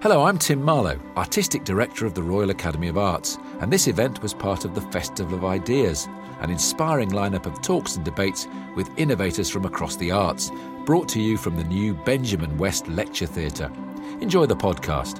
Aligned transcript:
Hello, 0.00 0.22
I'm 0.22 0.38
Tim 0.38 0.62
Marlowe, 0.62 1.00
Artistic 1.16 1.64
Director 1.64 2.06
of 2.06 2.14
the 2.14 2.22
Royal 2.22 2.50
Academy 2.50 2.86
of 2.86 2.96
Arts, 2.96 3.36
and 3.58 3.72
this 3.72 3.88
event 3.88 4.22
was 4.22 4.32
part 4.32 4.64
of 4.64 4.76
the 4.76 4.80
Festival 4.80 5.34
of 5.34 5.44
Ideas, 5.44 6.06
an 6.38 6.50
inspiring 6.50 7.10
lineup 7.10 7.46
of 7.46 7.60
talks 7.62 7.96
and 7.96 8.04
debates 8.04 8.46
with 8.76 8.96
innovators 8.96 9.50
from 9.50 9.64
across 9.64 9.96
the 9.96 10.12
arts, 10.12 10.52
brought 10.86 11.08
to 11.08 11.20
you 11.20 11.36
from 11.36 11.56
the 11.56 11.64
new 11.64 11.94
Benjamin 11.94 12.56
West 12.58 12.86
Lecture 12.86 13.26
Theatre. 13.26 13.72
Enjoy 14.20 14.46
the 14.46 14.54
podcast. 14.54 15.18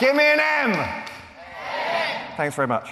Give 0.00 0.16
me 0.16 0.24
an 0.24 0.40
M. 0.40 1.04
Thanks 2.36 2.56
very 2.56 2.66
much. 2.66 2.90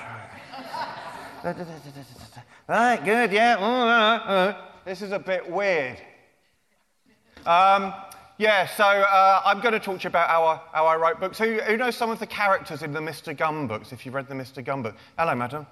Right, 2.69 3.05
good, 3.05 3.33
yeah. 3.33 3.57
Uh. 3.59 4.65
This 4.85 5.03
is 5.03 5.13
a 5.13 5.19
bit 5.19 5.51
weird. 5.51 6.01
Um, 7.45 7.93
yeah, 8.39 8.67
so 8.67 8.85
uh, 8.85 9.43
I'm 9.45 9.61
going 9.61 9.73
to 9.73 9.81
talk 9.81 9.99
to 9.99 10.05
you 10.05 10.09
about 10.09 10.31
how 10.31 10.45
I, 10.45 10.61
how 10.73 10.87
I 10.87 10.97
wrote 10.97 11.21
books. 11.21 11.39
Who, 11.39 11.59
who 11.59 11.77
knows 11.77 11.95
some 11.95 12.11
of 12.11 12.19
the 12.19 12.27
characters 12.27 12.83
in 12.83 12.93
the 12.93 13.01
Mr. 13.01 13.37
Gum 13.37 13.67
books, 13.69 13.93
if 13.93 14.07
you've 14.07 14.15
read 14.15 14.29
the 14.29 14.35
Mr. 14.35 14.65
Gum 14.65 14.83
book? 14.83 14.95
Hello, 15.19 15.35
madam. 15.35 15.67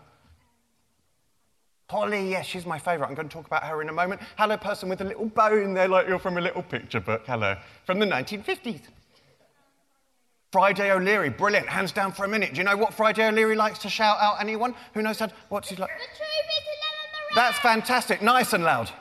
Polly, 1.88 2.28
yes, 2.28 2.44
she's 2.44 2.66
my 2.66 2.78
favourite. 2.78 3.08
I'm 3.08 3.14
going 3.14 3.28
to 3.28 3.32
talk 3.32 3.46
about 3.46 3.62
her 3.62 3.80
in 3.80 3.88
a 3.88 3.92
moment. 3.92 4.20
Hello, 4.36 4.56
person 4.56 4.88
with 4.88 5.00
a 5.00 5.04
little 5.04 5.26
bow 5.26 5.56
in 5.56 5.72
there, 5.72 5.88
like 5.88 6.08
you're 6.08 6.18
from 6.18 6.36
a 6.36 6.42
little 6.42 6.62
picture 6.62 7.00
book. 7.00 7.22
Hello. 7.26 7.56
From 7.84 7.98
the 7.98 8.06
1950s. 8.06 8.82
Friday 10.52 10.90
O'Leary, 10.92 11.28
brilliant, 11.28 11.68
hands 11.68 11.92
down 11.92 12.12
for 12.12 12.24
a 12.24 12.28
minute. 12.28 12.52
Do 12.52 12.58
you 12.58 12.64
know 12.64 12.76
what 12.76 12.94
Friday 12.94 13.26
O'Leary 13.26 13.56
likes 13.56 13.78
to 13.80 13.90
shout 13.90 14.18
out? 14.20 14.40
Anyone 14.40 14.74
who 14.94 15.02
knows 15.02 15.18
that? 15.18 15.32
What's 15.48 15.68
he 15.68 15.76
like? 15.76 15.90
The 15.90 15.94
truth 15.94 16.20
is 16.20 16.64
a 16.64 16.76
lemon 16.84 17.12
meringue. 17.12 17.34
That's 17.34 17.58
fantastic, 17.58 18.22
nice 18.22 18.52
and 18.52 18.64
loud. 18.64 18.86
The 18.86 18.92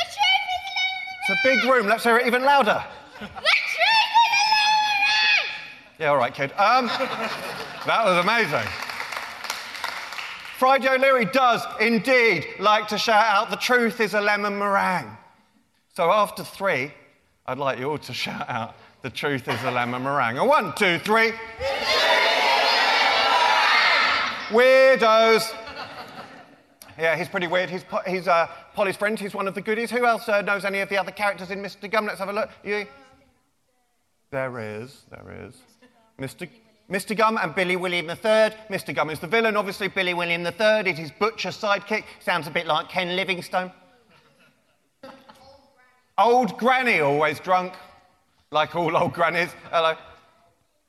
truth 0.00 0.08
is 0.08 0.62
a 0.68 0.70
lemon 0.70 0.74
meringue. 0.78 1.28
It's 1.28 1.30
a 1.30 1.48
big 1.48 1.64
room, 1.72 1.86
let's 1.88 2.04
hear 2.04 2.16
it 2.18 2.26
even 2.26 2.42
louder. 2.44 2.82
The 3.14 3.26
truth 3.26 3.30
is 3.30 3.76
a 3.76 3.88
lemon 4.06 4.88
meringue. 5.04 5.98
Yeah, 5.98 6.08
all 6.10 6.16
right, 6.16 6.32
kid. 6.32 6.52
Um, 6.52 6.86
that 7.86 8.04
was 8.04 8.24
amazing. 8.24 8.68
Friday 10.58 10.88
O'Leary 10.88 11.24
does 11.26 11.62
indeed 11.80 12.46
like 12.58 12.88
to 12.88 12.98
shout 12.98 13.24
out, 13.24 13.50
the 13.50 13.56
truth 13.56 14.00
is 14.00 14.14
a 14.14 14.20
lemon 14.20 14.58
meringue. 14.58 15.16
So 15.94 16.10
after 16.12 16.44
three, 16.44 16.92
I'd 17.46 17.58
like 17.58 17.78
you 17.78 17.90
all 17.90 17.98
to 17.98 18.12
shout 18.12 18.48
out, 18.48 18.74
the 19.02 19.10
truth 19.10 19.48
is 19.48 19.62
a 19.64 19.70
lemon 19.70 20.02
meringue. 20.02 20.38
A 20.38 20.44
one, 20.44 20.72
two, 20.74 20.98
three. 20.98 21.32
Weirdos. 24.48 25.54
Yeah, 26.98 27.16
he's 27.16 27.28
pretty 27.28 27.46
weird. 27.46 27.70
He's, 27.70 27.84
Po- 27.84 28.02
he's 28.06 28.26
uh, 28.26 28.48
Polly's 28.74 28.96
friend. 28.96 29.18
He's 29.18 29.34
one 29.34 29.46
of 29.46 29.54
the 29.54 29.60
goodies. 29.60 29.90
Who 29.90 30.04
else 30.04 30.28
uh, 30.28 30.42
knows 30.42 30.64
any 30.64 30.80
of 30.80 30.88
the 30.88 30.96
other 30.96 31.12
characters 31.12 31.50
in 31.50 31.60
Mr. 31.62 31.88
Gum? 31.90 32.06
Let's 32.06 32.18
have 32.18 32.28
a 32.28 32.32
look. 32.32 32.50
You? 32.64 32.86
There 34.30 34.58
is. 34.58 35.02
There 35.10 35.46
is. 35.46 35.54
Mr. 36.18 36.48
Mr. 36.90 37.16
Gum 37.16 37.38
and 37.40 37.54
Billy 37.54 37.76
William 37.76 38.08
III. 38.08 38.16
Mr. 38.70 38.94
Gum 38.94 39.10
is 39.10 39.20
the 39.20 39.26
villain, 39.26 39.56
obviously. 39.56 39.88
Billy 39.88 40.14
William 40.14 40.44
III 40.44 40.90
is 40.90 40.98
his 40.98 41.12
butcher 41.12 41.50
sidekick. 41.50 42.04
Sounds 42.18 42.46
a 42.46 42.50
bit 42.50 42.66
like 42.66 42.88
Ken 42.88 43.14
Livingstone. 43.14 43.70
Old 46.16 46.58
Granny, 46.58 47.00
always 47.00 47.38
drunk, 47.38 47.74
like 48.50 48.74
all 48.74 48.96
old 48.96 49.12
grannies. 49.12 49.50
Hello. 49.70 49.94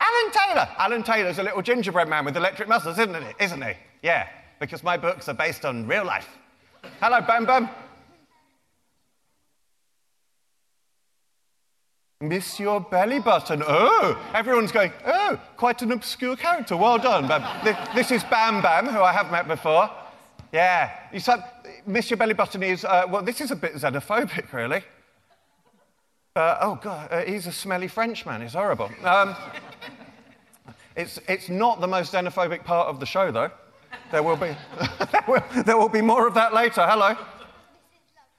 Alan 0.02 0.32
Taylor. 0.32 0.70
Alan 0.78 1.04
Taylor's 1.04 1.40
a 1.40 1.44
little 1.44 1.62
gingerbread 1.62 2.08
man 2.08 2.26
with 2.26 2.38
electric 2.38 2.70
muscles, 2.70 2.98
isn't 2.98 3.16
he? 3.16 3.44
Isn't 3.44 3.62
he? 3.62 3.74
Yeah, 4.02 4.28
because 4.60 4.82
my 4.84 4.96
books 4.96 5.28
are 5.28 5.34
based 5.34 5.66
on 5.66 5.86
real 5.86 6.06
life. 6.06 6.38
Hello, 7.02 7.20
Bam 7.22 7.46
Bam. 7.46 7.70
Miss 12.22 12.60
your 12.60 12.82
belly 12.82 13.20
button. 13.20 13.64
Oh, 13.66 14.18
everyone's 14.34 14.72
going, 14.72 14.92
oh, 15.06 15.40
quite 15.56 15.82
an 15.82 15.92
obscure 15.92 16.36
character. 16.36 16.76
Well 16.76 16.98
done, 16.98 17.28
Bam. 17.28 17.64
This, 17.64 17.78
this 17.96 18.12
is 18.12 18.24
Bam 18.26 18.62
Bam, 18.62 18.88
who 18.88 19.02
I 19.02 19.12
have 19.12 19.32
met 19.32 19.48
before. 19.48 19.90
Yeah. 20.52 20.92
You 21.14 21.20
said, 21.20 21.44
Miss 21.86 22.10
your 22.10 22.18
belly 22.18 22.34
button 22.34 22.64
is, 22.64 22.86
uh, 22.86 23.04
well, 23.10 23.22
this 23.22 23.42
is 23.42 23.52
a 23.52 23.56
bit 23.56 23.74
xenophobic, 23.76 24.52
really. 24.54 24.84
Uh, 26.36 26.58
oh, 26.62 26.80
God, 26.82 27.08
uh, 27.12 27.22
he's 27.22 27.48
a 27.48 27.52
smelly 27.52 27.88
Frenchman. 27.88 28.42
It's 28.42 28.54
horrible. 28.54 28.90
Um, 29.04 29.36
it's, 30.96 31.20
it's 31.28 31.50
not 31.50 31.82
the 31.82 31.88
most 31.88 32.14
xenophobic 32.14 32.64
part 32.64 32.88
of 32.88 33.00
the 33.00 33.06
show, 33.06 33.32
though. 33.32 33.52
There 34.12 34.24
will 34.24 34.36
be, 34.36 34.56
there, 35.12 35.24
will, 35.28 35.64
there 35.64 35.78
will 35.78 35.90
be 35.90 36.02
more 36.02 36.28
of 36.28 36.34
that 36.36 36.54
later. 36.54 36.86
Hello. 36.86 37.16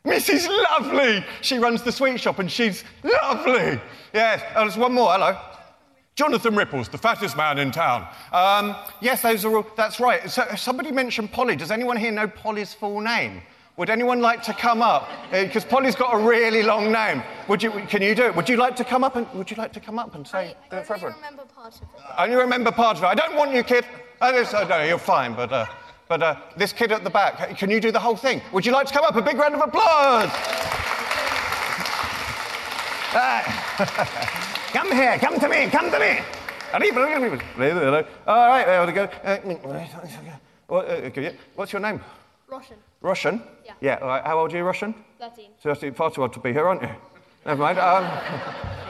Mrs. 0.04 0.48
Lovely. 0.48 1.24
She 1.42 1.58
runs 1.58 1.82
the 1.82 1.92
sweet 1.92 2.20
shop 2.20 2.38
and 2.38 2.50
she's 2.50 2.84
lovely. 3.02 3.80
Yes. 4.14 4.42
Oh, 4.54 4.60
there's 4.62 4.76
one 4.76 4.92
more. 4.92 5.12
Hello. 5.12 5.38
Jonathan 6.14 6.54
Ripples, 6.54 6.88
the 6.88 6.98
fattest 6.98 7.36
man 7.36 7.58
in 7.58 7.70
town. 7.70 8.06
Um, 8.32 8.76
yes, 9.00 9.22
those 9.22 9.44
are 9.44 9.56
all, 9.56 9.66
that's 9.76 10.00
right. 10.00 10.28
So, 10.30 10.46
somebody 10.56 10.92
mentioned 10.92 11.32
Polly. 11.32 11.56
Does 11.56 11.70
anyone 11.70 11.96
here 11.96 12.12
know 12.12 12.28
Polly's 12.28 12.74
full 12.74 13.00
name? 13.00 13.42
Would 13.80 13.88
anyone 13.88 14.20
like 14.20 14.42
to 14.42 14.52
come 14.52 14.82
up? 14.82 15.08
Because 15.30 15.64
Polly's 15.64 15.94
got 15.94 16.14
a 16.14 16.18
really 16.18 16.62
long 16.62 16.92
name. 16.92 17.22
Would 17.48 17.62
you, 17.62 17.70
can 17.88 18.02
you 18.02 18.14
do 18.14 18.24
it? 18.24 18.36
Would 18.36 18.46
you 18.46 18.58
like 18.58 18.76
to 18.76 18.84
come 18.84 19.02
up 19.02 19.16
and, 19.16 19.26
would 19.32 19.50
you 19.50 19.56
like 19.56 19.72
to 19.72 19.80
come 19.80 19.98
up 19.98 20.14
and 20.14 20.28
say 20.28 20.54
do 20.68 20.76
it 20.76 20.86
for 20.86 20.96
everyone? 20.96 21.16
remember 21.16 21.44
part 21.46 21.74
of 21.76 21.80
it. 21.80 21.88
I 22.14 22.24
only 22.24 22.36
remember 22.36 22.72
part 22.72 22.98
of 22.98 23.04
it. 23.04 23.06
I 23.06 23.14
don't 23.14 23.34
want 23.36 23.54
you, 23.54 23.62
kid. 23.62 23.86
Oh, 24.20 24.32
this, 24.32 24.52
oh, 24.52 24.66
no, 24.68 24.82
you're 24.82 24.98
fine, 24.98 25.32
but, 25.32 25.50
uh, 25.50 25.64
but 26.08 26.22
uh, 26.22 26.36
this 26.58 26.74
kid 26.74 26.92
at 26.92 27.04
the 27.04 27.08
back, 27.08 27.56
can 27.56 27.70
you 27.70 27.80
do 27.80 27.90
the 27.90 27.98
whole 27.98 28.16
thing? 28.16 28.42
Would 28.52 28.66
you 28.66 28.72
like 28.72 28.86
to 28.88 28.92
come 28.92 29.04
up? 29.06 29.16
A 29.16 29.22
big 29.22 29.38
round 29.38 29.54
of 29.54 29.62
applause. 29.62 30.28
Come 34.74 34.92
here, 34.92 35.18
come 35.18 35.40
to 35.40 35.48
me, 35.48 35.68
come 35.70 35.90
to 35.90 35.98
me. 35.98 36.20
All 38.26 38.46
right, 38.46 38.66
there 38.66 38.86
we 38.86 38.92
go. 38.92 39.08
Uh, 39.24 39.38
uh, 40.68 40.74
okay, 41.06 41.34
What's 41.54 41.72
your 41.72 41.80
name? 41.80 42.00
Russian. 42.46 42.76
Russian? 43.00 43.42
Yeah. 43.64 43.72
Yeah, 43.80 43.98
all 44.02 44.08
right. 44.08 44.24
How 44.24 44.38
old 44.38 44.52
are 44.52 44.56
you, 44.56 44.62
Russian? 44.64 44.94
13. 45.18 45.50
So 45.62 45.72
that's 45.74 45.96
far 45.96 46.10
too 46.10 46.22
old 46.22 46.32
to 46.34 46.40
be 46.40 46.52
here, 46.52 46.66
aren't 46.66 46.82
you? 46.82 46.90
Never 47.46 47.60
mind. 47.62 47.78
Um, 47.78 48.04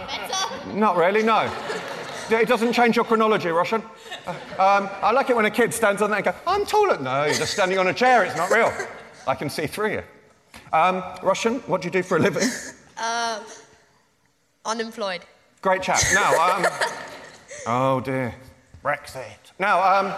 Better. 0.06 0.72
not 0.76 0.96
really, 0.96 1.22
no. 1.22 1.50
It 2.30 2.48
doesn't 2.48 2.72
change 2.72 2.96
your 2.96 3.04
chronology, 3.04 3.48
Russian. 3.50 3.82
Uh, 4.26 4.30
Um, 4.58 4.90
I 5.02 5.10
like 5.12 5.30
it 5.30 5.36
when 5.36 5.46
a 5.46 5.50
kid 5.50 5.72
stands 5.74 6.02
on 6.02 6.10
there 6.10 6.18
and 6.18 6.24
goes, 6.24 6.34
I'm 6.46 6.64
taller. 6.66 6.98
No, 6.98 7.24
you're 7.24 7.34
just 7.34 7.52
standing 7.52 7.78
on 7.78 7.86
a 7.88 7.94
chair, 7.94 8.24
it's 8.24 8.36
not 8.36 8.50
real. 8.50 8.72
I 9.26 9.34
can 9.34 9.48
see 9.50 9.66
through 9.66 9.92
you. 9.92 10.02
Um, 10.72 11.02
Russian, 11.22 11.60
what 11.66 11.80
do 11.80 11.86
you 11.86 11.92
do 11.92 12.02
for 12.02 12.16
a 12.16 12.20
living? 12.20 12.48
Unemployed. 14.64 15.22
Great 15.62 15.82
chap. 15.82 16.00
Now, 16.14 16.56
um, 16.56 16.66
oh 17.66 18.00
dear, 18.00 18.34
Brexit. 18.84 19.52
Now, 19.58 19.82
um, 19.82 20.12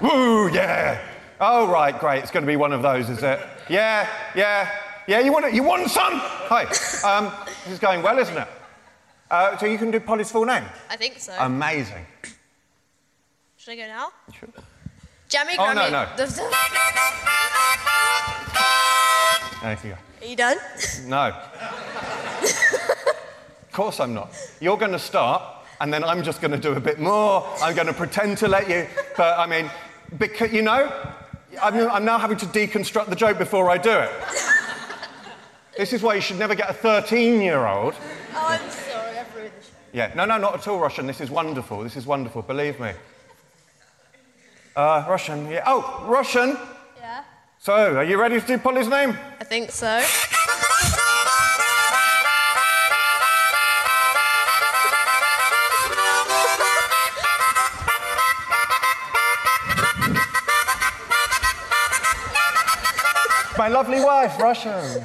woo, 0.00 0.48
yeah. 0.52 1.00
Oh, 1.40 1.68
right, 1.68 1.96
great. 1.98 2.22
It's 2.22 2.30
going 2.32 2.42
to 2.44 2.46
be 2.46 2.56
one 2.56 2.72
of 2.72 2.82
those, 2.82 3.08
is 3.08 3.22
it? 3.22 3.40
Yeah, 3.68 4.08
yeah, 4.34 4.70
yeah. 5.06 5.20
You 5.20 5.32
want 5.32 5.44
it? 5.46 5.54
You 5.54 5.62
want 5.62 5.88
some? 5.90 6.14
Hi. 6.14 6.64
Um, 7.04 7.32
this 7.64 7.74
is 7.74 7.78
going 7.78 8.02
well, 8.02 8.18
isn't 8.18 8.36
it? 8.36 8.48
Uh, 9.30 9.56
so 9.58 9.66
you 9.66 9.78
can 9.78 9.90
do 9.90 10.00
Polly's 10.00 10.32
full 10.32 10.44
name. 10.46 10.64
I 10.90 10.96
think 10.96 11.18
so. 11.20 11.32
Amazing. 11.38 12.04
Should 13.56 13.72
I 13.72 13.76
go 13.76 13.86
now? 13.86 14.08
Sure. 14.38 14.48
Jammy 15.28 15.52
Oh, 15.58 15.72
no, 15.74 15.82
Grammy. 15.82 15.92
no. 15.92 16.06
The- 16.16 16.26
the- 16.26 16.54
There 19.62 19.78
you 19.84 19.90
go. 19.90 19.96
Are 20.22 20.26
you 20.30 20.36
done? 20.36 20.56
No. 21.06 21.32
of 22.42 23.72
course 23.72 24.00
I'm 24.00 24.14
not. 24.14 24.30
You're 24.60 24.76
going 24.78 24.92
to 24.92 24.98
start, 24.98 25.42
and 25.80 25.92
then 25.92 26.02
I'm 26.04 26.22
just 26.22 26.40
going 26.40 26.52
to 26.52 26.58
do 26.58 26.72
a 26.72 26.80
bit 26.80 26.98
more. 26.98 27.46
I'm 27.62 27.74
going 27.74 27.86
to 27.88 27.92
pretend 27.92 28.38
to 28.38 28.48
let 28.48 28.68
you. 28.70 28.86
But 29.16 29.38
I 29.38 29.46
mean, 29.46 29.70
because 30.16 30.52
you 30.52 30.62
know, 30.62 30.90
I'm, 31.62 31.90
I'm 31.90 32.04
now 32.04 32.18
having 32.18 32.36
to 32.38 32.46
deconstruct 32.46 33.08
the 33.08 33.16
joke 33.16 33.38
before 33.38 33.70
I 33.70 33.78
do 33.78 33.90
it. 33.90 34.10
This 35.76 35.92
is 35.92 36.02
why 36.02 36.14
you 36.14 36.20
should 36.20 36.38
never 36.38 36.54
get 36.54 36.68
a 36.68 36.72
13 36.72 37.40
year 37.40 37.66
old. 37.66 37.94
Oh, 38.34 38.46
I'm 38.48 38.70
sorry. 38.70 39.18
I've 39.18 39.34
ruined 39.34 39.52
the 39.56 39.64
show. 39.64 39.70
Yeah, 39.92 40.12
no, 40.16 40.24
no, 40.24 40.36
not 40.36 40.54
at 40.54 40.66
all, 40.66 40.78
Russian. 40.80 41.06
This 41.06 41.20
is 41.20 41.30
wonderful. 41.30 41.82
This 41.82 41.96
is 41.96 42.04
wonderful, 42.04 42.42
believe 42.42 42.80
me. 42.80 42.92
Uh, 44.74 45.04
Russian, 45.08 45.48
yeah. 45.48 45.62
Oh, 45.66 46.04
Russian. 46.08 46.56
Yeah. 46.98 47.24
So, 47.58 47.96
are 47.96 48.04
you 48.04 48.20
ready 48.20 48.40
to 48.40 48.46
do 48.46 48.58
Polly's 48.58 48.88
name? 48.88 49.16
I 49.40 49.44
think 49.44 49.70
so. 49.70 50.04
My 63.68 63.74
lovely 63.74 64.00
wife, 64.00 64.40
Russian. 64.40 65.04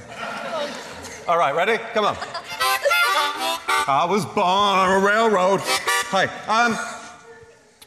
All 1.28 1.38
right, 1.38 1.54
ready? 1.54 1.84
Come 1.94 2.06
on. 2.06 2.16
I 3.90 4.08
was 4.10 4.24
born 4.24 4.38
on 4.46 5.04
a 5.04 5.06
railroad. 5.06 5.60
Hey, 6.10 6.28
um, 6.48 6.78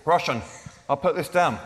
Russian, 0.05 0.43
I'll 0.87 0.99
put 0.99 1.17
this 1.17 1.31
down. 1.31 1.58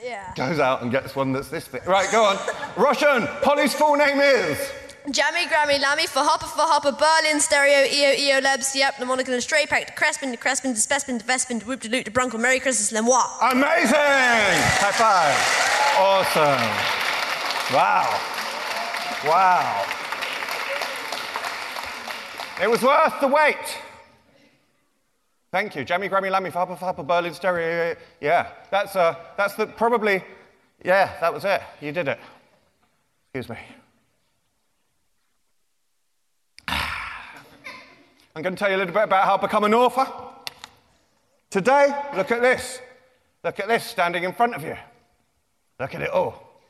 Yeah. 0.00 0.32
Goes 0.36 0.60
out 0.60 0.82
and 0.82 0.92
gets 0.92 1.16
one 1.16 1.32
that's 1.32 1.48
this 1.48 1.66
big. 1.66 1.88
Right, 1.88 2.08
go 2.12 2.22
on. 2.22 2.38
Russian, 2.76 3.26
Polly's 3.42 3.74
full 3.74 3.96
name 3.96 4.20
is. 4.20 4.56
Jammy, 5.10 5.46
Grammy, 5.46 5.80
Lammy, 5.80 6.06
for 6.06 6.20
Hopper, 6.20 6.46
for 6.46 6.62
Hopper, 6.62 6.92
Berlin, 6.92 7.40
Stereo, 7.40 7.84
EO, 7.92 8.36
EO, 8.36 8.40
Labs, 8.42 8.76
Yep, 8.76 9.00
Mnemonic, 9.00 9.26
and 9.26 9.42
Stray 9.42 9.66
Pack, 9.66 9.98
Crespin, 9.98 10.32
Crespin, 10.38 10.72
Despespin, 10.72 11.20
Vespin, 11.20 11.66
Whoop, 11.66 11.80
de 11.80 11.88
Loot, 11.88 12.04
de 12.04 12.12
Bronco, 12.12 12.38
Merry 12.38 12.60
Christmas, 12.60 12.92
Lemois. 12.92 13.26
Amazing! 13.50 13.90
High 14.78 14.92
five. 14.92 15.34
Awesome. 15.98 16.94
Wow. 17.74 18.34
Wow. 19.26 19.84
It 22.62 22.70
was 22.70 22.82
worth 22.82 23.20
the 23.20 23.28
wait. 23.28 23.78
Thank 25.50 25.74
you. 25.74 25.84
Jammy, 25.84 26.08
Grammy, 26.08 26.30
Lammy, 26.30 26.50
Fappa, 26.50 26.78
Fappa, 26.78 27.06
Berlin, 27.06 27.34
Stereo. 27.34 27.96
Yeah, 28.20 28.48
that's, 28.70 28.94
uh, 28.94 29.16
that's 29.36 29.54
the, 29.54 29.66
probably, 29.66 30.22
yeah, 30.84 31.18
that 31.20 31.34
was 31.34 31.44
it. 31.44 31.60
You 31.80 31.92
did 31.92 32.08
it. 32.08 32.20
Excuse 33.34 33.48
me. 33.48 33.58
I'm 36.68 38.42
going 38.42 38.54
to 38.54 38.58
tell 38.58 38.70
you 38.70 38.76
a 38.76 38.78
little 38.78 38.94
bit 38.94 39.04
about 39.04 39.24
how 39.24 39.36
to 39.36 39.46
become 39.46 39.64
an 39.64 39.74
author. 39.74 40.06
Today, 41.50 41.94
look 42.16 42.30
at 42.30 42.42
this. 42.42 42.80
Look 43.42 43.58
at 43.60 43.66
this 43.66 43.84
standing 43.84 44.24
in 44.24 44.32
front 44.32 44.54
of 44.54 44.62
you. 44.62 44.76
Look 45.80 45.94
at 45.94 46.02
it 46.02 46.10
all. 46.10 46.60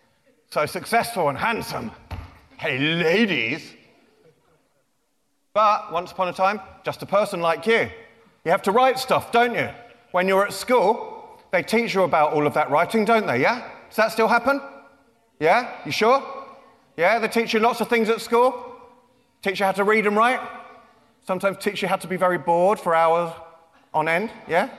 So 0.50 0.64
successful 0.66 1.28
and 1.28 1.36
handsome. 1.36 1.90
Hey, 2.58 2.78
ladies. 2.78 3.74
But 5.52 5.92
once 5.92 6.10
upon 6.10 6.28
a 6.28 6.32
time, 6.32 6.58
just 6.84 7.02
a 7.02 7.06
person 7.06 7.40
like 7.40 7.66
you. 7.66 7.90
You 8.46 8.50
have 8.50 8.62
to 8.62 8.72
write 8.72 8.98
stuff, 8.98 9.30
don't 9.30 9.54
you? 9.54 9.68
When 10.12 10.26
you're 10.26 10.46
at 10.46 10.54
school, 10.54 11.38
they 11.52 11.62
teach 11.62 11.92
you 11.92 12.04
about 12.04 12.32
all 12.32 12.46
of 12.46 12.54
that 12.54 12.70
writing, 12.70 13.04
don't 13.04 13.26
they? 13.26 13.42
Yeah? 13.42 13.62
Does 13.88 13.96
that 13.96 14.10
still 14.10 14.28
happen? 14.28 14.62
Yeah? 15.38 15.70
You 15.84 15.92
sure? 15.92 16.22
Yeah? 16.96 17.18
They 17.18 17.28
teach 17.28 17.52
you 17.52 17.60
lots 17.60 17.82
of 17.82 17.88
things 17.88 18.08
at 18.08 18.22
school? 18.22 18.74
Teach 19.42 19.60
you 19.60 19.66
how 19.66 19.72
to 19.72 19.84
read 19.84 20.06
and 20.06 20.16
write? 20.16 20.40
Sometimes 21.26 21.58
teach 21.58 21.82
you 21.82 21.88
how 21.88 21.96
to 21.96 22.08
be 22.08 22.16
very 22.16 22.38
bored 22.38 22.80
for 22.80 22.94
hours 22.94 23.34
on 23.92 24.08
end? 24.08 24.30
Yeah? 24.48 24.70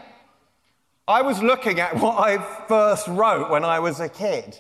I 1.08 1.22
was 1.22 1.44
looking 1.44 1.80
at 1.80 1.96
what 2.02 2.18
I 2.18 2.40
first 2.68 3.08
wrote 3.08 3.52
when 3.52 3.64
I 3.64 3.80
was 3.80 4.00
a 4.00 4.10
kid 4.10 4.60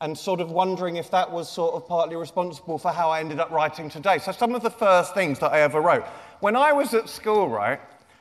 and 0.00 0.16
sort 0.16 0.40
of 0.40 0.50
wondering 0.50 0.96
if 0.96 1.10
that 1.10 1.30
was 1.30 1.48
sort 1.48 1.74
of 1.74 1.86
partly 1.86 2.16
responsible 2.16 2.78
for 2.78 2.90
how 2.90 3.10
I 3.10 3.20
ended 3.20 3.38
up 3.38 3.50
writing 3.50 3.90
today. 3.90 4.18
So, 4.18 4.32
some 4.32 4.54
of 4.54 4.62
the 4.62 4.70
first 4.70 5.14
things 5.14 5.38
that 5.40 5.52
I 5.52 5.60
ever 5.60 5.80
wrote. 5.80 6.04
When 6.40 6.56
I 6.56 6.72
was 6.72 6.94
at 6.94 7.08
school, 7.08 7.48
right, 7.48 7.80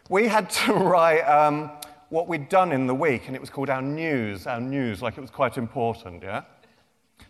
we 0.10 0.28
had 0.28 0.50
to 0.50 0.74
write 0.74 1.22
um, 1.22 1.72
what 2.10 2.28
we'd 2.28 2.50
done 2.50 2.72
in 2.72 2.86
the 2.86 2.96
week, 2.96 3.28
and 3.28 3.36
it 3.36 3.40
was 3.40 3.50
called 3.50 3.70
our 3.70 3.82
news, 3.82 4.46
our 4.46 4.60
news, 4.60 5.02
like 5.02 5.18
it 5.18 5.22
was 5.22 5.30
quite 5.30 5.58
important, 5.58 6.22
yeah? 6.22 6.44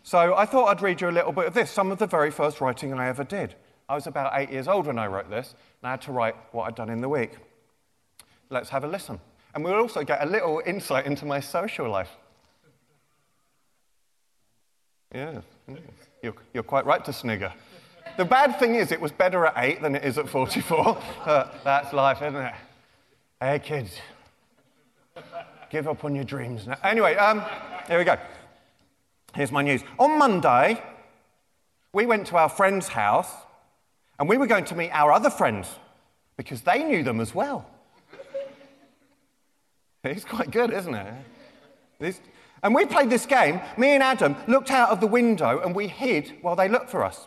So, 0.02 0.34
I 0.34 0.46
thought 0.46 0.66
I'd 0.66 0.82
read 0.82 1.00
you 1.00 1.08
a 1.08 1.12
little 1.12 1.32
bit 1.32 1.46
of 1.46 1.54
this, 1.54 1.70
some 1.70 1.92
of 1.92 1.98
the 1.98 2.06
very 2.06 2.32
first 2.32 2.60
writing 2.60 2.92
I 2.92 3.08
ever 3.08 3.22
did. 3.22 3.54
I 3.88 3.94
was 3.94 4.06
about 4.06 4.32
eight 4.34 4.50
years 4.50 4.66
old 4.66 4.86
when 4.86 4.98
I 4.98 5.06
wrote 5.06 5.30
this, 5.30 5.54
and 5.82 5.88
I 5.88 5.90
had 5.92 6.02
to 6.02 6.12
write 6.12 6.34
what 6.50 6.64
I'd 6.64 6.74
done 6.74 6.90
in 6.90 7.00
the 7.00 7.08
week. 7.08 7.36
Let's 8.48 8.70
have 8.70 8.82
a 8.82 8.88
listen. 8.88 9.20
And 9.54 9.64
we'll 9.64 9.74
also 9.74 10.02
get 10.04 10.22
a 10.22 10.26
little 10.26 10.62
insight 10.64 11.06
into 11.06 11.24
my 11.24 11.40
social 11.40 11.88
life. 11.88 12.16
Yeah, 15.14 15.40
you're, 16.22 16.34
you're 16.54 16.62
quite 16.62 16.86
right 16.86 17.04
to 17.04 17.12
snigger. 17.12 17.52
The 18.16 18.24
bad 18.24 18.58
thing 18.58 18.76
is, 18.76 18.92
it 18.92 19.00
was 19.00 19.12
better 19.12 19.46
at 19.46 19.54
eight 19.56 19.82
than 19.82 19.94
it 19.94 20.04
is 20.04 20.18
at 20.18 20.28
44. 20.28 20.98
Uh, 21.20 21.48
that's 21.64 21.92
life, 21.92 22.22
isn't 22.22 22.40
it? 22.40 22.54
Hey, 23.40 23.58
kids, 23.58 23.92
give 25.70 25.86
up 25.86 26.04
on 26.04 26.14
your 26.14 26.24
dreams 26.24 26.66
now. 26.66 26.76
Anyway, 26.82 27.14
um, 27.16 27.42
here 27.86 27.98
we 27.98 28.04
go. 28.04 28.16
Here's 29.34 29.52
my 29.52 29.62
news. 29.62 29.82
On 29.98 30.18
Monday, 30.18 30.82
we 31.92 32.06
went 32.06 32.26
to 32.28 32.36
our 32.36 32.48
friend's 32.48 32.88
house 32.88 33.30
and 34.18 34.28
we 34.28 34.36
were 34.38 34.46
going 34.46 34.64
to 34.66 34.74
meet 34.74 34.90
our 34.90 35.12
other 35.12 35.30
friends 35.30 35.68
because 36.36 36.62
they 36.62 36.84
knew 36.84 37.02
them 37.02 37.20
as 37.20 37.34
well. 37.34 37.68
It's 40.04 40.24
quite 40.24 40.50
good, 40.50 40.72
isn't 40.72 40.94
it? 40.94 41.14
This, 41.98 42.20
and 42.62 42.74
we 42.74 42.84
played 42.86 43.10
this 43.10 43.26
game. 43.26 43.60
Me 43.76 43.90
and 43.90 44.02
Adam 44.02 44.36
looked 44.46 44.70
out 44.70 44.90
of 44.90 45.00
the 45.00 45.06
window 45.06 45.60
and 45.60 45.74
we 45.74 45.88
hid 45.88 46.32
while 46.42 46.56
they 46.56 46.68
looked 46.68 46.90
for 46.90 47.04
us. 47.04 47.26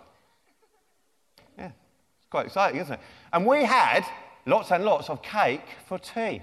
Yeah, 1.58 1.72
it's 2.18 2.28
quite 2.30 2.46
exciting, 2.46 2.80
isn't 2.82 2.94
it? 2.94 3.00
And 3.32 3.46
we 3.46 3.64
had 3.64 4.06
lots 4.46 4.72
and 4.72 4.84
lots 4.86 5.10
of 5.10 5.22
cake 5.22 5.66
for 5.86 5.98
tea. 5.98 6.42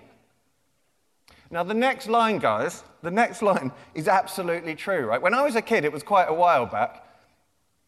Now, 1.51 1.65
the 1.65 1.75
next 1.75 2.09
line, 2.09 2.39
guys, 2.39 2.85
the 3.03 3.11
next 3.11 3.43
line 3.43 3.73
is 3.95 4.07
absolutely 4.07 4.77
true, 4.77 5.07
right? 5.07 5.21
When 5.21 5.35
I 5.35 5.43
was 5.43 5.57
a 5.57 5.63
kid, 5.63 5.85
it 5.85 5.93
was 5.93 6.05
quite 6.05 6.27
a 6.27 6.35
while 6.35 6.65
back. 6.65 7.05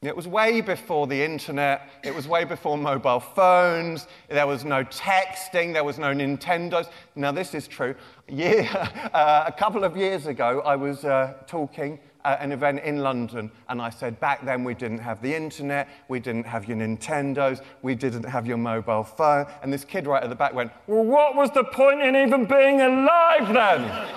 It 0.02 0.16
was 0.16 0.26
way 0.26 0.60
before 0.60 1.06
the 1.06 1.22
internet. 1.22 1.88
It 2.02 2.12
was 2.12 2.26
way 2.26 2.42
before 2.42 2.76
mobile 2.76 3.20
phones. 3.20 4.08
There 4.28 4.48
was 4.48 4.64
no 4.64 4.82
texting. 4.84 5.72
There 5.72 5.84
was 5.84 5.96
no 5.96 6.12
Nintendos. 6.12 6.88
Now, 7.14 7.30
this 7.30 7.54
is 7.54 7.68
true. 7.68 7.94
Yeah, 8.28 9.10
uh, 9.14 9.44
a 9.46 9.52
couple 9.52 9.84
of 9.84 9.96
years 9.96 10.26
ago, 10.26 10.60
I 10.64 10.74
was 10.74 11.04
uh, 11.04 11.34
talking 11.46 12.00
at 12.24 12.40
an 12.40 12.50
event 12.50 12.80
in 12.80 12.98
London, 12.98 13.50
and 13.68 13.80
I 13.80 13.90
said 13.90 14.18
back 14.18 14.44
then 14.44 14.64
we 14.64 14.74
didn't 14.74 14.98
have 14.98 15.22
the 15.22 15.34
internet, 15.34 15.88
we 16.08 16.18
didn't 16.18 16.46
have 16.46 16.66
your 16.66 16.76
Nintendos, 16.76 17.62
we 17.82 17.94
didn't 17.94 18.24
have 18.24 18.44
your 18.44 18.56
mobile 18.56 19.04
phone. 19.04 19.46
And 19.62 19.72
this 19.72 19.84
kid 19.84 20.08
right 20.08 20.22
at 20.22 20.30
the 20.30 20.36
back 20.36 20.52
went, 20.52 20.72
Well, 20.88 21.04
what 21.04 21.36
was 21.36 21.52
the 21.52 21.64
point 21.64 22.00
in 22.00 22.16
even 22.16 22.44
being 22.44 22.80
alive 22.80 23.52
then? 23.52 24.08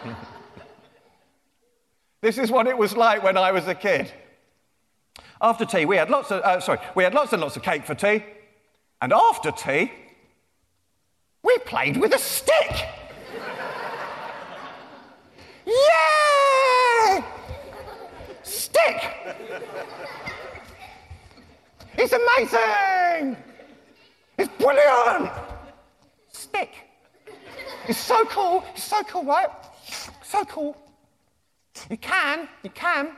this 2.20 2.36
is 2.36 2.50
what 2.50 2.66
it 2.66 2.76
was 2.76 2.94
like 2.94 3.22
when 3.22 3.38
I 3.38 3.52
was 3.52 3.66
a 3.68 3.74
kid. 3.74 4.12
After 5.40 5.64
tea, 5.64 5.84
we 5.84 5.96
had 5.96 6.10
lots 6.10 6.30
of, 6.32 6.42
uh, 6.42 6.60
sorry, 6.60 6.80
we 6.94 7.04
had 7.04 7.14
lots 7.14 7.32
and 7.32 7.40
lots 7.40 7.56
of 7.56 7.62
cake 7.62 7.84
for 7.84 7.94
tea. 7.94 8.24
And 9.00 9.12
after 9.12 9.52
tea, 9.52 9.92
we 11.42 11.58
played 11.58 11.96
with 11.96 12.14
a 12.14 12.18
stick. 12.18 12.88
Yay! 15.66 17.24
Stick! 18.42 19.04
It's 21.96 22.12
amazing! 22.12 23.36
It's 24.38 24.50
brilliant! 24.58 25.30
Stick. 26.32 26.74
It's 27.86 27.98
so 27.98 28.24
cool. 28.26 28.64
It's 28.74 28.84
so 28.84 29.02
cool, 29.04 29.24
right? 29.24 29.48
So 30.24 30.44
cool. 30.44 30.76
You 31.88 31.96
can, 31.96 32.48
you 32.62 32.70
can 32.70 33.12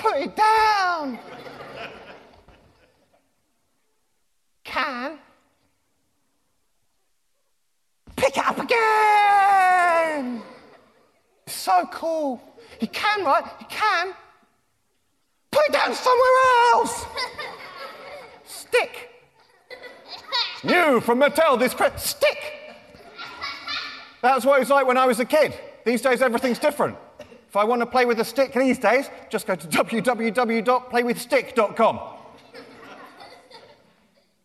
Put 0.00 0.16
it 0.16 0.34
down. 0.34 1.18
Can. 4.64 5.18
Pick 8.16 8.38
it 8.38 8.46
up 8.46 8.58
again. 8.58 10.42
So 11.46 11.86
cool. 11.92 12.40
You 12.80 12.88
can, 12.88 13.26
right? 13.26 13.44
You 13.60 13.66
can. 13.68 14.14
Put 15.50 15.68
it 15.68 15.72
down 15.72 15.92
somewhere 15.92 16.38
else. 16.72 17.04
Stick. 18.46 19.10
New 20.64 21.00
from 21.00 21.20
Mattel 21.20 21.58
this. 21.58 21.74
Stick. 22.02 22.38
That's 24.22 24.46
what 24.46 24.56
it 24.56 24.60
was 24.60 24.70
like 24.70 24.86
when 24.86 24.96
I 24.96 25.04
was 25.06 25.20
a 25.20 25.26
kid. 25.26 25.52
These 25.84 26.00
days, 26.00 26.22
everything's 26.22 26.58
different. 26.58 26.96
If 27.50 27.56
I 27.56 27.64
want 27.64 27.80
to 27.80 27.86
play 27.86 28.04
with 28.04 28.20
a 28.20 28.24
stick 28.24 28.54
these 28.54 28.78
days, 28.78 29.10
just 29.28 29.44
go 29.44 29.56
to 29.56 29.66
www.playwithstick.com. 29.66 32.00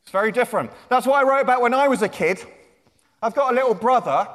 It's 0.01 0.11
very 0.11 0.31
different. 0.31 0.71
That's 0.89 1.05
what 1.05 1.23
I 1.23 1.29
wrote 1.29 1.41
about 1.41 1.61
when 1.61 1.75
I 1.75 1.87
was 1.87 2.01
a 2.01 2.09
kid. 2.09 2.43
I've 3.21 3.35
got 3.35 3.51
a 3.51 3.55
little 3.55 3.75
brother. 3.75 4.27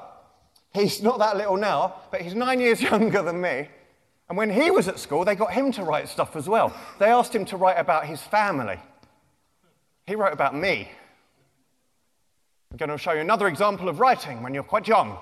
He's 0.73 1.03
not 1.03 1.19
that 1.19 1.37
little 1.37 1.57
now, 1.57 1.97
but 2.13 2.21
he's 2.21 2.37
nine 2.37 2.61
years 2.61 2.81
younger 2.83 3.23
than 3.23 3.41
me. 3.41 3.67
And 4.29 4.39
when 4.39 4.51
he 4.51 4.71
was 4.71 4.87
at 4.87 5.01
school, 5.01 5.25
they 5.25 5.35
got 5.35 5.53
him 5.53 5.73
to 5.73 5.83
write 5.83 6.09
stuff 6.09 6.37
as 6.37 6.49
well. 6.49 6.73
They 7.01 7.07
asked 7.07 7.35
him 7.35 7.45
to 7.47 7.57
write 7.57 7.77
about 7.77 8.07
his 8.07 8.23
family. 8.23 8.79
He 10.07 10.15
wrote 10.15 10.33
about 10.33 10.55
me. 10.55 10.89
I'm 12.71 12.77
going 12.77 12.91
to 12.91 12.99
show 12.99 13.15
you 13.15 13.21
another 13.21 13.49
example 13.49 13.89
of 13.89 13.99
writing 13.99 14.45
when 14.45 14.55
you're 14.55 14.63
quite 14.63 14.87
young. 14.87 15.19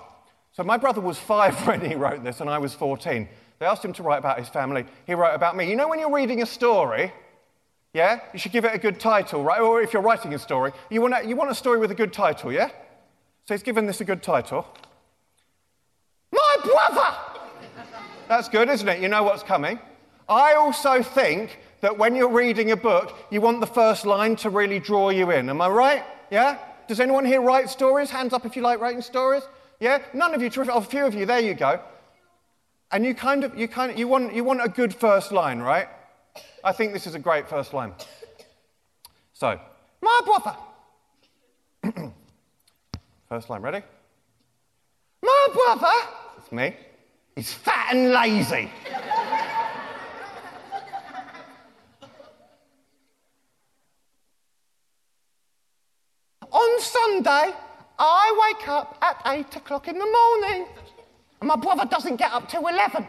So 0.59 0.65
my 0.65 0.77
brother 0.77 1.01
was 1.01 1.17
five 1.21 1.55
when 1.69 1.81
he 1.81 1.95
wrote 1.95 2.25
this, 2.25 2.41
and 2.41 2.51
I 2.51 2.59
was 2.59 2.75
14. 2.75 3.29
They 3.61 3.67
asked 3.67 3.85
him 3.85 3.93
to 3.93 4.03
write 4.03 4.19
about 4.19 4.41
his 4.41 4.49
family. 4.49 4.87
He 5.07 5.15
wrote 5.15 5.33
about 5.33 5.57
me. 5.57 5.71
You 5.71 5.77
know, 5.77 5.87
when 5.87 6.01
you're 6.01 6.13
reading 6.13 6.43
a 6.43 6.47
story, 6.47 7.13
yeah, 7.95 8.19
you 8.33 8.41
should 8.41 8.51
give 8.51 8.65
it 8.65 8.75
a 8.75 8.79
good 8.79 8.99
title, 8.99 9.45
right? 9.45 9.61
Or 9.61 9.81
if 9.81 9.93
you're 9.93 10.03
writing 10.03 10.35
a 10.35 10.39
story, 10.39 10.73
you 10.91 11.01
want, 11.01 11.15
a, 11.15 11.25
you 11.25 11.37
want 11.37 11.53
a 11.53 11.55
story 11.55 11.79
with 11.79 11.93
a 11.93 11.95
good 11.95 12.13
title, 12.13 12.51
yeah? 12.53 12.71
So 13.47 13.55
he's 13.55 13.63
given 13.63 13.87
this 13.87 14.01
a 14.01 14.05
good 14.05 14.21
title. 14.21 14.67
My 16.33 16.57
brother! 16.65 17.17
That's 18.27 18.49
good, 18.49 18.69
isn't 18.69 18.89
it? 18.89 19.01
You 19.01 19.07
know 19.07 19.23
what's 19.23 19.45
coming. 19.45 19.79
I 20.29 20.55
also 20.55 21.05
think 21.05 21.61
that 21.83 21.97
when 21.97 22.17
you're 22.17 22.33
reading 22.33 22.73
a 22.73 22.77
book, 22.77 23.17
you 23.31 23.41
want 23.41 23.61
the 23.61 23.67
first 23.67 24.05
line 24.05 24.35
to 24.37 24.51
really 24.51 24.81
draw 24.81 25.11
you 25.11 25.31
in. 25.31 25.51
Am 25.51 25.61
I 25.61 25.69
right? 25.69 26.05
Yeah? 26.33 26.59
Does 26.89 26.99
anyone 26.99 27.25
here 27.25 27.41
write 27.41 27.71
stories? 27.71 28.11
Hands 28.11 28.33
up 28.33 28.45
if 28.45 28.57
you 28.57 28.63
like 28.63 28.81
writing 28.81 29.03
stories. 29.03 29.45
Yeah? 29.81 30.03
None 30.13 30.35
of 30.35 30.43
you 30.43 30.51
terrific. 30.51 30.75
Oh, 30.75 30.79
a 30.79 30.83
few 30.83 31.07
of 31.07 31.15
you, 31.15 31.27
there 31.27 31.41
you 31.41 31.55
go. 31.55 31.81
And 32.91 33.05
you 33.05 33.15
kind 33.15 33.45
of, 33.45 33.57
you 33.57 33.69
kind 33.69 33.93
of, 33.93 33.99
you 33.99 34.09
want, 34.09 34.35
you 34.35 34.43
want 34.45 34.65
a 34.65 34.69
good 34.69 34.95
first 34.95 35.31
line, 35.31 35.61
right? 35.61 35.89
I 36.65 36.73
think 36.73 36.93
this 36.93 37.07
is 37.07 37.15
a 37.15 37.19
great 37.19 37.49
first 37.49 37.73
line. 37.75 37.93
So, 39.33 39.61
my 40.03 40.21
brother. 40.25 40.57
first 43.29 43.51
line, 43.51 43.63
ready? 43.63 43.83
My 45.23 45.49
brother, 45.53 45.93
it's 46.39 46.51
me, 46.51 46.75
he's 47.37 47.53
fat 47.53 47.95
and 47.95 48.11
lazy. 48.11 48.71
On 56.51 56.81
Sunday, 56.81 57.53
I 57.99 58.53
wake 58.55 58.69
up 58.69 58.97
at 59.03 59.21
8 59.27 59.57
o'clock 59.57 59.89
in 59.89 59.99
the 59.99 60.07
morning, 60.07 60.67
and 61.41 61.49
my 61.49 61.57
brother 61.57 61.85
doesn't 61.85 62.17
get 62.17 62.33
up 62.33 62.49
till 62.49 62.67
11. 62.67 63.07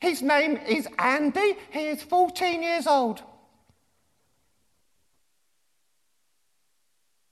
His 0.00 0.22
name 0.22 0.56
is 0.66 0.88
Andy, 0.98 1.56
he 1.70 1.88
is 1.88 2.02
14 2.02 2.62
years 2.62 2.86
old. 2.86 3.22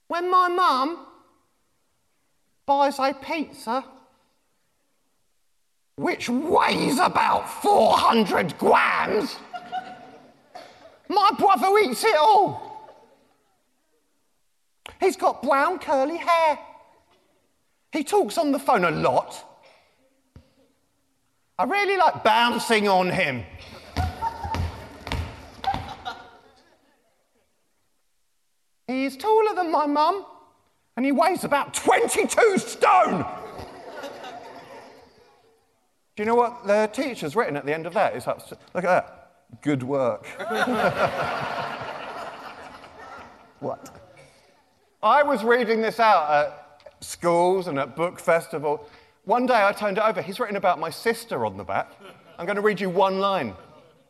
When 0.08 0.30
my 0.30 0.48
mum 0.48 1.06
buys 2.64 2.98
a 2.98 3.12
pizza, 3.12 3.84
which 5.96 6.28
weighs 6.28 6.98
about 6.98 7.48
400 7.62 8.56
grams, 8.58 9.36
my 11.08 11.30
brother 11.38 11.76
eats 11.78 12.04
it 12.04 12.16
all. 12.16 12.65
He's 15.00 15.16
got 15.16 15.42
brown 15.42 15.78
curly 15.78 16.16
hair. 16.16 16.58
He 17.92 18.04
talks 18.04 18.38
on 18.38 18.52
the 18.52 18.58
phone 18.58 18.84
a 18.84 18.90
lot. 18.90 19.42
I 21.58 21.64
really 21.64 21.96
like 21.96 22.22
bouncing 22.22 22.86
on 22.88 23.10
him. 23.10 23.44
He's 28.86 29.16
taller 29.16 29.54
than 29.54 29.72
my 29.72 29.86
mum, 29.86 30.26
and 30.96 31.06
he 31.06 31.12
weighs 31.12 31.44
about 31.44 31.72
22 31.74 32.58
stone. 32.58 33.24
Do 36.14 36.22
you 36.22 36.26
know 36.26 36.34
what 36.34 36.66
the 36.66 36.88
teacher's 36.92 37.36
written 37.36 37.56
at 37.56 37.66
the 37.66 37.74
end 37.74 37.86
of 37.86 37.94
that? 37.94 38.14
It's 38.16 38.26
up, 38.26 38.40
look 38.74 38.84
at 38.84 38.88
that. 38.88 39.32
Good 39.60 39.82
work. 39.82 40.26
what? 43.60 44.05
I 45.06 45.22
was 45.22 45.44
reading 45.44 45.80
this 45.80 46.00
out 46.00 46.30
at 46.30 46.82
schools 47.00 47.68
and 47.68 47.78
at 47.78 47.94
book 47.94 48.18
festival. 48.18 48.88
One 49.24 49.46
day 49.46 49.64
I 49.64 49.70
turned 49.70 49.98
it 49.98 50.04
over. 50.04 50.20
He's 50.20 50.40
written 50.40 50.56
about 50.56 50.80
my 50.80 50.90
sister 50.90 51.46
on 51.46 51.56
the 51.56 51.62
back. 51.62 51.92
I'm 52.38 52.44
going 52.44 52.56
to 52.56 52.62
read 52.62 52.80
you 52.80 52.90
one 52.90 53.20
line. 53.20 53.54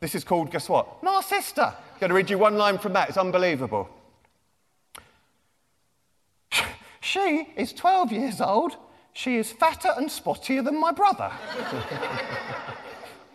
This 0.01 0.15
is 0.15 0.25
called, 0.25 0.51
guess 0.51 0.71
what? 0.71 1.03
My 1.03 1.21
sister. 1.21 1.63
I'm 1.63 2.01
going 2.01 2.09
to 2.09 2.15
read 2.15 2.31
you 2.31 2.39
one 2.39 2.57
line 2.57 2.79
from 2.79 2.95
that. 2.95 3.11
It's 3.11 3.19
unbelievable. 3.19 3.91
She 7.03 7.47
is 7.57 7.75
12 7.75 8.13
years 8.13 8.41
old. 8.41 8.77
She 9.13 9.37
is 9.37 9.53
fatter 9.53 9.91
and 9.99 10.09
spottier 10.09 10.65
than 10.65 10.81
my 10.81 10.93
brother. 10.93 11.29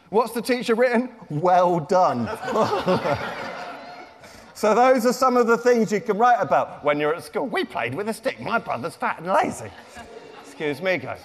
What's 0.09 0.33
the 0.33 0.41
teacher 0.41 0.73
written? 0.73 1.09
Well 1.29 1.79
done. 1.79 2.25
so, 4.61 4.75
those 4.75 5.07
are 5.07 5.13
some 5.13 5.37
of 5.37 5.47
the 5.47 5.57
things 5.57 5.91
you 5.91 5.99
can 5.99 6.19
write 6.19 6.37
about 6.39 6.83
when 6.83 6.99
you're 6.99 7.15
at 7.15 7.23
school. 7.23 7.47
We 7.47 7.65
played 7.65 7.95
with 7.95 8.07
a 8.09 8.13
stick. 8.13 8.39
My 8.39 8.59
brother's 8.59 8.95
fat 8.95 9.17
and 9.17 9.25
lazy. 9.25 9.71
Excuse 10.45 10.83
me, 10.83 10.99
guys. 10.99 11.21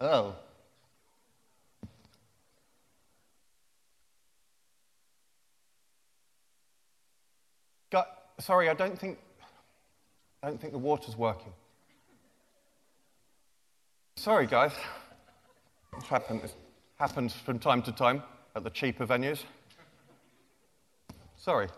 Oh. 0.00 0.34
God, 7.90 8.06
sorry, 8.42 8.68
I 8.68 8.74
don't 8.74 8.98
think, 8.98 9.18
I 10.42 10.48
don't 10.48 10.60
think 10.60 10.72
the 10.72 10.78
water's 10.78 11.16
working. 11.16 11.52
Sorry, 14.16 14.46
guys. 14.46 14.72
This 15.94 16.08
happens, 16.08 16.54
happens 16.96 17.34
from 17.34 17.58
time 17.58 17.82
to 17.82 17.92
time 17.92 18.22
at 18.54 18.64
the 18.64 18.70
cheaper 18.70 19.06
venues. 19.06 19.44
Sorry. 21.36 21.68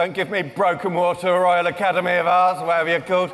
Don't 0.00 0.14
give 0.14 0.30
me 0.30 0.40
broken 0.40 0.94
water, 0.94 1.30
Royal 1.30 1.66
Academy 1.66 2.12
of 2.12 2.26
Arts, 2.26 2.62
whatever 2.62 2.88
you're 2.88 3.00
called. 3.02 3.32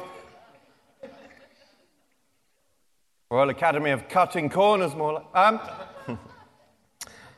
Royal 3.31 3.51
Academy 3.51 3.91
of 3.91 4.09
Cutting 4.09 4.51
Corners, 4.51 4.93
more 4.97 5.13
like. 5.13 5.27
Um, 5.33 5.61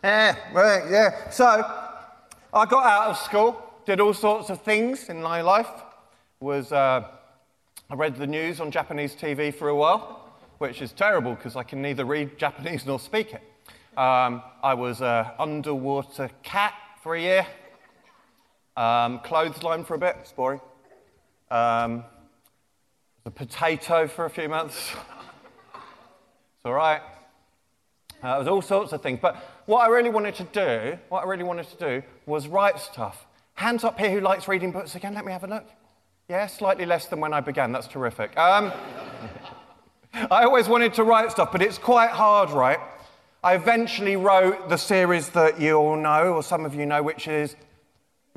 yeah, 0.02 0.34
right, 0.54 0.90
yeah. 0.90 1.28
So, 1.28 1.44
I 1.44 2.64
got 2.64 2.86
out 2.86 3.10
of 3.10 3.18
school, 3.18 3.62
did 3.84 4.00
all 4.00 4.14
sorts 4.14 4.48
of 4.48 4.62
things 4.62 5.10
in 5.10 5.20
my 5.20 5.42
life. 5.42 5.68
Was 6.40 6.72
uh, 6.72 7.06
I 7.90 7.94
read 7.94 8.16
the 8.16 8.26
news 8.26 8.60
on 8.60 8.70
Japanese 8.70 9.14
TV 9.14 9.54
for 9.54 9.68
a 9.68 9.76
while, 9.76 10.32
which 10.56 10.80
is 10.80 10.92
terrible 10.92 11.34
because 11.34 11.54
I 11.54 11.64
can 11.64 11.82
neither 11.82 12.06
read 12.06 12.38
Japanese 12.38 12.86
nor 12.86 12.98
speak 12.98 13.34
it. 13.34 13.42
Um, 13.98 14.42
I 14.62 14.72
was 14.72 15.02
an 15.02 15.26
underwater 15.38 16.30
cat 16.42 16.72
for 17.02 17.14
a 17.14 17.20
year. 17.20 17.46
Um, 18.78 19.18
clothesline 19.24 19.82
for 19.82 19.94
a 19.94 19.98
bit, 19.98 20.14
it's 20.20 20.30
boring. 20.30 20.60
Um, 21.50 22.04
a 23.24 23.30
potato 23.30 24.06
for 24.06 24.24
a 24.24 24.30
few 24.30 24.48
months. 24.48 24.92
it's 25.74 26.64
all 26.64 26.74
right. 26.74 27.00
Uh, 28.22 28.36
it 28.36 28.38
was 28.38 28.46
all 28.46 28.62
sorts 28.62 28.92
of 28.92 29.02
things. 29.02 29.18
But 29.20 29.34
what 29.66 29.80
I 29.80 29.88
really 29.88 30.10
wanted 30.10 30.36
to 30.36 30.44
do, 30.44 30.96
what 31.08 31.24
I 31.24 31.26
really 31.26 31.42
wanted 31.42 31.66
to 31.70 31.76
do 31.76 32.06
was 32.24 32.46
write 32.46 32.78
stuff. 32.78 33.26
Hands 33.54 33.82
up 33.82 33.98
here 33.98 34.12
who 34.12 34.20
likes 34.20 34.46
reading 34.46 34.70
books 34.70 34.94
again. 34.94 35.12
Let 35.12 35.24
me 35.24 35.32
have 35.32 35.42
a 35.42 35.48
look. 35.48 35.66
Yeah, 36.28 36.46
slightly 36.46 36.86
less 36.86 37.06
than 37.06 37.18
when 37.18 37.32
I 37.32 37.40
began. 37.40 37.72
That's 37.72 37.88
terrific. 37.88 38.38
Um, 38.38 38.72
I 40.14 40.44
always 40.44 40.68
wanted 40.68 40.94
to 40.94 41.02
write 41.02 41.32
stuff, 41.32 41.50
but 41.50 41.62
it's 41.62 41.78
quite 41.78 42.10
hard, 42.10 42.50
right? 42.50 42.78
I 43.42 43.56
eventually 43.56 44.14
wrote 44.14 44.68
the 44.68 44.76
series 44.76 45.30
that 45.30 45.60
you 45.60 45.74
all 45.74 45.96
know, 45.96 46.34
or 46.34 46.44
some 46.44 46.64
of 46.64 46.76
you 46.76 46.86
know, 46.86 47.02
which 47.02 47.26
is 47.26 47.56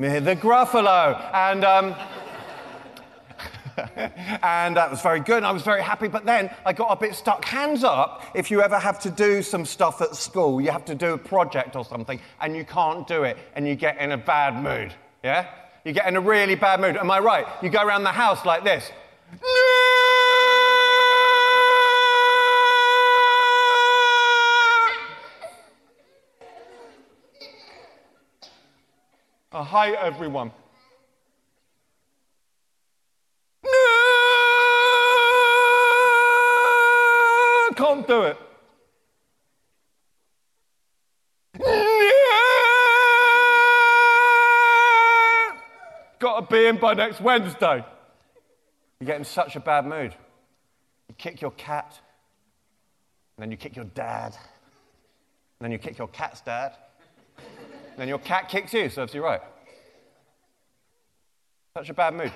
the 0.02 0.36
Gruffalo. 0.36 1.34
And, 1.34 1.64
um, 1.64 1.96
and 4.44 4.76
that 4.76 4.90
was 4.90 5.02
very 5.02 5.20
good, 5.20 5.38
and 5.38 5.46
I 5.46 5.52
was 5.52 5.64
very 5.64 5.82
happy. 5.82 6.08
But 6.08 6.26
then 6.26 6.50
I 6.66 6.74
got 6.74 6.92
a 6.92 6.96
bit 6.96 7.16
stuck. 7.16 7.46
Hands 7.46 7.84
up 7.84 8.24
if 8.34 8.52
you 8.52 8.62
ever 8.62 8.80
have 8.80 9.00
to 9.02 9.10
do 9.10 9.42
some 9.42 9.66
stuff 9.66 10.02
at 10.02 10.16
school, 10.16 10.62
you 10.62 10.72
have 10.72 10.86
to 10.86 10.96
do 10.96 11.14
a 11.14 11.18
project 11.18 11.76
or 11.76 11.86
something, 11.86 12.20
and 12.42 12.56
you 12.56 12.66
can't 12.66 13.08
do 13.08 13.24
it, 13.24 13.38
and 13.56 13.68
you 13.68 13.76
get 13.76 13.98
in 14.00 14.12
a 14.12 14.18
bad 14.18 14.62
mood. 14.62 14.94
Yeah? 15.24 15.48
You 15.86 15.94
get 15.94 16.08
in 16.08 16.16
a 16.16 16.22
really 16.22 16.56
bad 16.56 16.80
mood. 16.80 16.98
Am 16.98 17.10
I 17.10 17.20
right? 17.20 17.46
You 17.62 17.70
go 17.70 17.84
around 17.84 18.04
the 18.04 18.12
house 18.12 18.46
like 18.46 18.64
this. 18.64 18.92
Uh, 29.62 29.64
hi, 29.64 29.92
everyone. 29.92 30.52
No! 33.64 33.70
Can't 37.76 38.08
do 38.08 38.24
it. 38.24 38.38
Got 46.18 46.40
to 46.40 46.48
be 46.52 46.66
in 46.66 46.78
by 46.78 46.96
next 46.96 47.22
Wednesday. 47.22 47.86
You 49.00 49.06
get 49.06 49.18
in 49.18 49.24
such 49.24 49.56
a 49.56 49.60
bad 49.60 49.86
mood. 49.86 50.16
You 51.08 51.14
kick 51.20 51.40
your 51.40 51.52
cat, 51.52 52.00
and 53.38 53.44
then 53.44 53.52
you 53.52 53.58
kick 53.58 53.76
your 53.76 53.86
dad, 53.86 54.34
and 54.34 54.40
then 55.60 55.72
you 55.72 55.78
kick 55.78 56.00
your 56.00 56.08
cat's 56.08 56.42
dad. 56.42 56.78
and 57.38 57.98
then 57.98 58.08
your 58.08 58.18
cat 58.18 58.50
kicks 58.50 58.74
you, 58.74 58.90
serves 58.90 59.14
you 59.14 59.24
right. 59.24 59.42
Such 61.74 61.90
a 61.90 61.94
bad 61.94 62.14
mood. 62.14 62.32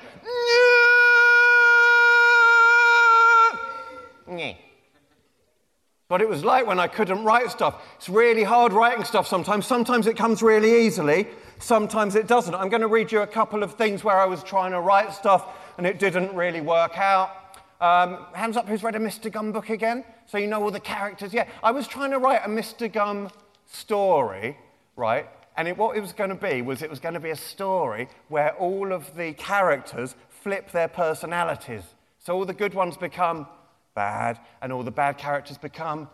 What 6.08 6.22
it 6.22 6.30
was 6.30 6.46
like 6.46 6.66
when 6.66 6.80
I 6.80 6.88
couldn't 6.88 7.26
write 7.26 7.52
stuff. 7.52 7.82
It's 7.98 8.08
really 8.08 8.44
hard 8.44 8.72
writing 8.72 9.04
stuff 9.04 9.28
sometimes. 9.28 9.66
Sometimes 9.66 10.08
it 10.08 10.16
comes 10.16 10.42
really 10.42 10.86
easily, 10.86 11.28
sometimes 11.60 12.16
it 12.16 12.28
doesn't. 12.28 12.56
I'm 12.56 12.70
going 12.70 12.82
to 12.82 12.88
read 12.88 13.12
you 13.12 13.22
a 13.22 13.28
couple 13.28 13.62
of 13.62 13.74
things 13.74 14.06
where 14.06 14.18
I 14.18 14.26
was 14.26 14.42
trying 14.42 14.72
to 14.72 14.80
write 14.80 15.12
stuff 15.12 15.48
and 15.78 15.86
it 15.86 16.00
didn't 16.00 16.34
really 16.34 16.62
work 16.62 16.98
out. 16.98 17.58
Um, 17.82 18.28
hands 18.34 18.56
up 18.56 18.70
who's 18.70 18.84
read 18.84 18.96
a 18.96 19.00
Mr. 19.00 19.30
Gum 19.30 19.52
book 19.52 19.70
again? 19.70 20.06
So 20.28 20.38
you 20.38 20.48
know 20.48 20.64
all 20.64 20.72
the 20.72 20.80
characters. 20.80 21.34
Yeah, 21.34 21.50
I 21.62 21.72
was 21.72 21.88
trying 21.88 22.12
to 22.12 22.20
write 22.20 22.42
a 22.46 22.50
Mr. 22.50 22.90
Gum 22.90 23.30
story, 23.66 24.58
right? 24.96 25.28
And 25.58 25.68
it, 25.68 25.78
what 25.78 25.96
it 25.96 26.02
was 26.02 26.14
going 26.14 26.30
to 26.30 26.36
be 26.36 26.62
was 26.62 26.82
it 26.82 26.90
was 26.90 27.00
going 27.00 27.14
to 27.14 27.20
be 27.20 27.30
a 27.30 27.36
story 27.36 28.10
where 28.28 28.54
all 28.56 28.92
of 28.92 29.16
the 29.16 29.34
characters 29.34 30.16
flip 30.30 30.72
their 30.72 30.88
personalities. 30.88 31.84
So 32.20 32.36
all 32.36 32.46
the 32.46 32.54
good 32.54 32.74
ones 32.74 32.98
become 32.98 33.48
bad, 33.94 34.40
and 34.62 34.72
all 34.74 34.84
the 34.84 34.92
bad 34.92 35.18
characters 35.18 35.58
become 35.58 36.10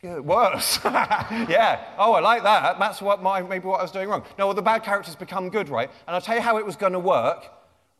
good. 0.00 0.24
worse. 0.24 0.78
yeah. 0.84 1.84
Oh, 1.98 2.12
I 2.14 2.20
like 2.20 2.42
that. 2.42 2.78
That's 2.78 3.02
what 3.02 3.22
my, 3.22 3.42
maybe 3.42 3.66
what 3.66 3.80
I 3.80 3.82
was 3.82 3.92
doing 3.92 4.08
wrong. 4.08 4.24
No, 4.38 4.46
all 4.48 4.54
the 4.54 4.62
bad 4.62 4.82
characters 4.82 5.14
become 5.14 5.50
good, 5.50 5.68
right? 5.68 5.90
And 6.06 6.14
I'll 6.14 6.22
tell 6.22 6.36
you 6.36 6.40
how 6.40 6.56
it 6.56 6.64
was 6.64 6.76
going 6.76 6.94
to 6.94 6.98
work. 6.98 7.46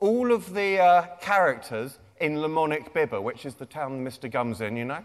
All 0.00 0.32
of 0.32 0.54
the 0.54 0.80
uh, 0.80 1.06
characters 1.20 1.98
in 2.20 2.36
Lamonic 2.36 2.92
Bibber, 2.94 3.20
which 3.20 3.44
is 3.44 3.54
the 3.54 3.66
town 3.66 4.04
Mr. 4.04 4.30
Gum's 4.30 4.60
in, 4.60 4.76
you 4.76 4.86
know, 4.86 5.04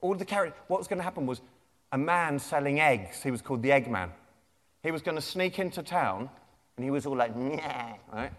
all 0.00 0.14
the 0.14 0.24
characters. 0.24 0.58
What 0.66 0.80
was 0.80 0.88
going 0.88 0.98
to 0.98 1.04
happen 1.04 1.26
was 1.26 1.40
a 1.92 1.98
man 1.98 2.38
selling 2.38 2.80
eggs. 2.80 3.22
He 3.22 3.30
was 3.30 3.40
called 3.40 3.62
the 3.62 3.70
Eggman. 3.70 4.10
He 4.84 4.92
was 4.92 5.02
going 5.02 5.16
to 5.16 5.22
sneak 5.22 5.58
into 5.58 5.82
town, 5.82 6.30
and 6.76 6.84
he 6.84 6.90
was 6.92 7.06
all 7.06 7.16
like, 7.16 7.32
yeah, 7.36 7.94
right? 8.12 8.30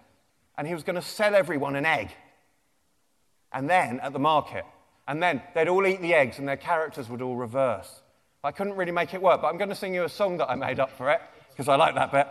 And 0.57 0.65
he 0.65 0.73
was 0.73 0.83
going 0.83 0.95
to 0.95 1.01
sell 1.01 1.35
everyone 1.35 1.75
an 1.75 1.85
egg. 1.85 2.11
And 3.51 3.69
then 3.69 3.99
at 3.99 4.13
the 4.13 4.19
market, 4.19 4.63
and 5.07 5.21
then 5.21 5.41
they'd 5.53 5.67
all 5.67 5.85
eat 5.85 6.01
the 6.01 6.13
eggs 6.13 6.39
and 6.39 6.47
their 6.47 6.57
characters 6.57 7.09
would 7.09 7.21
all 7.21 7.35
reverse. 7.35 8.01
I 8.43 8.51
couldn't 8.51 8.75
really 8.75 8.91
make 8.91 9.13
it 9.13 9.21
work, 9.21 9.41
but 9.41 9.47
I'm 9.47 9.57
going 9.57 9.69
to 9.69 9.75
sing 9.75 9.93
you 9.93 10.03
a 10.03 10.09
song 10.09 10.37
that 10.37 10.49
I 10.49 10.55
made 10.55 10.79
up 10.79 10.91
for 10.91 11.09
it 11.09 11.19
because 11.49 11.67
I 11.67 11.75
like 11.75 11.95
that 11.95 12.11
bit. 12.11 12.27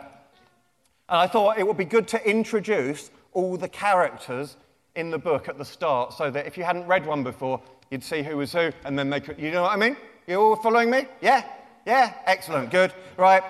And 1.09 1.19
I 1.19 1.27
thought 1.27 1.57
it 1.57 1.67
would 1.67 1.77
be 1.77 1.85
good 1.85 2.07
to 2.09 2.29
introduce 2.29 3.11
all 3.33 3.57
the 3.57 3.67
characters 3.67 4.55
in 4.95 5.11
the 5.11 5.17
book 5.17 5.49
at 5.49 5.57
the 5.57 5.65
start 5.65 6.13
so 6.13 6.31
that 6.31 6.47
if 6.47 6.57
you 6.57 6.63
hadn't 6.63 6.87
read 6.87 7.05
one 7.05 7.23
before, 7.23 7.61
you'd 7.91 8.03
see 8.03 8.23
who 8.23 8.37
was 8.37 8.53
who 8.53 8.71
and 8.85 8.97
then 8.97 9.09
they 9.09 9.19
could, 9.19 9.39
you 9.39 9.51
know 9.51 9.63
what 9.63 9.73
I 9.73 9.75
mean? 9.75 9.97
You 10.25 10.39
all 10.39 10.55
following 10.55 10.89
me? 10.89 11.05
Yeah? 11.21 11.43
Yeah? 11.85 12.13
Excellent. 12.25 12.71
Good. 12.71 12.93
Right. 13.17 13.43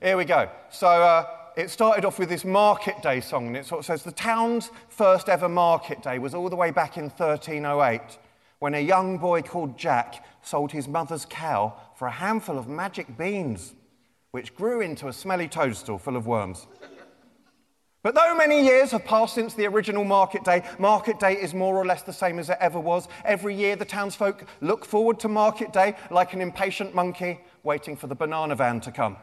Here 0.00 0.16
we 0.16 0.24
go. 0.24 0.48
So, 0.70 0.86
uh, 0.86 1.26
it 1.56 1.70
started 1.70 2.04
off 2.04 2.20
with 2.20 2.28
this 2.28 2.44
market 2.44 3.02
day 3.02 3.20
song, 3.20 3.48
and 3.48 3.56
it 3.56 3.66
sort 3.66 3.80
of 3.80 3.84
says 3.84 4.04
the 4.04 4.12
town's 4.12 4.70
first 4.88 5.28
ever 5.28 5.48
market 5.48 6.04
day 6.04 6.20
was 6.20 6.34
all 6.34 6.48
the 6.48 6.54
way 6.54 6.70
back 6.70 6.96
in 6.96 7.10
1308 7.10 8.00
when 8.60 8.74
a 8.74 8.80
young 8.80 9.18
boy 9.18 9.42
called 9.42 9.76
Jack 9.76 10.24
sold 10.40 10.70
his 10.70 10.86
mother's 10.86 11.26
cow 11.28 11.74
for 11.96 12.06
a 12.06 12.12
handful 12.12 12.58
of 12.58 12.68
magic 12.68 13.18
beans, 13.18 13.74
which 14.30 14.54
grew 14.54 14.82
into 14.82 15.08
a 15.08 15.12
smelly 15.12 15.48
toadstool 15.48 15.98
full 15.98 16.14
of 16.14 16.28
worms. 16.28 16.68
But 18.04 18.14
though 18.14 18.36
many 18.36 18.62
years 18.62 18.92
have 18.92 19.04
passed 19.04 19.34
since 19.34 19.54
the 19.54 19.66
original 19.66 20.04
market 20.04 20.44
day, 20.44 20.62
market 20.78 21.18
day 21.18 21.32
is 21.32 21.54
more 21.54 21.76
or 21.76 21.84
less 21.84 22.02
the 22.02 22.12
same 22.12 22.38
as 22.38 22.50
it 22.50 22.58
ever 22.60 22.78
was. 22.78 23.08
Every 23.24 23.56
year, 23.56 23.74
the 23.74 23.84
townsfolk 23.84 24.44
look 24.60 24.84
forward 24.84 25.18
to 25.20 25.28
market 25.28 25.72
day 25.72 25.96
like 26.12 26.34
an 26.34 26.40
impatient 26.40 26.94
monkey 26.94 27.40
waiting 27.64 27.96
for 27.96 28.06
the 28.06 28.14
banana 28.14 28.54
van 28.54 28.80
to 28.82 28.92
come 28.92 29.16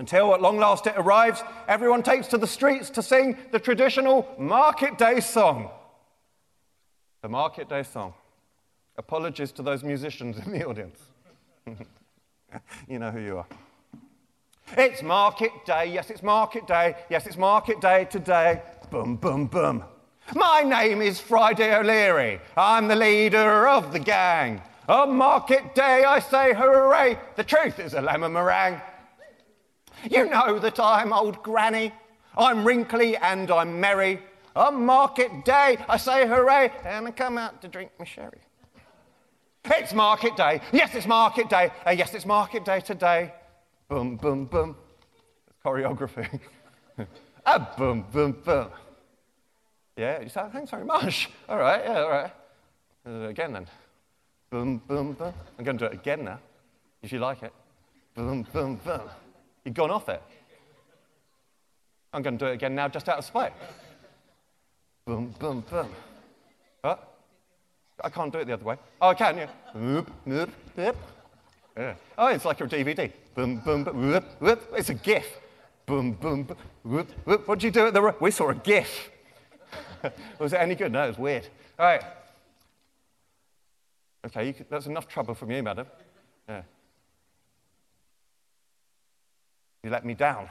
until 0.00 0.32
at 0.34 0.40
long 0.40 0.58
last 0.58 0.86
it 0.86 0.94
arrives, 0.96 1.42
everyone 1.68 2.02
takes 2.02 2.26
to 2.26 2.38
the 2.38 2.46
streets 2.46 2.88
to 2.88 3.02
sing 3.02 3.36
the 3.52 3.58
traditional 3.58 4.26
market 4.38 4.96
day 4.96 5.20
song. 5.20 5.68
The 7.20 7.28
market 7.28 7.68
day 7.68 7.82
song. 7.82 8.14
Apologies 8.96 9.52
to 9.52 9.62
those 9.62 9.84
musicians 9.84 10.38
in 10.38 10.52
the 10.52 10.64
audience. 10.68 10.98
you 12.88 12.98
know 12.98 13.10
who 13.10 13.20
you 13.20 13.36
are. 13.36 13.46
It's 14.78 15.02
market 15.02 15.50
day, 15.66 15.92
yes, 15.92 16.08
it's 16.08 16.22
market 16.22 16.66
day, 16.66 16.94
yes, 17.10 17.26
it's 17.26 17.36
market 17.36 17.82
day 17.82 18.06
today. 18.06 18.62
Boom, 18.90 19.16
boom, 19.16 19.48
boom. 19.48 19.84
My 20.34 20.62
name 20.62 21.02
is 21.02 21.20
Friday 21.20 21.74
O'Leary. 21.76 22.40
I'm 22.56 22.88
the 22.88 22.96
leader 22.96 23.68
of 23.68 23.92
the 23.92 23.98
gang. 23.98 24.62
On 24.88 25.14
market 25.14 25.74
day, 25.74 26.04
I 26.04 26.20
say 26.20 26.54
hooray. 26.54 27.18
The 27.36 27.44
truth 27.44 27.78
is 27.78 27.92
a 27.92 28.00
lemon 28.00 28.32
meringue. 28.32 28.80
You 30.08 30.28
know 30.28 30.58
that 30.58 30.78
I'm 30.78 31.12
old 31.12 31.42
granny. 31.42 31.92
I'm 32.36 32.64
wrinkly 32.64 33.16
and 33.16 33.50
I'm 33.50 33.80
merry. 33.80 34.22
On 34.56 34.84
market 34.84 35.44
day, 35.44 35.78
I 35.88 35.96
say 35.96 36.26
hooray, 36.26 36.72
and 36.84 37.06
I 37.06 37.10
come 37.12 37.38
out 37.38 37.62
to 37.62 37.68
drink 37.68 37.90
my 37.98 38.04
sherry. 38.04 38.40
It's 39.64 39.92
market 39.92 40.36
day. 40.36 40.60
Yes, 40.72 40.94
it's 40.94 41.06
market 41.06 41.48
day. 41.48 41.70
Uh, 41.86 41.90
yes, 41.90 42.14
it's 42.14 42.26
market 42.26 42.64
day 42.64 42.80
today. 42.80 43.32
Boom, 43.88 44.16
boom, 44.16 44.46
boom. 44.46 44.76
choreography. 45.64 46.40
ah, 47.46 47.74
boom, 47.76 48.04
boom, 48.12 48.32
boom. 48.44 48.68
Yeah, 49.96 50.20
you 50.22 50.28
say, 50.28 50.42
thanks 50.52 50.70
very 50.70 50.84
much. 50.84 51.28
All 51.48 51.58
right, 51.58 51.82
yeah, 51.84 52.00
all 52.00 52.10
right. 52.10 52.32
Again 53.28 53.52
then. 53.52 53.66
Boom, 54.50 54.78
boom, 54.86 55.12
boom. 55.12 55.32
I'm 55.58 55.64
going 55.64 55.78
to 55.78 55.88
do 55.88 55.92
it 55.92 55.94
again 55.94 56.24
now, 56.24 56.40
if 57.02 57.12
you 57.12 57.18
like 57.18 57.42
it. 57.42 57.52
Boom, 58.14 58.46
boom, 58.52 58.76
boom. 58.76 59.02
You've 59.64 59.74
gone 59.74 59.90
off 59.90 60.08
it. 60.08 60.22
I'm 62.12 62.22
going 62.22 62.38
to 62.38 62.44
do 62.44 62.50
it 62.50 62.54
again 62.54 62.74
now 62.74 62.88
just 62.88 63.08
out 63.08 63.18
of 63.18 63.24
spite. 63.24 63.52
Boom, 65.04 65.34
boom, 65.38 65.64
boom. 65.70 65.88
What? 66.80 67.18
I 68.02 68.08
can't 68.08 68.32
do 68.32 68.38
it 68.38 68.46
the 68.46 68.54
other 68.54 68.64
way. 68.64 68.76
Oh, 69.00 69.08
I 69.08 69.14
can, 69.14 69.36
yeah. 69.36 69.48
Whoop, 69.74 70.10
whoop, 70.24 70.50
whoop. 70.74 70.96
Yeah. 71.76 71.94
Oh, 72.18 72.28
it's 72.28 72.44
like 72.44 72.60
a 72.60 72.64
DVD. 72.64 73.12
Boom, 73.34 73.58
boom, 73.58 73.84
boom, 73.84 74.24
whoop. 74.40 74.72
It's 74.76 74.88
a 74.88 74.94
GIF. 74.94 75.26
Boom, 75.86 76.12
boom, 76.12 76.44
boom, 76.44 76.56
whoop. 76.82 77.48
What 77.48 77.58
did 77.58 77.64
you 77.66 77.70
do 77.70 77.86
at 77.86 77.94
the... 77.94 78.14
We 78.20 78.30
saw 78.30 78.50
a 78.50 78.54
GIF. 78.54 79.10
was 80.38 80.52
it 80.52 80.56
any 80.56 80.74
good? 80.74 80.92
No, 80.92 81.04
it 81.04 81.08
was 81.08 81.18
weird. 81.18 81.48
All 81.78 81.86
right. 81.86 82.02
Okay, 84.26 84.52
could, 84.52 84.66
that's 84.68 84.86
enough 84.86 85.08
trouble 85.08 85.34
from 85.34 85.50
you, 85.50 85.62
madam. 85.62 85.86
Yeah. 86.48 86.62
You 89.82 89.90
let 89.90 90.04
me 90.04 90.14
down. 90.14 90.48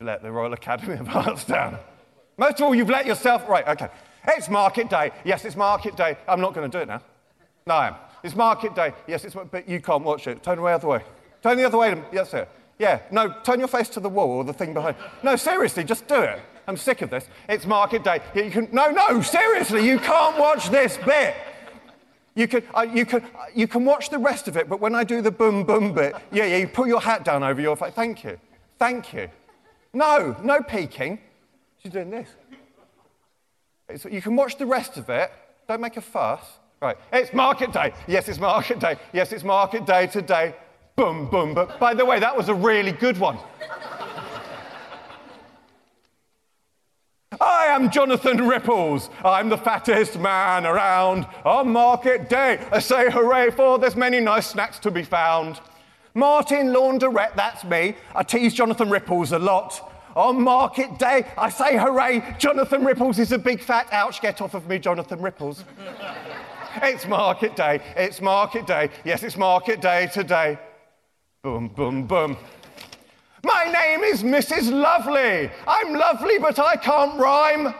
You 0.00 0.06
let 0.06 0.22
the 0.22 0.30
Royal 0.30 0.52
Academy 0.52 0.94
of 0.94 1.08
Arts 1.16 1.44
down. 1.44 1.78
Most 2.36 2.60
of 2.60 2.62
all, 2.62 2.74
you've 2.74 2.90
let 2.90 3.06
yourself. 3.06 3.48
Right, 3.48 3.66
okay. 3.68 3.88
It's 4.28 4.48
market 4.48 4.88
day. 4.88 5.10
Yes, 5.24 5.44
it's 5.44 5.56
market 5.56 5.96
day. 5.96 6.16
I'm 6.28 6.40
not 6.40 6.54
going 6.54 6.70
to 6.70 6.78
do 6.78 6.82
it 6.82 6.88
now. 6.88 7.02
No, 7.66 7.74
I 7.74 7.88
am. 7.88 7.94
It's 8.22 8.36
market 8.36 8.74
day. 8.74 8.92
Yes, 9.08 9.24
it's. 9.24 9.34
But 9.50 9.68
you 9.68 9.80
can't 9.80 10.04
watch 10.04 10.26
it. 10.26 10.42
Turn 10.42 10.58
away 10.58 10.72
the 10.72 10.76
other 10.76 10.88
way. 10.88 11.02
Turn 11.42 11.56
the 11.56 11.64
other 11.64 11.78
way. 11.78 12.00
Yes, 12.12 12.30
sir. 12.30 12.46
Yeah. 12.78 13.00
No, 13.10 13.34
turn 13.42 13.58
your 13.58 13.68
face 13.68 13.88
to 13.90 14.00
the 14.00 14.08
wall 14.08 14.30
or 14.30 14.44
the 14.44 14.52
thing 14.52 14.72
behind. 14.74 14.96
No, 15.22 15.34
seriously, 15.36 15.82
just 15.84 16.06
do 16.06 16.20
it. 16.20 16.40
I'm 16.68 16.76
sick 16.76 17.02
of 17.02 17.10
this. 17.10 17.26
It's 17.48 17.66
market 17.66 18.04
day. 18.04 18.20
You 18.34 18.50
can. 18.50 18.68
No, 18.72 18.90
no, 18.90 19.20
seriously, 19.22 19.86
you 19.86 19.98
can't 19.98 20.38
watch 20.38 20.70
this 20.70 20.96
bit. 20.98 21.34
You 22.34 22.48
can, 22.48 22.62
uh, 22.74 22.82
you, 22.82 23.04
can, 23.04 23.22
uh, 23.22 23.44
you 23.54 23.68
can 23.68 23.84
watch 23.84 24.08
the 24.08 24.18
rest 24.18 24.48
of 24.48 24.56
it, 24.56 24.68
but 24.68 24.80
when 24.80 24.94
I 24.94 25.04
do 25.04 25.20
the 25.20 25.30
boom 25.30 25.64
boom 25.64 25.92
bit, 25.92 26.14
yeah, 26.30 26.46
yeah, 26.46 26.56
you 26.58 26.68
put 26.68 26.88
your 26.88 27.00
hat 27.00 27.24
down 27.24 27.42
over 27.42 27.60
your 27.60 27.76
face. 27.76 27.92
Thank 27.94 28.24
you. 28.24 28.38
Thank 28.78 29.12
you. 29.12 29.28
No, 29.92 30.34
no 30.42 30.62
peeking. 30.62 31.18
She's 31.82 31.92
doing 31.92 32.10
this. 32.10 32.28
It's, 33.88 34.04
you 34.06 34.22
can 34.22 34.34
watch 34.36 34.56
the 34.56 34.66
rest 34.66 34.96
of 34.96 35.10
it. 35.10 35.30
Don't 35.68 35.80
make 35.80 35.96
a 35.96 36.00
fuss. 36.00 36.40
Right. 36.80 36.96
It's 37.12 37.32
market 37.32 37.72
day. 37.72 37.92
Yes, 38.08 38.28
it's 38.28 38.40
market 38.40 38.80
day. 38.80 38.96
Yes, 39.12 39.32
it's 39.32 39.44
market 39.44 39.86
day 39.86 40.06
today. 40.06 40.54
Boom, 40.96 41.28
boom, 41.30 41.54
but 41.54 41.78
by 41.78 41.94
the 41.94 42.04
way, 42.04 42.18
that 42.18 42.36
was 42.36 42.48
a 42.48 42.54
really 42.54 42.92
good 42.92 43.18
one. 43.18 43.38
I 47.42 47.66
am 47.66 47.90
Jonathan 47.90 48.46
Ripples. 48.46 49.10
I'm 49.24 49.48
the 49.48 49.58
fattest 49.58 50.16
man 50.16 50.64
around. 50.64 51.26
On 51.44 51.68
market 51.68 52.28
day, 52.28 52.64
I 52.70 52.78
say 52.78 53.10
hooray 53.10 53.50
for 53.50 53.80
there's 53.80 53.96
many 53.96 54.20
nice 54.20 54.46
snacks 54.46 54.78
to 54.80 54.92
be 54.92 55.02
found. 55.02 55.60
Martin 56.14 56.72
Launderette, 56.72 57.34
that's 57.34 57.64
me. 57.64 57.96
I 58.14 58.22
tease 58.22 58.54
Jonathan 58.54 58.90
Ripples 58.90 59.32
a 59.32 59.40
lot. 59.40 59.92
On 60.14 60.40
market 60.40 60.98
day, 61.00 61.26
I 61.36 61.48
say 61.48 61.76
hooray, 61.76 62.36
Jonathan 62.38 62.84
Ripples 62.84 63.18
is 63.18 63.32
a 63.32 63.38
big 63.38 63.60
fat 63.60 63.88
ouch, 63.90 64.20
get 64.20 64.40
off 64.40 64.54
of 64.54 64.68
me, 64.68 64.78
Jonathan 64.78 65.20
Ripples. 65.20 65.64
it's 66.82 67.06
market 67.06 67.56
day, 67.56 67.80
it's 67.96 68.20
market 68.20 68.68
day, 68.68 68.90
yes, 69.04 69.24
it's 69.24 69.36
market 69.36 69.80
day 69.80 70.08
today. 70.12 70.58
Boom, 71.42 71.68
boom, 71.68 72.06
boom. 72.06 72.36
My 73.44 73.64
name 73.64 74.02
is 74.02 74.22
Mrs. 74.22 74.70
Lovely. 74.70 75.50
I'm 75.66 75.94
lovely, 75.94 76.38
but 76.38 76.58
I 76.58 76.76
can't 76.76 77.18
rhyme. 77.18 77.74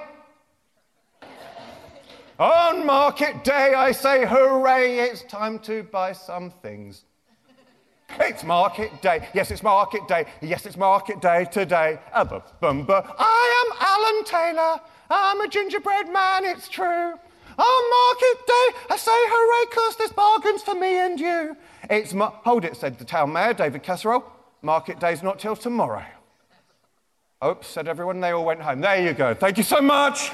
On 2.38 2.85
market 2.85 3.44
day, 3.44 3.72
I 3.75 3.92
say 3.92 4.27
hooray, 4.27 4.98
it's 4.98 5.22
time 5.22 5.61
to 5.61 5.85
buy 5.85 6.12
some 6.12 6.51
things. 6.51 7.05
It's 8.18 8.42
market 8.42 9.01
day. 9.01 9.29
Yes, 9.33 9.51
it's 9.53 9.62
market 9.62 10.09
day. 10.09 10.27
Yes, 10.40 10.66
it's 10.66 10.77
market 10.77 11.20
day 11.20 11.46
today. 11.51 11.98
I 13.18 13.64
am 13.64 13.77
Alan 13.81 14.25
Taylor. 14.25 14.81
I'm 15.09 15.40
a 15.40 15.48
gingerbread 15.48 16.09
man, 16.12 16.44
it's 16.44 16.68
true. 16.68 16.85
On 16.85 17.90
market 17.90 18.46
day, 18.46 18.79
I 18.90 18.96
say 18.96 19.12
hooray, 19.14 19.66
cause 19.75 19.96
there's 19.96 20.12
bargains 20.12 20.62
for 20.62 20.75
me 20.75 20.98
and 20.98 21.20
you. 21.20 21.57
It's 21.88 22.12
mar- 22.12 22.40
hold 22.44 22.64
it, 22.64 22.77
said 22.77 22.98
the 22.98 23.05
town 23.05 23.33
mayor, 23.33 23.53
David 23.55 23.83
Casserole. 23.83 24.25
Market 24.62 25.01
day's 25.01 25.25
not 25.25 25.40
till 25.40 25.57
tomorrow. 25.57 26.05
Oops, 27.44 27.66
said 27.66 27.88
everyone. 27.88 28.20
They 28.20 28.31
all 28.31 28.44
went 28.44 28.62
home. 28.62 28.81
There 28.81 29.05
you 29.05 29.12
go. 29.12 29.35
Thank 29.35 29.59
you 29.59 29.64
so 29.64 29.81
much. 29.81 30.31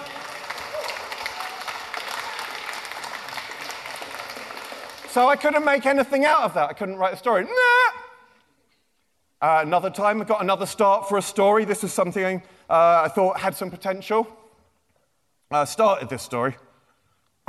So 5.09 5.27
I 5.27 5.37
couldn't 5.37 5.65
make 5.65 5.87
anything 5.87 6.27
out 6.27 6.43
of 6.43 6.53
that. 6.53 6.69
I 6.69 6.75
couldn't 6.75 6.97
write 6.97 7.15
a 7.15 7.17
story. 7.17 7.45
Nah. 7.45 7.51
Uh, 9.41 9.63
another 9.63 9.89
time, 9.89 10.21
I 10.21 10.25
got 10.25 10.43
another 10.43 10.67
start 10.67 11.09
for 11.09 11.17
a 11.17 11.23
story. 11.23 11.65
This 11.65 11.83
is 11.83 11.95
something 11.95 12.43
uh, 12.69 13.03
I 13.07 13.09
thought 13.09 13.41
had 13.41 13.57
some 13.57 13.71
potential. 13.71 14.29
I 15.51 15.65
started 15.65 16.11
this 16.11 16.23
story. 16.23 16.55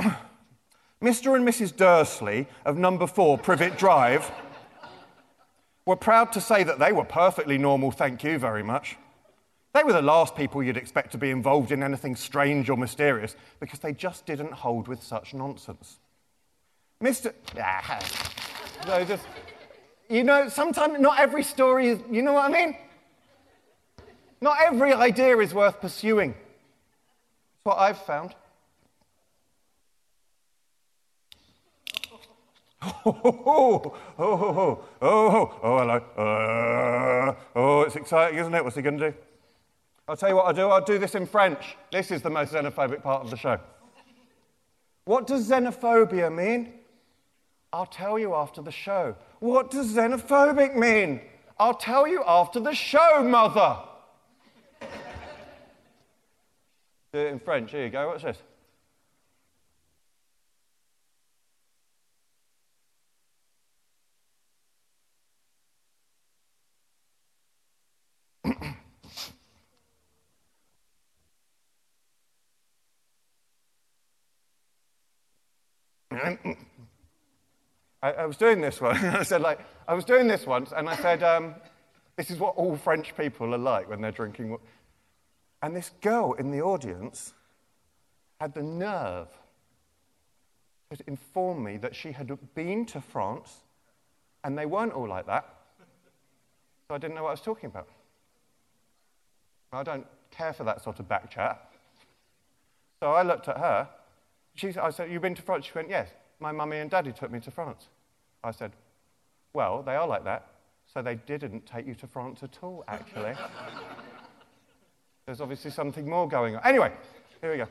Mr. 1.02 1.36
and 1.36 1.46
Mrs. 1.46 1.76
Dursley 1.76 2.46
of 2.64 2.78
number 2.78 3.06
four 3.06 3.36
Privet 3.36 3.76
Drive 3.76 4.32
were 5.90 5.96
proud 5.96 6.30
to 6.30 6.40
say 6.40 6.62
that 6.62 6.78
they 6.78 6.92
were 6.92 7.04
perfectly 7.04 7.58
normal, 7.58 7.90
thank 7.90 8.22
you 8.22 8.38
very 8.38 8.62
much. 8.62 8.96
They 9.74 9.82
were 9.82 9.92
the 9.92 10.00
last 10.00 10.36
people 10.36 10.62
you'd 10.62 10.76
expect 10.76 11.10
to 11.12 11.18
be 11.18 11.30
involved 11.30 11.72
in 11.72 11.82
anything 11.82 12.14
strange 12.14 12.70
or 12.70 12.76
mysterious 12.76 13.34
because 13.58 13.80
they 13.80 13.92
just 13.92 14.24
didn't 14.24 14.52
hold 14.52 14.86
with 14.86 15.02
such 15.02 15.34
nonsense. 15.34 15.98
Mr. 17.02 17.34
Ah, 17.58 17.98
so 18.86 19.04
just, 19.04 19.26
you 20.08 20.22
know, 20.22 20.48
sometimes 20.48 21.00
not 21.00 21.18
every 21.18 21.42
story 21.42 21.88
is, 21.88 21.98
you 22.08 22.22
know 22.22 22.34
what 22.34 22.44
I 22.44 22.52
mean? 22.52 22.76
Not 24.40 24.58
every 24.64 24.92
idea 24.94 25.38
is 25.38 25.52
worth 25.52 25.80
pursuing. 25.80 26.34
That's 26.34 27.64
what 27.64 27.78
I've 27.78 27.98
found. 27.98 28.36
Oh, 32.82 33.02
oh, 33.04 33.94
oh, 34.18 34.24
oh, 34.42 34.84
oh, 35.02 35.58
oh, 35.62 35.78
hello. 35.78 35.96
Uh, 36.16 37.34
oh, 37.54 37.82
it's 37.82 37.96
exciting, 37.96 38.38
isn't 38.38 38.54
it? 38.54 38.64
What's 38.64 38.76
he 38.76 38.82
going 38.82 38.98
to 38.98 39.10
do? 39.10 39.16
I'll 40.08 40.16
tell 40.16 40.30
you 40.30 40.36
what 40.36 40.46
I'll 40.46 40.54
do. 40.54 40.68
I'll 40.68 40.84
do 40.84 40.98
this 40.98 41.14
in 41.14 41.26
French. 41.26 41.76
This 41.92 42.10
is 42.10 42.22
the 42.22 42.30
most 42.30 42.52
xenophobic 42.52 43.02
part 43.02 43.22
of 43.22 43.30
the 43.30 43.36
show. 43.36 43.58
What 45.04 45.26
does 45.26 45.48
xenophobia 45.48 46.34
mean? 46.34 46.72
I'll 47.72 47.86
tell 47.86 48.18
you 48.18 48.34
after 48.34 48.62
the 48.62 48.72
show. 48.72 49.14
What 49.40 49.70
does 49.70 49.94
xenophobic 49.94 50.74
mean? 50.74 51.20
I'll 51.58 51.74
tell 51.74 52.06
you 52.06 52.24
after 52.26 52.60
the 52.60 52.74
show, 52.74 53.22
mother. 53.22 53.78
do 57.12 57.18
it 57.18 57.26
in 57.26 57.38
French. 57.38 57.70
Here 57.70 57.84
you 57.84 57.90
go. 57.90 58.08
What's 58.08 58.22
this? 58.22 58.38
I, 76.10 76.56
I 78.02 78.26
was 78.26 78.36
doing 78.36 78.60
this 78.60 78.80
one. 78.80 78.96
I 79.04 79.22
said, 79.22 79.40
like, 79.40 79.60
I 79.86 79.94
was 79.94 80.04
doing 80.04 80.26
this 80.26 80.46
once, 80.46 80.72
and 80.76 80.88
I 80.88 80.96
said, 80.96 81.22
um, 81.22 81.54
this 82.16 82.30
is 82.30 82.38
what 82.38 82.56
all 82.56 82.76
French 82.76 83.16
people 83.16 83.54
are 83.54 83.58
like 83.58 83.88
when 83.88 84.00
they're 84.00 84.10
drinking. 84.12 84.56
And 85.62 85.76
this 85.76 85.90
girl 86.00 86.32
in 86.34 86.50
the 86.50 86.62
audience 86.62 87.34
had 88.40 88.54
the 88.54 88.62
nerve 88.62 89.28
to 90.96 91.04
inform 91.06 91.62
me 91.62 91.76
that 91.76 91.94
she 91.94 92.12
had 92.12 92.36
been 92.54 92.84
to 92.86 93.00
France, 93.00 93.58
and 94.42 94.58
they 94.58 94.66
weren't 94.66 94.92
all 94.92 95.08
like 95.08 95.26
that. 95.26 95.46
So 96.88 96.94
I 96.94 96.98
didn't 96.98 97.14
know 97.14 97.22
what 97.22 97.28
I 97.28 97.32
was 97.32 97.40
talking 97.40 97.66
about. 97.66 97.88
I 99.72 99.84
don't 99.84 100.06
care 100.32 100.52
for 100.52 100.64
that 100.64 100.82
sort 100.82 100.98
of 100.98 101.08
back 101.08 101.30
chat. 101.30 101.70
So 102.98 103.12
I 103.12 103.22
looked 103.22 103.48
at 103.48 103.56
her. 103.58 103.88
She, 104.54 104.76
I 104.76 104.90
said, 104.90 105.10
You've 105.10 105.22
been 105.22 105.34
to 105.34 105.42
France? 105.42 105.66
She 105.66 105.72
went, 105.74 105.88
Yes. 105.88 106.08
My 106.38 106.52
mummy 106.52 106.78
and 106.78 106.90
daddy 106.90 107.12
took 107.12 107.30
me 107.30 107.40
to 107.40 107.50
France. 107.50 107.88
I 108.42 108.50
said, 108.50 108.72
Well, 109.52 109.82
they 109.82 109.94
are 109.94 110.06
like 110.06 110.24
that. 110.24 110.46
So 110.92 111.02
they 111.02 111.14
didn't 111.14 111.66
take 111.66 111.86
you 111.86 111.94
to 111.96 112.06
France 112.06 112.42
at 112.42 112.58
all, 112.62 112.82
actually. 112.88 113.34
There's 115.26 115.40
obviously 115.40 115.70
something 115.70 116.08
more 116.08 116.26
going 116.26 116.56
on. 116.56 116.62
Anyway, 116.64 116.92
here 117.40 117.52
we 117.52 117.58
go. 117.58 117.68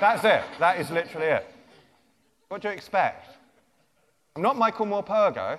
That's 0.00 0.24
it. 0.24 0.42
That 0.58 0.80
is 0.80 0.90
literally 0.90 1.26
it. 1.26 1.46
What 2.48 2.62
do 2.62 2.68
you 2.68 2.74
expect? 2.74 3.36
I'm 4.36 4.42
not 4.42 4.56
Michael 4.56 4.86
Morpurgo. 4.86 5.58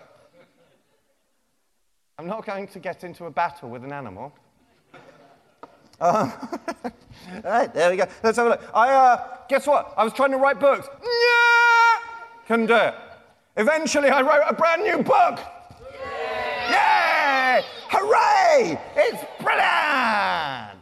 I'm 2.22 2.28
not 2.28 2.46
going 2.46 2.68
to 2.68 2.78
get 2.78 3.04
into 3.04 3.26
a 3.26 3.32
battle 3.32 3.68
with 3.68 3.84
an 3.84 3.92
animal. 3.92 4.32
Um, 6.00 6.32
all 6.84 7.42
right, 7.44 7.74
there 7.74 7.90
we 7.90 7.98
go. 7.98 8.06
Let's 8.22 8.38
have 8.38 8.46
a 8.46 8.50
look. 8.52 8.62
I, 8.76 8.94
uh, 8.94 9.38
guess 9.50 9.66
what? 9.66 9.92
I 9.98 10.04
was 10.04 10.14
trying 10.14 10.30
to 10.30 10.38
write 10.38 10.60
books. 10.60 10.88
Yeah! 11.02 12.10
Couldn't 12.48 12.68
do 12.68 12.76
it. 12.76 12.94
Eventually, 13.58 14.10
I 14.10 14.22
wrote 14.22 14.44
a 14.48 14.54
brand 14.54 14.84
new 14.84 15.02
book. 15.02 15.40
Yay! 16.70 17.64
Hooray! 17.90 18.80
It's 18.96 19.24
brilliant! 19.42 20.78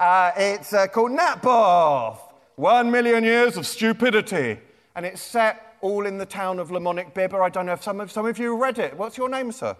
Uh, 0.00 0.32
it's 0.36 0.72
uh, 0.72 0.88
called 0.88 1.12
Natboff 1.12 2.18
One 2.56 2.90
Million 2.90 3.22
Years 3.22 3.56
of 3.56 3.68
Stupidity. 3.68 4.58
And 4.96 5.06
it's 5.06 5.22
set 5.22 5.76
all 5.80 6.06
in 6.06 6.18
the 6.18 6.26
town 6.26 6.58
of 6.58 6.70
Lamonic 6.70 7.14
Bibber. 7.14 7.40
I 7.40 7.50
don't 7.50 7.66
know 7.66 7.74
if 7.74 7.84
some 7.84 8.00
of, 8.00 8.10
some 8.10 8.26
of 8.26 8.36
you 8.36 8.56
read 8.56 8.80
it. 8.80 8.96
What's 8.96 9.16
your 9.16 9.28
name, 9.28 9.52
sir? 9.52 9.76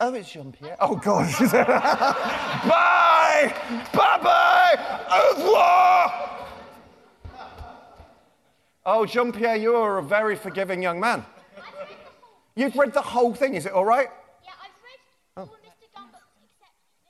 Oh, 0.00 0.14
it's 0.14 0.32
Jean 0.32 0.50
Pierre. 0.52 0.76
Oh, 0.80 0.96
God. 0.96 1.30
bye! 1.52 1.68
Bye 3.92 4.18
bye! 4.22 5.04
Au 5.10 5.34
revoir! 5.36 6.30
Oh, 8.86 9.06
Jean 9.06 9.32
Pierre, 9.32 9.56
you 9.56 9.76
are 9.76 9.98
a 9.98 10.02
very 10.02 10.36
forgiving 10.36 10.82
young 10.82 10.98
man. 10.98 11.24
You've 12.56 12.74
read 12.76 12.92
the 12.92 13.02
whole 13.02 13.34
thing, 13.34 13.54
is 13.54 13.66
it 13.66 13.72
all 13.72 13.84
right? 13.84 14.08
Yeah, 14.44 14.50
I've 14.60 14.70
read 14.82 14.98
oh. 15.36 15.40
all 15.40 15.46
Mr. 15.46 15.88
Books 15.94 16.22
except 16.42 16.72
Mr. 17.00 17.06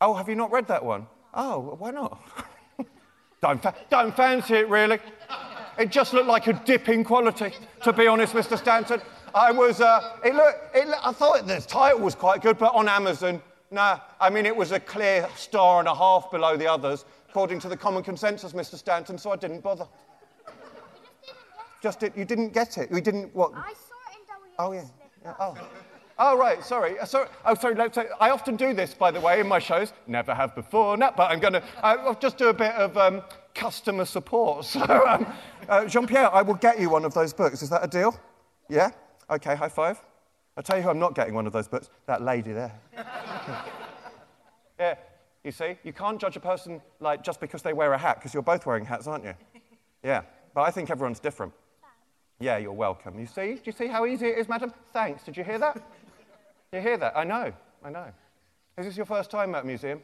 Oh, 0.00 0.14
have 0.14 0.28
you 0.28 0.34
not 0.34 0.50
read 0.50 0.66
that 0.68 0.84
one? 0.84 1.06
Oh, 1.34 1.76
why 1.78 1.90
not? 1.90 2.20
don't, 3.42 3.62
fa- 3.62 3.74
don't 3.90 4.16
fancy 4.16 4.54
it, 4.54 4.68
really. 4.68 4.98
It 5.78 5.90
just 5.90 6.14
looked 6.14 6.28
like 6.28 6.46
a 6.48 6.52
dip 6.52 6.88
in 6.88 7.04
quality, 7.04 7.52
to 7.82 7.92
be 7.92 8.06
honest, 8.06 8.34
Mr. 8.34 8.58
Stanton. 8.58 9.00
I 9.34 9.50
was, 9.50 9.80
uh, 9.80 10.16
it 10.24 10.34
looked, 10.34 10.76
it, 10.76 10.86
look- 10.88 11.00
I 11.06 11.12
thought 11.12 11.46
the 11.46 11.60
title 11.60 12.00
was 12.00 12.14
quite 12.14 12.42
good, 12.42 12.58
but 12.58 12.74
on 12.74 12.88
Amazon, 12.88 13.40
nah. 13.70 13.98
I 14.20 14.30
mean, 14.30 14.46
it 14.46 14.54
was 14.54 14.72
a 14.72 14.80
clear 14.80 15.28
star 15.36 15.78
and 15.78 15.88
a 15.88 15.94
half 15.94 16.30
below 16.30 16.56
the 16.56 16.66
others, 16.70 17.04
according 17.28 17.58
to 17.60 17.68
the 17.68 17.76
common 17.76 18.02
consensus, 18.02 18.52
Mr. 18.52 18.76
Stanton, 18.76 19.16
so 19.18 19.32
I 19.32 19.36
didn't 19.36 19.60
bother. 19.62 19.86
Just 21.82 22.00
did, 22.00 22.12
you 22.14 22.24
didn't 22.24 22.52
get 22.52 22.78
it. 22.78 22.90
We 22.90 23.00
didn't, 23.00 23.34
what? 23.34 23.52
I 23.54 23.72
saw 23.72 24.12
it 24.12 24.16
in. 24.16 24.52
Oh, 24.58 24.72
yeah. 24.72 24.84
yeah. 25.24 25.34
Oh. 25.40 25.56
Oh, 26.18 26.36
right, 26.38 26.62
sorry. 26.62 26.98
Uh, 26.98 27.04
sorry. 27.06 27.28
Oh, 27.44 27.54
sorry. 27.54 27.74
let's 27.74 27.94
say- 27.94 28.06
I 28.20 28.30
often 28.30 28.54
do 28.54 28.74
this, 28.74 28.94
by 28.94 29.10
the 29.10 29.18
way, 29.20 29.40
in 29.40 29.48
my 29.48 29.58
shows. 29.58 29.92
Never 30.06 30.34
have 30.34 30.54
before, 30.54 30.96
no, 30.96 31.10
but 31.16 31.30
I'm 31.30 31.40
going 31.40 31.54
to 31.54 31.62
I'll 31.82 32.14
just 32.14 32.36
do 32.38 32.48
a 32.48 32.52
bit 32.54 32.72
of 32.74 32.96
um, 32.96 33.22
customer 33.54 34.04
support. 34.04 34.64
So, 34.72 34.82
um, 35.08 35.26
uh, 35.68 35.86
Jean 35.86 36.06
Pierre, 36.06 36.32
I 36.32 36.42
will 36.42 36.54
get 36.54 36.78
you 36.78 36.90
one 36.90 37.04
of 37.04 37.14
those 37.14 37.32
books. 37.32 37.62
Is 37.62 37.70
that 37.70 37.82
a 37.82 37.88
deal? 37.88 38.16
Yeah? 38.68 38.90
Okay, 39.30 39.54
high 39.54 39.68
five. 39.68 40.02
I'll 40.56 40.62
tell 40.62 40.76
you 40.76 40.82
who 40.82 40.90
I'm 40.90 40.98
not 40.98 41.14
getting 41.14 41.34
one 41.34 41.46
of 41.46 41.52
those 41.52 41.68
books 41.68 41.88
that 42.06 42.22
lady 42.22 42.52
there. 42.52 42.72
yeah, 44.78 44.94
you 45.44 45.50
see, 45.50 45.76
you 45.82 45.92
can't 45.92 46.20
judge 46.20 46.36
a 46.36 46.40
person 46.40 46.80
like 47.00 47.24
just 47.24 47.40
because 47.40 47.62
they 47.62 47.72
wear 47.72 47.92
a 47.94 47.98
hat, 47.98 48.16
because 48.16 48.34
you're 48.34 48.42
both 48.42 48.66
wearing 48.66 48.84
hats, 48.84 49.06
aren't 49.06 49.24
you? 49.24 49.34
Yeah, 50.04 50.22
but 50.52 50.62
I 50.62 50.72
think 50.72 50.90
everyone's 50.90 51.20
different. 51.20 51.52
Yeah, 52.40 52.58
you're 52.58 52.72
welcome. 52.72 53.20
You 53.20 53.26
see? 53.26 53.54
Do 53.54 53.60
you 53.66 53.70
see 53.70 53.86
how 53.86 54.04
easy 54.04 54.26
it 54.26 54.38
is, 54.38 54.48
madam? 54.48 54.72
Thanks. 54.92 55.22
Did 55.22 55.36
you 55.36 55.44
hear 55.44 55.60
that? 55.60 55.74
Did 55.74 56.78
you 56.78 56.80
hear 56.80 56.96
that? 56.96 57.16
I 57.16 57.22
know. 57.22 57.52
I 57.84 57.90
know. 57.90 58.06
Is 58.76 58.86
this 58.86 58.96
your 58.96 59.06
first 59.06 59.30
time 59.30 59.54
at 59.54 59.62
a 59.62 59.66
museum? 59.66 60.00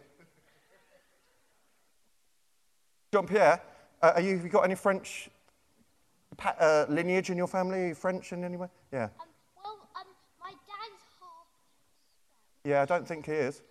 Jean 3.13 3.27
Pierre, 3.27 3.61
uh, 4.01 4.21
you, 4.23 4.37
have 4.37 4.45
you 4.45 4.51
got 4.51 4.65
any 4.65 4.77
French 4.77 5.31
pa- 6.37 6.57
uh, 6.59 6.87
lineage 6.89 7.31
in 7.31 7.39
your 7.39 7.47
family? 7.47 7.83
Are 7.83 7.87
you 7.89 7.95
French 7.95 8.33
in 8.33 8.45
any 8.45 8.57
way? 8.57 8.69
Yeah. 8.93 9.05
Um, 9.05 9.11
well, 9.63 9.79
um, 9.97 10.07
my 10.41 10.51
dad's 10.51 11.03
half 11.21 11.47
Yeah, 12.65 12.83
I 12.83 12.85
don't 12.85 13.07
think 13.07 13.27
he 13.27 13.33
is. 13.33 13.63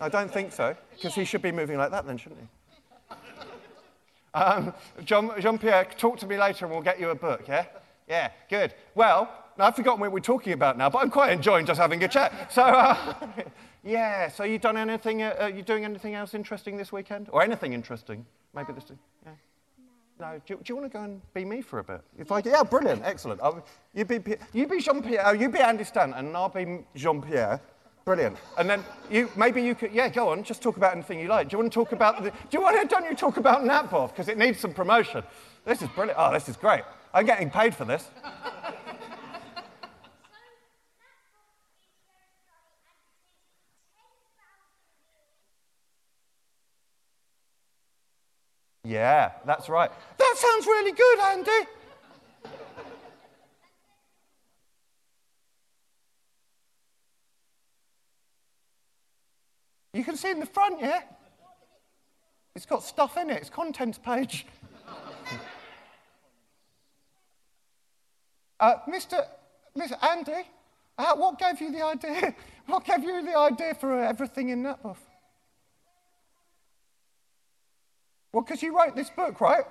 I 0.00 0.08
don't 0.08 0.30
think 0.30 0.52
so, 0.52 0.76
because 0.92 1.14
he 1.14 1.24
should 1.24 1.42
be 1.42 1.52
moving 1.52 1.78
like 1.78 1.90
that 1.92 2.06
then, 2.06 2.18
shouldn't 2.18 2.40
he? 2.40 2.48
Um, 4.34 4.74
Jean, 5.04 5.30
Jean-Pierre, 5.40 5.84
talk 5.96 6.18
to 6.18 6.26
me 6.26 6.36
later 6.36 6.64
and 6.64 6.74
we'll 6.74 6.82
get 6.82 6.98
you 6.98 7.10
a 7.10 7.14
book, 7.14 7.44
yeah? 7.46 7.66
Yeah, 8.08 8.30
good. 8.50 8.74
Well, 8.96 9.32
now 9.56 9.66
I've 9.66 9.76
forgotten 9.76 10.00
what 10.00 10.10
we're 10.10 10.18
talking 10.18 10.52
about 10.52 10.76
now, 10.76 10.90
but 10.90 10.98
I'm 10.98 11.10
quite 11.10 11.32
enjoying 11.32 11.66
just 11.66 11.80
having 11.80 12.02
a 12.02 12.08
chat. 12.08 12.52
So, 12.52 12.62
uh, 12.62 13.14
yeah, 13.84 14.28
so 14.28 14.42
you 14.42 14.58
done 14.58 14.76
anything, 14.76 15.22
uh, 15.22 15.36
are 15.38 15.50
you 15.50 15.62
doing 15.62 15.84
anything 15.84 16.14
else 16.14 16.34
interesting 16.34 16.76
this 16.76 16.90
weekend? 16.90 17.28
Or 17.30 17.44
anything 17.44 17.72
interesting? 17.72 18.26
Maybe 18.52 18.72
this, 18.72 18.84
yeah? 19.24 19.32
No, 20.20 20.40
do, 20.46 20.54
do 20.54 20.62
you 20.66 20.76
want 20.76 20.92
to 20.92 20.96
go 20.96 21.04
and 21.04 21.20
be 21.34 21.44
me 21.44 21.60
for 21.60 21.80
a 21.80 21.84
bit? 21.84 22.00
If 22.16 22.30
I, 22.30 22.40
yeah, 22.44 22.62
brilliant, 22.62 23.02
excellent. 23.04 23.40
I'll, 23.42 23.64
you 23.94 24.04
be, 24.04 24.20
you 24.52 24.66
be 24.66 24.80
Jean-Pierre, 24.80 25.24
oh, 25.26 25.32
you 25.32 25.48
be 25.48 25.58
Andy 25.58 25.82
Stanton, 25.82 26.26
and 26.26 26.36
I'll 26.36 26.48
be 26.48 26.84
Jean-Pierre. 26.94 27.60
Brilliant. 28.04 28.36
And 28.58 28.68
then 28.68 28.84
you, 29.10 29.30
maybe 29.34 29.62
you 29.62 29.74
could, 29.74 29.90
yeah, 29.92 30.08
go 30.08 30.28
on, 30.28 30.44
just 30.44 30.62
talk 30.62 30.76
about 30.76 30.92
anything 30.92 31.18
you 31.18 31.26
like. 31.26 31.48
Do 31.48 31.54
you 31.54 31.58
want 31.58 31.72
to 31.72 31.74
talk 31.74 31.92
about, 31.92 32.22
the, 32.22 32.30
do 32.30 32.36
you 32.52 32.60
want 32.60 32.80
to, 32.80 32.86
don't 32.86 33.08
you 33.08 33.16
talk 33.16 33.38
about 33.38 33.62
Natboff? 33.62 34.10
Because 34.10 34.28
it 34.28 34.38
needs 34.38 34.60
some 34.60 34.74
promotion. 34.74 35.24
This 35.64 35.80
is 35.80 35.88
brilliant. 35.88 36.18
Oh, 36.20 36.32
this 36.32 36.48
is 36.48 36.56
great. 36.56 36.82
I'm 37.12 37.24
getting 37.24 37.50
paid 37.50 37.74
for 37.74 37.84
this. 37.84 38.10
Yeah, 48.94 49.32
that's 49.44 49.68
right. 49.68 49.90
That 50.18 50.34
sounds 50.36 50.66
really 50.66 50.92
good, 50.92 51.18
Andy. 51.18 51.50
You 59.94 60.04
can 60.04 60.16
see 60.16 60.30
in 60.30 60.38
the 60.38 60.46
front, 60.46 60.80
yeah? 60.80 61.00
It's 62.54 62.66
got 62.66 62.84
stuff 62.84 63.16
in 63.16 63.30
it. 63.30 63.38
It's 63.38 63.50
contents 63.50 63.98
page. 63.98 64.46
uh, 68.60 68.74
Mr. 68.88 69.26
Mr. 69.76 70.00
Andy, 70.04 70.46
uh, 70.98 71.16
what 71.16 71.36
gave 71.36 71.60
you 71.60 71.72
the 71.72 71.84
idea? 71.84 72.32
What 72.66 72.86
gave 72.86 73.04
you 73.04 73.20
the 73.22 73.36
idea 73.36 73.74
for 73.74 74.02
everything 74.02 74.48
in 74.48 74.62
Natboff? 74.62 74.96
Well, 78.34 78.42
because 78.42 78.64
you 78.64 78.76
wrote 78.76 78.96
this 78.96 79.10
book, 79.10 79.40
right? 79.40 79.62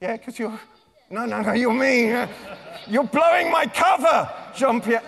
Yeah, 0.00 0.16
because 0.16 0.38
you're. 0.38 0.56
No, 1.10 1.26
no, 1.26 1.42
no, 1.42 1.52
you're 1.54 1.72
me. 1.72 2.06
You're 2.86 3.02
blowing 3.02 3.50
my 3.50 3.66
cover, 3.66 4.32
Jean 4.54 4.80
Pierre. 4.80 5.02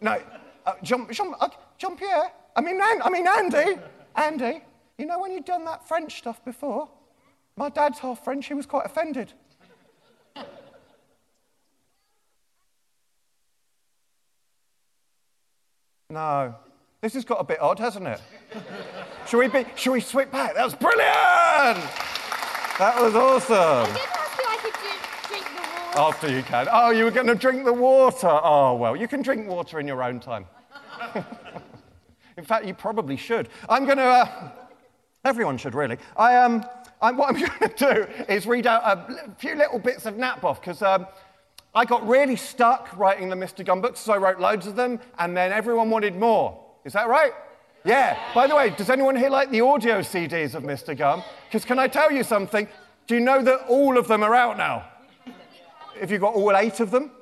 No, 0.00 0.20
uh, 0.66 0.72
Jean, 0.82 1.06
Jean, 1.12 1.32
uh, 1.38 1.48
Jean 1.78 1.96
Pierre. 1.96 2.32
I 2.56 2.60
mean, 2.62 2.80
An- 2.82 3.02
I 3.02 3.10
mean, 3.10 3.28
Andy. 3.28 3.80
Andy, 4.16 4.60
you 4.98 5.06
know 5.06 5.20
when 5.20 5.30
you've 5.30 5.44
done 5.44 5.64
that 5.66 5.86
French 5.86 6.18
stuff 6.18 6.44
before? 6.44 6.88
My 7.56 7.68
dad's 7.68 8.00
half 8.00 8.24
French, 8.24 8.48
he 8.48 8.54
was 8.54 8.66
quite 8.66 8.86
offended. 8.86 9.32
No. 16.10 16.56
This 17.02 17.14
has 17.14 17.24
got 17.24 17.40
a 17.40 17.44
bit 17.44 17.60
odd, 17.60 17.78
hasn't 17.78 18.08
it? 18.08 18.20
should, 19.28 19.38
we 19.38 19.46
be, 19.46 19.64
shall 19.76 19.92
we 19.92 20.00
switch 20.00 20.32
back? 20.32 20.54
That 20.54 20.64
was 20.64 20.74
brilliant! 20.74 22.15
That 22.78 23.00
was 23.00 23.14
awesome. 23.14 23.56
I 23.56 24.58
did 24.62 24.74
ask 24.74 25.30
you 25.30 25.36
I 25.38 25.78
drink. 25.80 25.96
After 25.96 26.30
you 26.30 26.42
can. 26.42 26.68
Oh, 26.70 26.90
you 26.90 27.04
were 27.04 27.10
going 27.10 27.26
to 27.26 27.34
drink 27.34 27.64
the 27.64 27.72
water. 27.72 28.28
Oh, 28.28 28.74
well, 28.74 28.94
you 28.94 29.08
can 29.08 29.22
drink 29.22 29.48
water 29.48 29.80
in 29.80 29.88
your 29.88 30.02
own 30.02 30.20
time. 30.20 30.44
in 32.36 32.44
fact, 32.44 32.66
you 32.66 32.74
probably 32.74 33.16
should. 33.16 33.48
I'm 33.70 33.86
going 33.86 33.96
to, 33.96 34.04
uh, 34.04 34.50
everyone 35.24 35.56
should 35.56 35.74
really. 35.74 35.96
I, 36.18 36.36
um, 36.36 36.66
I'm, 37.00 37.16
what 37.16 37.30
I'm 37.30 37.40
going 37.40 37.72
to 37.72 37.94
do 37.94 38.24
is 38.30 38.46
read 38.46 38.66
out 38.66 38.82
a 38.84 39.30
few 39.38 39.54
little 39.54 39.78
bits 39.78 40.04
of 40.04 40.16
Natboff 40.16 40.60
because 40.60 40.82
um, 40.82 41.06
I 41.74 41.86
got 41.86 42.06
really 42.06 42.36
stuck 42.36 42.94
writing 42.98 43.30
the 43.30 43.36
Mr. 43.36 43.64
Gum 43.64 43.80
books, 43.80 44.00
so 44.00 44.12
I 44.12 44.18
wrote 44.18 44.38
loads 44.38 44.66
of 44.66 44.76
them, 44.76 45.00
and 45.18 45.34
then 45.34 45.50
everyone 45.50 45.88
wanted 45.88 46.14
more. 46.14 46.62
Is 46.84 46.92
that 46.92 47.08
right? 47.08 47.32
Yeah. 47.86 48.18
By 48.34 48.48
the 48.48 48.56
way, 48.56 48.70
does 48.70 48.90
anyone 48.90 49.14
here 49.14 49.30
like 49.30 49.50
the 49.50 49.60
audio 49.60 50.00
CDs 50.00 50.56
of 50.56 50.64
Mr. 50.64 50.96
Gum? 50.96 51.22
Because 51.46 51.64
can 51.64 51.78
I 51.78 51.86
tell 51.86 52.10
you 52.10 52.24
something? 52.24 52.66
Do 53.06 53.14
you 53.14 53.20
know 53.20 53.40
that 53.42 53.66
all 53.68 53.96
of 53.96 54.08
them 54.08 54.24
are 54.24 54.34
out 54.34 54.58
now? 54.58 54.84
Have 56.00 56.10
you 56.10 56.18
got 56.18 56.34
all 56.34 56.56
eight 56.56 56.80
of 56.80 56.90
them? 56.90 57.12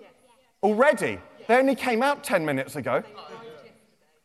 Already? 0.62 1.18
They 1.46 1.56
only 1.56 1.74
came 1.74 2.02
out 2.02 2.24
10 2.24 2.46
minutes 2.46 2.76
ago. 2.76 3.02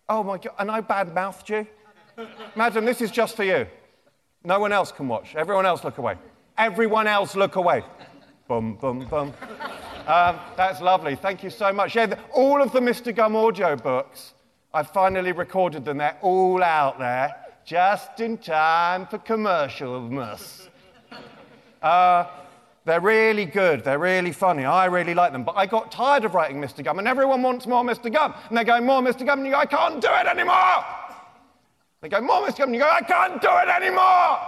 Oh 0.08 0.24
my 0.24 0.38
God, 0.38 0.54
and 0.58 0.72
I 0.72 0.80
bad 0.80 1.14
mouthed 1.14 1.50
you? 1.50 1.68
Madam, 2.56 2.86
this 2.86 3.02
is 3.02 3.12
just 3.12 3.36
for 3.36 3.44
you. 3.44 3.68
No 4.46 4.60
one 4.62 4.72
else 4.72 4.94
can 4.94 5.10
watch. 5.10 5.36
Everyone 5.36 5.66
else 5.66 5.84
look 5.84 5.98
away. 5.98 6.16
Everyone 6.58 7.06
else 7.06 7.36
look 7.36 7.58
away. 7.58 7.84
Boom, 8.48 8.76
boom, 8.76 9.06
boom. 9.10 9.34
Um, 10.08 10.40
that's 10.56 10.80
lovely. 10.82 11.16
Thank 11.16 11.44
you 11.44 11.50
so 11.50 11.74
much. 11.74 11.96
Yeah, 11.96 12.08
the, 12.08 12.20
all 12.34 12.62
of 12.62 12.72
the 12.72 12.80
Mr. 12.80 13.14
Gum 13.14 13.36
audio 13.36 13.76
books, 13.76 14.34
I've 14.74 14.92
finally 14.92 15.32
recorded 15.32 15.84
them. 15.84 15.98
They're 15.98 16.18
all 16.22 16.64
out 16.64 17.00
there, 17.00 17.36
just 17.66 18.20
in 18.20 18.38
time 18.38 19.08
for 19.08 19.18
commercialness. 19.18 20.68
Uh, 21.82 22.26
they're 22.86 23.02
really 23.02 23.46
good. 23.46 23.84
They're 23.84 24.00
really 24.00 24.32
funny. 24.32 24.66
I 24.66 24.86
really 24.86 25.14
like 25.14 25.32
them. 25.32 25.44
But 25.44 25.56
I 25.58 25.66
got 25.66 25.92
tired 25.92 26.24
of 26.26 26.36
writing 26.36 26.62
Mr. 26.62 26.84
Gum, 26.84 27.00
and 27.00 27.08
everyone 27.08 27.42
wants 27.42 27.66
more 27.66 27.84
Mr. 27.84 28.12
Gum. 28.14 28.34
And 28.48 28.58
they're 28.58 28.64
going, 28.64 28.86
more 28.86 29.02
Mr. 29.02 29.26
Gum, 29.26 29.40
and 29.40 29.48
you 29.48 29.54
go, 29.54 29.60
I 29.60 29.66
can't 29.66 30.02
do 30.02 30.08
it 30.12 30.28
anymore. 30.28 30.86
They 32.02 32.10
go, 32.10 32.22
more 32.22 32.48
Mr. 32.48 32.60
Gum, 32.60 32.70
and 32.70 32.76
you 32.76 32.82
go, 32.82 32.90
I 32.90 33.02
can't 33.02 33.42
do 33.42 33.50
it 33.52 33.70
anymore. 33.70 34.40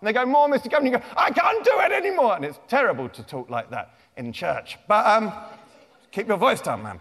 And 0.00 0.06
they 0.08 0.12
go, 0.12 0.24
more 0.24 0.48
Mr. 0.48 0.70
Gum, 0.70 0.84
and 0.84 0.92
you 0.92 0.98
go, 0.98 1.04
I 1.16 1.30
can't 1.30 1.64
do 1.64 1.72
it 1.80 1.92
anymore. 1.92 2.36
And 2.36 2.44
it's 2.44 2.58
terrible 2.68 3.08
to 3.10 3.22
talk 3.22 3.50
like 3.50 3.70
that 3.70 3.94
in 4.16 4.32
church. 4.32 4.78
But 4.88 5.06
um, 5.06 5.32
keep 6.10 6.28
your 6.28 6.38
voice 6.38 6.60
down, 6.60 6.82
man. 6.82 7.00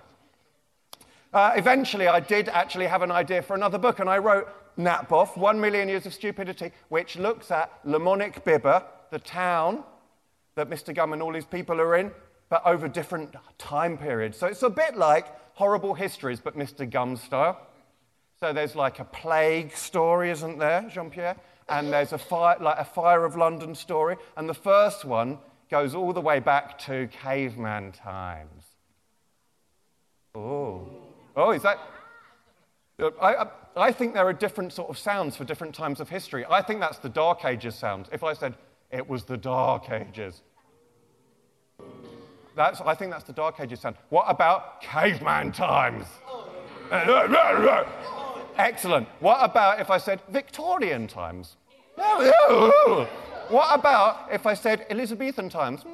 Uh, 1.34 1.54
eventually, 1.56 2.08
I 2.08 2.20
did 2.20 2.50
actually 2.50 2.88
have 2.88 3.02
an 3.02 3.12
idea 3.12 3.42
for 3.42 3.56
another 3.56 3.78
book, 3.78 4.00
and 4.00 4.10
I 4.10 4.18
wrote 4.18 4.48
Natboff, 4.78 5.38
One 5.38 5.60
Million 5.60 5.90
Years 5.90 6.06
of 6.06 6.14
Stupidity, 6.14 6.72
which 6.90 7.18
looks 7.18 7.52
at 7.52 7.84
Lamonic 7.86 8.44
Bibber, 8.44 8.84
the 9.12 9.20
town 9.20 9.84
that 10.56 10.70
Mr. 10.70 10.94
Gum 10.94 11.14
and 11.14 11.22
all 11.22 11.34
his 11.34 11.46
people 11.46 11.80
are 11.82 11.96
in, 11.96 12.12
but 12.50 12.62
over 12.66 12.88
different 12.88 13.36
time 13.58 13.98
periods. 13.98 14.38
So 14.38 14.48
it's 14.48 14.64
a 14.64 14.70
bit 14.70 14.96
like 14.96 15.28
Horrible 15.54 15.94
Histories, 15.94 16.40
but 16.40 16.58
Mr. 16.58 16.90
Gum 16.90 17.18
style. 17.18 17.60
So 18.40 18.54
there's 18.54 18.76
like 18.76 19.00
a 19.00 19.06
plague 19.06 19.76
story, 19.76 20.30
isn't 20.30 20.60
there, 20.60 20.90
Jean 20.94 21.10
Pierre? 21.10 21.36
And 21.70 21.92
there's 21.92 22.14
a 22.14 22.18
fire, 22.18 22.58
like 22.62 22.78
a 22.78 22.86
fire 22.86 23.26
of 23.26 23.36
London 23.36 23.76
story. 23.76 24.16
And 24.38 24.48
the 24.48 24.54
first 24.54 25.04
one 25.04 25.40
goes 25.70 25.96
all 25.96 26.14
the 26.14 26.22
way 26.22 26.40
back 26.40 26.78
to 26.80 27.08
caveman 27.08 27.92
times. 27.92 28.64
Oh. 30.34 31.07
Oh, 31.38 31.52
is 31.52 31.62
that? 31.62 31.78
I, 33.22 33.46
I, 33.76 33.92
think 33.92 34.16
there 34.16 34.26
are 34.26 34.34
different 34.34 34.74
sort 34.74 34.90
of 34.90 34.98
sounds 34.98 35.38
for 35.38 35.44
different 35.44 35.76
times 35.76 36.00
of 36.00 36.10
history. 36.10 36.44
I 36.50 36.64
think 36.64 36.80
that's 36.80 36.98
the 36.98 37.10
Dark 37.10 37.46
Ages 37.46 37.76
sound. 37.76 38.10
If 38.12 38.24
I 38.24 38.34
said 38.34 38.56
it 38.90 39.08
was 39.08 39.24
the 39.24 39.38
Dark 39.38 39.92
Ages, 39.92 40.42
that's, 42.56 42.82
I 42.82 42.96
think 42.96 43.12
that's 43.12 43.24
the 43.24 43.34
Dark 43.34 43.60
Ages 43.60 43.82
sound. 43.82 43.98
What 44.10 44.26
about 44.28 44.82
caveman 44.82 45.52
times? 45.52 46.08
Excellent. 48.58 49.08
What 49.20 49.38
about 49.44 49.80
if 49.80 49.92
I 49.92 50.00
said 50.00 50.22
Victorian 50.30 51.06
times? 51.06 51.58
What 53.50 53.80
about 53.80 54.28
if 54.32 54.48
I 54.48 54.56
said 54.56 54.88
Elizabethan 54.90 55.50
times? 55.50 55.86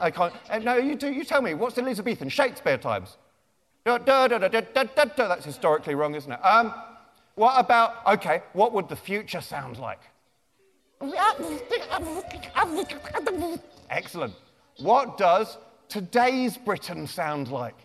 I 0.00 0.10
can't. 0.10 0.34
No, 0.62 0.76
you 0.76 0.96
do. 0.96 1.10
You 1.10 1.24
tell 1.24 1.40
me. 1.40 1.54
What's 1.54 1.78
Elizabethan? 1.78 2.28
Shakespeare 2.28 2.76
times. 2.76 3.16
That's 5.28 5.44
historically 5.44 5.94
wrong, 5.94 6.14
isn't 6.16 6.30
it? 6.30 6.44
Um, 6.44 6.74
what 7.36 7.58
about? 7.58 8.04
Okay, 8.06 8.42
what 8.52 8.72
would 8.72 8.88
the 8.88 8.96
future 8.96 9.40
sound 9.40 9.78
like? 9.78 10.00
Excellent. 13.88 14.34
What 14.78 15.16
does 15.16 15.56
today's 15.88 16.56
Britain 16.56 17.06
sound 17.06 17.48
like? 17.48 17.76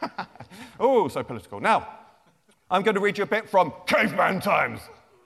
oh, 0.80 1.08
so 1.08 1.22
political. 1.22 1.60
Now, 1.60 1.86
I'm 2.70 2.82
going 2.82 2.94
to 2.94 3.00
read 3.00 3.18
you 3.18 3.24
a 3.24 3.26
bit 3.26 3.48
from 3.48 3.74
Caveman 3.86 4.40
Times. 4.40 4.80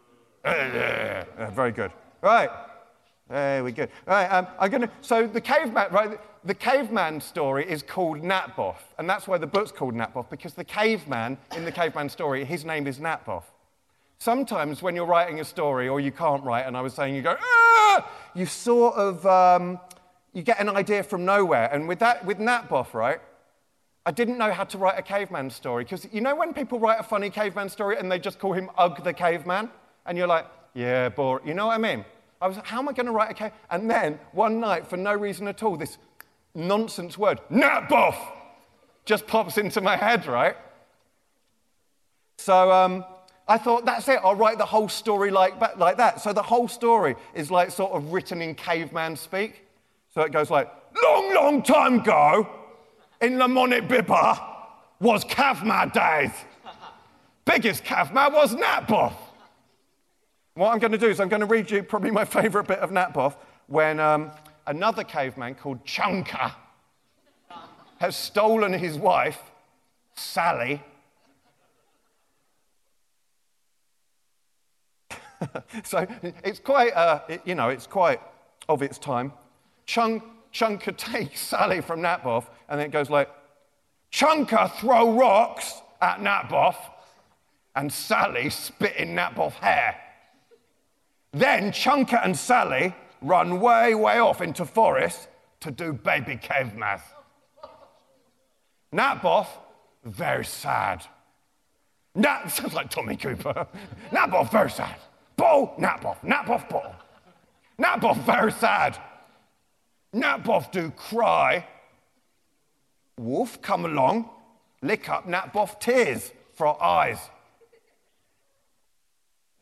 Very 0.45 1.71
good. 1.71 1.93
Right. 2.21 2.51
There 3.33 3.65
we 3.65 3.73
go. 3.73 3.87
Right. 4.07 4.27
Um, 4.27 4.47
I'm 4.59 4.71
to. 4.83 4.91
So 5.01 5.27
the 5.27 5.41
caveman, 5.41 5.91
right? 5.91 6.21
The 6.45 6.53
caveman 6.53 7.19
story 7.19 7.67
is 7.67 7.83
called 7.83 8.19
Natboff, 8.19 8.77
and 8.99 9.09
that's 9.09 9.27
why 9.27 9.39
the 9.39 9.47
book's 9.47 9.73
called 9.73 9.95
Natboff 9.95 10.29
because 10.29 10.53
the 10.53 10.65
caveman 10.65 11.39
in 11.57 11.65
the 11.65 11.73
caveman 11.73 12.11
story, 12.11 12.45
his 12.45 12.67
name 12.67 12.87
is 12.87 12.99
Natboff. 12.99 13.45
Sometimes 14.19 14.83
when 14.83 14.95
you're 14.95 15.07
writing 15.07 15.41
a 15.41 15.47
story 15.47 15.89
or 15.89 15.99
you 15.99 16.13
can't 16.13 16.45
write, 16.45 16.67
and 16.67 16.77
I 16.77 16.83
was 16.83 16.93
saying 16.93 17.15
you 17.15 17.23
go, 17.23 17.35
ah! 17.41 18.07
you 18.35 18.45
sort 18.45 18.97
of 18.97 19.25
um, 19.25 19.81
you 20.35 20.43
get 20.43 20.61
an 20.61 20.69
idea 20.69 21.03
from 21.03 21.25
nowhere, 21.25 21.71
and 21.73 21.89
with 21.89 22.01
that 22.01 22.27
with 22.27 22.37
Natboff, 22.37 22.93
right? 22.93 23.21
I 24.05 24.11
didn't 24.11 24.37
know 24.37 24.53
how 24.53 24.65
to 24.65 24.77
write 24.77 24.99
a 24.99 25.03
caveman 25.03 25.49
story 25.49 25.85
because 25.85 26.07
you 26.13 26.21
know 26.21 26.37
when 26.37 26.53
people 26.53 26.79
write 26.79 27.01
a 27.01 27.03
funny 27.03 27.31
caveman 27.31 27.71
story 27.71 27.97
and 27.97 28.13
they 28.13 28.19
just 28.19 28.39
call 28.39 28.53
him 28.53 28.69
Ugg 28.77 29.03
the 29.03 29.15
caveman? 29.15 29.71
And 30.05 30.19
you're 30.19 30.27
like, 30.27 30.47
yeah, 30.75 31.09
boring. 31.09 31.49
You 31.49 31.55
know 31.55 31.69
what 31.69 31.77
I 31.77 31.79
mean? 31.79 32.05
I 32.43 32.49
was 32.49 32.57
like, 32.57 32.67
how 32.67 32.81
am 32.81 32.89
I 32.89 32.93
going 32.93 33.07
to 33.07 33.13
write 33.13 33.41
a? 33.41 33.53
And 33.71 33.89
then 33.89 34.19
one 34.33 34.59
night, 34.59 34.89
for 34.89 34.97
no 34.97 35.15
reason 35.15 35.47
at 35.47 35.63
all, 35.63 35.77
this 35.77 35.97
nonsense 36.55 37.17
word, 37.17 37.41
Natboff, 37.51 38.17
just 39.05 39.29
pops 39.29 39.59
into 39.59 39.81
my 39.81 39.97
head, 39.97 40.27
right? 40.27 40.57
So 42.39 42.73
um, 42.73 43.05
I 43.47 43.59
thought, 43.59 43.85
that's 43.85 44.09
it, 44.09 44.19
I'll 44.25 44.35
write 44.35 44.59
the 44.59 44.67
whole 44.67 44.89
story 44.89 45.31
like, 45.31 45.61
like 45.79 45.97
that. 45.99 46.21
So 46.21 46.33
the 46.33 46.43
whole 46.43 46.67
story 46.67 47.15
is 47.33 47.49
like 47.51 47.71
sort 47.71 47.93
of 47.93 48.13
written 48.13 48.43
in 48.43 48.57
caveman 48.57 49.15
speak. 49.15 49.65
So 50.13 50.23
it 50.23 50.33
goes 50.33 50.51
like, 50.51 50.69
long, 51.01 51.35
long 51.35 51.63
time 51.63 52.01
ago, 52.01 52.49
in 53.21 53.35
Lamonet 53.35 53.87
Bibber 53.89 54.37
was 54.99 55.25
Cavmar 55.25 55.93
days. 55.93 56.33
Biggest 57.45 57.85
Cavmar 57.85 58.33
was 58.33 58.57
Natboff. 58.57 59.15
What 60.55 60.71
I'm 60.71 60.79
going 60.79 60.93
to 60.93 60.99
do 60.99 61.09
is 61.09 61.19
I'm 61.19 61.31
going 61.31 61.41
to 61.41 61.47
read 61.47 61.71
you 61.71 61.83
probably 61.83 62.11
my 62.11 62.27
favourite 62.27 62.69
bit 62.69 62.81
of 62.81 62.91
Natboff 62.91 63.37
when 63.69 63.99
um, 63.99 64.31
another 64.67 65.03
caveman 65.03 65.55
called 65.55 65.83
Chunka 65.87 66.53
has 67.99 68.15
stolen 68.17 68.75
his 68.75 68.99
wife, 68.99 69.41
Sally. 70.15 70.83
so 75.85 76.07
it's 76.45 76.59
quite, 76.59 76.93
uh, 76.95 77.21
it, 77.29 77.41
you 77.47 77.55
know, 77.55 77.71
it's 77.71 77.87
quite 77.87 78.21
of 78.69 78.83
its 78.83 78.99
time. 78.99 79.33
Chunk, 79.87 80.23
Chunka 80.53 80.95
takes 81.13 81.41
Sally 81.41 81.81
from 81.81 82.01
Natboff, 82.01 82.49
and 82.69 82.79
then 82.79 82.89
it 82.89 82.93
goes 82.93 83.09
like, 83.09 83.31
Chunka 84.13 84.71
throw 84.73 85.15
rocks 85.15 85.81
at 86.03 86.19
Natboff, 86.19 86.77
and 87.75 87.91
Sally 87.91 88.51
spit 88.51 88.97
in 88.97 89.17
Natboff's 89.17 89.57
hair. 89.57 89.97
Then 91.33 91.73
Chunka 91.73 92.25
and 92.25 92.37
Sally 92.37 92.95
run 93.23 93.61
way, 93.61 93.95
way 93.95 94.19
off 94.19 94.41
into 94.41 94.65
forest 94.65 95.29
to 95.61 95.71
do 95.71 95.93
baby 95.93 96.37
cave 96.37 96.75
math. 96.75 97.15
Natboff, 98.93 99.47
very 100.05 100.45
sad. 100.45 101.05
Nat, 102.15 102.49
sounds 102.49 102.75
like 102.75 102.91
Tommy 102.91 103.17
Cooper. 103.17 103.67
Natboff, 104.11 104.51
very 104.51 104.71
sad. 104.71 104.97
Bull, 105.37 105.75
Natboff, 105.79 106.21
Natboff, 106.21 106.69
bull. 106.69 106.95
Natboff, 107.79 108.19
very 108.25 108.53
sad. 108.53 108.99
Natboff 110.15 110.71
do 110.71 110.91
cry. 110.91 111.67
Wolf 113.19 113.63
come 113.63 113.85
along, 113.87 114.29
lick 114.83 115.09
up 115.09 115.27
Natboff 115.27 115.81
tears 115.81 116.33
for 116.55 116.83
eyes. 116.83 117.19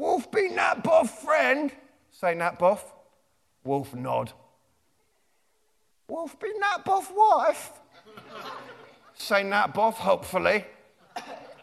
Wolf 0.01 0.31
be 0.31 0.49
Natboff 0.49 1.11
friend, 1.11 1.71
say 2.11 2.35
Natboff. 2.35 2.81
Wolf 3.65 3.95
nod. 3.95 4.33
Wolf 6.09 6.41
be 6.41 6.49
Natboff 6.59 7.15
wife, 7.15 7.71
say 9.13 9.43
Natboff 9.43 9.93
hopefully. 9.93 10.65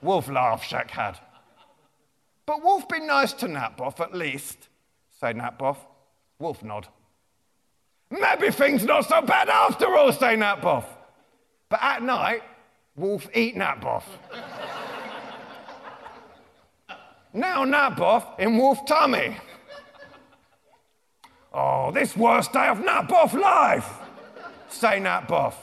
Wolf 0.04 0.30
laugh, 0.30 0.64
Shack 0.64 0.92
had. 0.92 1.20
But 2.46 2.64
Wolf 2.64 2.88
be 2.88 3.00
nice 3.00 3.34
to 3.34 3.48
Natboff 3.48 4.00
at 4.00 4.14
least, 4.14 4.70
say 5.20 5.34
Natboff. 5.34 5.78
Wolf 6.38 6.62
nod. 6.64 6.88
Maybe 8.12 8.52
things 8.52 8.86
not 8.86 9.06
so 9.06 9.24
bad 9.24 9.50
after 9.50 9.98
all, 9.98 10.14
say 10.14 10.36
Natboff. 10.36 10.86
But 11.70 11.80
at 11.82 12.04
night, 12.04 12.44
Wolf 12.96 13.28
eat 13.34 13.56
Natboff. 13.56 14.04
Now 17.34 17.66
Natboff 17.66 18.40
in 18.40 18.58
Wolf 18.58 18.86
tummy. 18.86 19.38
Oh, 21.54 21.92
this 21.92 22.16
worst 22.16 22.54
day 22.54 22.68
of 22.68 22.80
Natboff 22.80 23.34
life, 23.34 23.90
say 24.70 25.00
Natboff. 25.00 25.56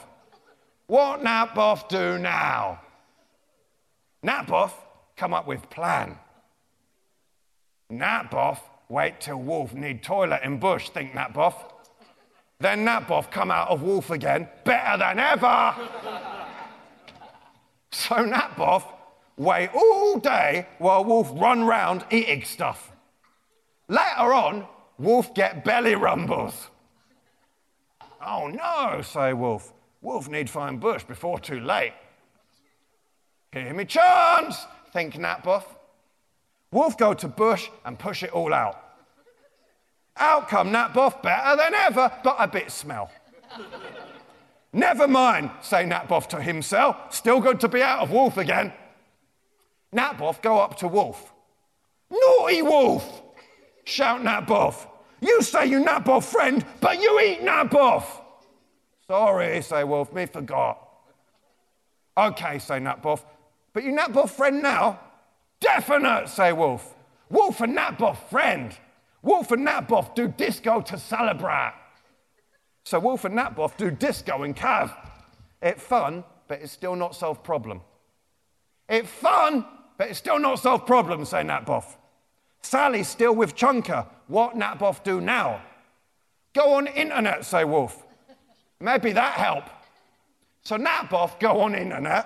What 0.87 1.21
Natboff 1.21 1.87
do 1.87 2.17
now? 2.17 2.81
Natboff 4.25 4.71
come 5.15 5.33
up 5.33 5.47
with 5.47 5.69
plan. 5.69 6.17
Natboff 7.91 8.59
wait 8.89 9.21
till 9.21 9.37
Wolf 9.37 9.73
need 9.73 10.03
toilet 10.03 10.41
in 10.43 10.59
bush, 10.59 10.89
think 10.89 11.13
Natboff. 11.13 11.55
Then 12.59 12.85
Natboff 12.85 13.31
come 13.31 13.51
out 13.51 13.69
of 13.69 13.81
Wolf 13.81 14.09
again, 14.09 14.47
better 14.63 14.97
than 14.97 15.19
ever. 15.19 15.75
so 17.91 18.15
Natboff 18.15 18.83
wait 19.37 19.69
all 19.73 20.19
day 20.19 20.67
while 20.77 21.03
Wolf 21.03 21.31
run 21.33 21.63
round 21.63 22.05
eating 22.11 22.43
stuff. 22.43 22.91
Later 23.87 24.33
on, 24.33 24.67
Wolf 24.97 25.33
get 25.33 25.63
belly 25.63 25.95
rumbles. 25.95 26.69
Oh 28.25 28.47
no, 28.47 29.01
say 29.01 29.33
Wolf. 29.33 29.73
Wolf 30.01 30.29
need 30.29 30.49
find 30.49 30.79
bush 30.79 31.03
before 31.03 31.39
too 31.39 31.59
late. 31.59 31.93
Hear 33.51 33.73
me 33.73 33.85
chance, 33.85 34.65
think 34.91 35.15
Natboff. 35.15 35.63
Wolf 36.71 36.97
go 36.97 37.13
to 37.13 37.27
bush 37.27 37.69
and 37.85 37.97
push 37.97 38.23
it 38.23 38.31
all 38.31 38.53
out. 38.53 38.81
Outcome, 40.17 40.71
Natboff, 40.71 41.21
better 41.21 41.57
than 41.57 41.73
ever, 41.73 42.11
but 42.23 42.35
a 42.39 42.47
bit 42.47 42.71
smell. 42.71 43.11
Never 44.73 45.07
mind, 45.07 45.51
say 45.61 45.83
Natboff 45.83 46.27
to 46.29 46.41
himself. 46.41 47.13
Still 47.13 47.39
good 47.39 47.59
to 47.61 47.67
be 47.67 47.81
out 47.81 47.99
of 47.99 48.11
Wolf 48.11 48.37
again. 48.37 48.73
Natboff 49.93 50.41
go 50.41 50.59
up 50.59 50.77
to 50.77 50.87
Wolf. 50.87 51.33
Naughty 52.09 52.61
Wolf! 52.61 53.21
Shout 53.85 54.21
Natboff. 54.21 54.87
You 55.21 55.41
say 55.41 55.67
you 55.67 55.83
Natboff 55.83 56.23
friend, 56.23 56.65
but 56.81 57.01
you 57.01 57.19
eat 57.19 57.41
Natboff. 57.41 58.05
Sorry, 59.07 59.61
say 59.61 59.83
Wolf, 59.83 60.13
me 60.13 60.25
forgot. 60.25 60.81
Okay, 62.17 62.59
say 62.59 62.79
Natboff. 62.79 63.23
But 63.73 63.83
you 63.83 63.91
Natboff 63.91 64.31
friend 64.31 64.61
now? 64.61 64.99
Definite, 65.59 66.29
say 66.29 66.53
Wolf. 66.53 66.95
Wolf 67.29 67.61
and 67.61 67.77
Natboff 67.77 68.17
friend. 68.29 68.75
Wolf 69.21 69.51
and 69.51 69.67
Natboff 69.67 70.15
do 70.15 70.27
disco 70.27 70.81
to 70.81 70.97
celebrate. 70.97 71.73
So 72.83 72.99
Wolf 72.99 73.25
and 73.25 73.37
Natboff 73.37 73.77
do 73.77 73.89
disco 73.89 74.43
in 74.43 74.53
Cav. 74.53 74.95
It's 75.61 75.81
fun, 75.81 76.23
but 76.47 76.61
it's 76.61 76.71
still 76.71 76.95
not 76.95 77.15
solve 77.15 77.43
problem. 77.43 77.81
It's 78.87 79.09
fun, 79.09 79.65
but 79.97 80.09
it's 80.09 80.19
still 80.19 80.39
not 80.39 80.59
solve 80.59 80.85
problem, 80.85 81.25
say 81.25 81.41
Natboff. 81.41 81.85
Sally's 82.61 83.07
still 83.07 83.35
with 83.35 83.55
Chunka. 83.55 84.07
What 84.27 84.55
Natboff 84.55 85.03
do 85.03 85.21
now? 85.21 85.61
Go 86.53 86.73
on 86.75 86.87
internet, 86.87 87.45
say 87.45 87.63
Wolf. 87.63 88.03
Maybe 88.79 89.11
that 89.11 89.33
help. 89.33 89.65
So 90.63 90.77
Natboff 90.77 91.39
go 91.39 91.61
on 91.61 91.75
internet, 91.75 92.25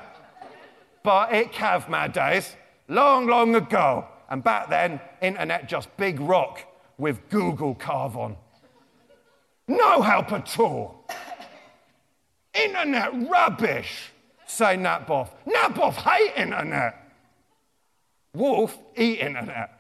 but 1.04 1.34
it 1.34 1.52
Cav 1.52 1.90
mad 1.90 2.14
days, 2.14 2.56
long, 2.88 3.28
long 3.28 3.56
ago. 3.56 4.06
And 4.30 4.44
back 4.44 4.70
then, 4.70 5.02
internet 5.22 5.68
just 5.68 5.96
big 5.98 6.20
rock 6.20 6.64
with 6.98 7.30
Google 7.30 7.76
carve 7.76 8.16
on. 8.16 8.38
No 9.68 10.02
help 10.02 10.32
at 10.32 10.60
all. 10.60 11.06
Internet 12.54 13.30
rubbish, 13.30 14.12
say 14.48 14.78
Natboff. 14.78 15.30
Natboff 15.46 15.94
hate 15.94 16.34
internet. 16.36 16.99
Wolf 18.34 18.78
eat 18.96 19.20
internet. 19.20 19.80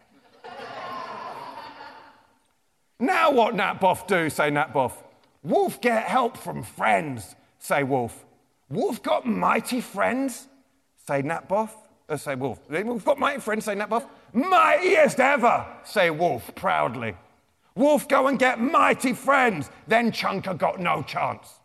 now 2.99 3.31
what 3.31 3.53
Natboff 3.53 4.07
do, 4.07 4.29
say 4.29 4.49
Natboff. 4.49 4.93
Wolf 5.43 5.79
get 5.81 6.03
help 6.03 6.37
from 6.37 6.63
friends, 6.63 7.35
say 7.59 7.83
Wolf. 7.83 8.25
Wolf 8.69 9.01
got 9.01 9.25
mighty 9.25 9.81
friends, 9.81 10.47
say 11.07 11.21
Natboff. 11.21 11.71
Uh, 12.07 12.17
say 12.17 12.33
Wolf. 12.35 12.59
Wolf 12.69 13.05
got 13.05 13.19
mighty 13.19 13.39
friends, 13.39 13.65
say 13.65 13.75
Natboff. 13.75 14.07
Mightiest 14.33 15.19
ever, 15.19 15.65
say 15.83 16.09
Wolf 16.09 16.53
proudly. 16.55 17.15
Wolf 17.75 18.07
go 18.07 18.27
and 18.27 18.39
get 18.39 18.59
mighty 18.59 19.13
friends. 19.13 19.69
Then 19.87 20.11
Chunka 20.11 20.57
got 20.57 20.79
no 20.79 21.03
chance. 21.03 21.59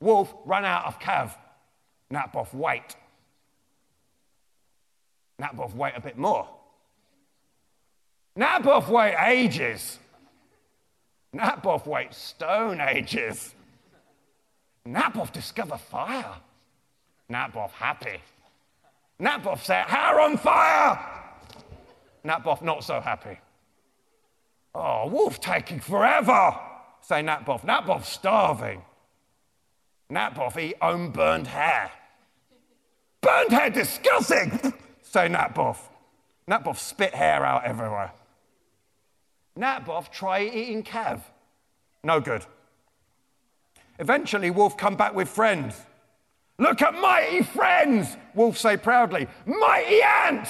Wolf 0.00 0.32
run 0.44 0.64
out 0.64 0.86
of 0.86 0.98
Cav. 1.00 1.32
Natboff 2.12 2.54
wait. 2.54 2.96
Natboff 5.40 5.74
wait 5.74 5.92
a 5.96 6.00
bit 6.00 6.16
more. 6.16 6.48
Natboff 8.38 8.88
wait 8.88 9.16
ages. 9.26 9.98
Natboff 11.34 11.86
wait 11.86 12.14
stone 12.14 12.80
ages. 12.80 13.54
Natboff 14.86 15.32
discover 15.32 15.76
fire. 15.76 16.36
Natboff 17.30 17.70
happy. 17.72 18.18
Natboff 19.20 19.62
set 19.62 19.86
hair 19.88 20.20
on 20.20 20.36
fire. 20.36 20.98
Natboff 22.24 22.62
not 22.62 22.84
so 22.84 23.00
happy. 23.00 23.38
Oh, 24.74 25.08
Wolf 25.08 25.40
taking 25.40 25.80
forever, 25.80 26.54
say 27.00 27.22
Natboff. 27.22 27.62
Natboff 27.64 28.04
starving. 28.04 28.82
Natboff 30.10 30.58
eat 30.58 30.76
own 30.82 31.10
burned 31.10 31.46
hair. 31.46 31.90
Burned 33.22 33.50
hair, 33.50 33.70
disgusting! 33.70 34.72
Say 35.16 35.28
Natboff. 35.30 35.78
Natboff 36.46 36.76
spit 36.76 37.14
hair 37.14 37.42
out 37.42 37.64
everywhere. 37.64 38.12
Natboff 39.58 40.12
try 40.12 40.42
eating 40.42 40.82
Cav. 40.82 41.22
No 42.04 42.20
good. 42.20 42.44
Eventually, 43.98 44.50
Wolf 44.50 44.76
come 44.76 44.94
back 44.94 45.14
with 45.14 45.30
friends. 45.30 45.74
Look 46.58 46.82
at 46.82 46.92
mighty 47.00 47.42
friends, 47.42 48.14
Wolf 48.34 48.58
say 48.58 48.76
proudly. 48.76 49.26
Mighty 49.46 50.02
ant! 50.02 50.48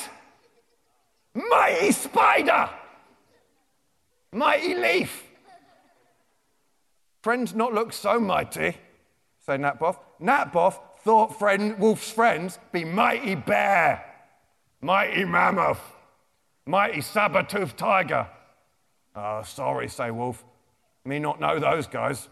Mighty 1.32 1.92
spider! 1.92 2.68
Mighty 4.32 4.74
leaf! 4.74 5.22
Friends 7.22 7.54
not 7.54 7.72
look 7.72 7.92
so 7.92 8.18
mighty, 8.18 8.76
say 9.46 9.58
Natboff. 9.58 9.98
Natboff 10.20 10.80
thought 11.02 11.38
friend, 11.38 11.78
Wolf's 11.78 12.10
friends 12.10 12.58
be 12.72 12.84
mighty 12.84 13.36
bear, 13.36 14.15
mighty 14.80 15.24
mammoth, 15.24 15.80
mighty 16.66 17.00
saber-toothed 17.00 17.76
tiger. 17.76 18.26
Oh, 19.14 19.42
sorry, 19.44 19.88
say 19.88 20.10
Wolf. 20.10 20.44
Me 21.04 21.18
not 21.18 21.40
know 21.40 21.58
those 21.58 21.86
guys. 21.86 22.28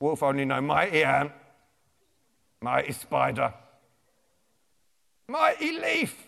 Wolf 0.00 0.22
only 0.22 0.44
know 0.44 0.60
mighty 0.60 1.02
ant, 1.02 1.32
mighty 2.60 2.92
spider, 2.92 3.52
mighty 5.28 5.72
leaf. 5.72 6.26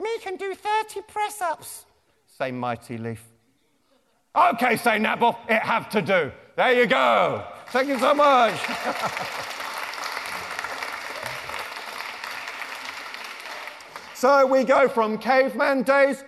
Me 0.00 0.18
can 0.20 0.36
do 0.36 0.54
30 0.54 1.02
press 1.02 1.40
ups, 1.40 1.84
say 2.26 2.50
mighty 2.50 2.98
leaf. 2.98 3.24
Okay, 4.34 4.76
say 4.76 4.98
Natboff, 4.98 5.36
it 5.48 5.60
have 5.62 5.88
to 5.90 6.00
do. 6.00 6.30
There 6.56 6.72
you 6.72 6.86
go. 6.86 7.44
Thank 7.68 7.88
you 7.88 7.98
so 7.98 8.14
much. 8.14 8.54
so 14.20 14.44
we 14.44 14.64
go 14.64 14.86
from 14.86 15.16
caveman 15.16 15.82
days. 15.82 16.24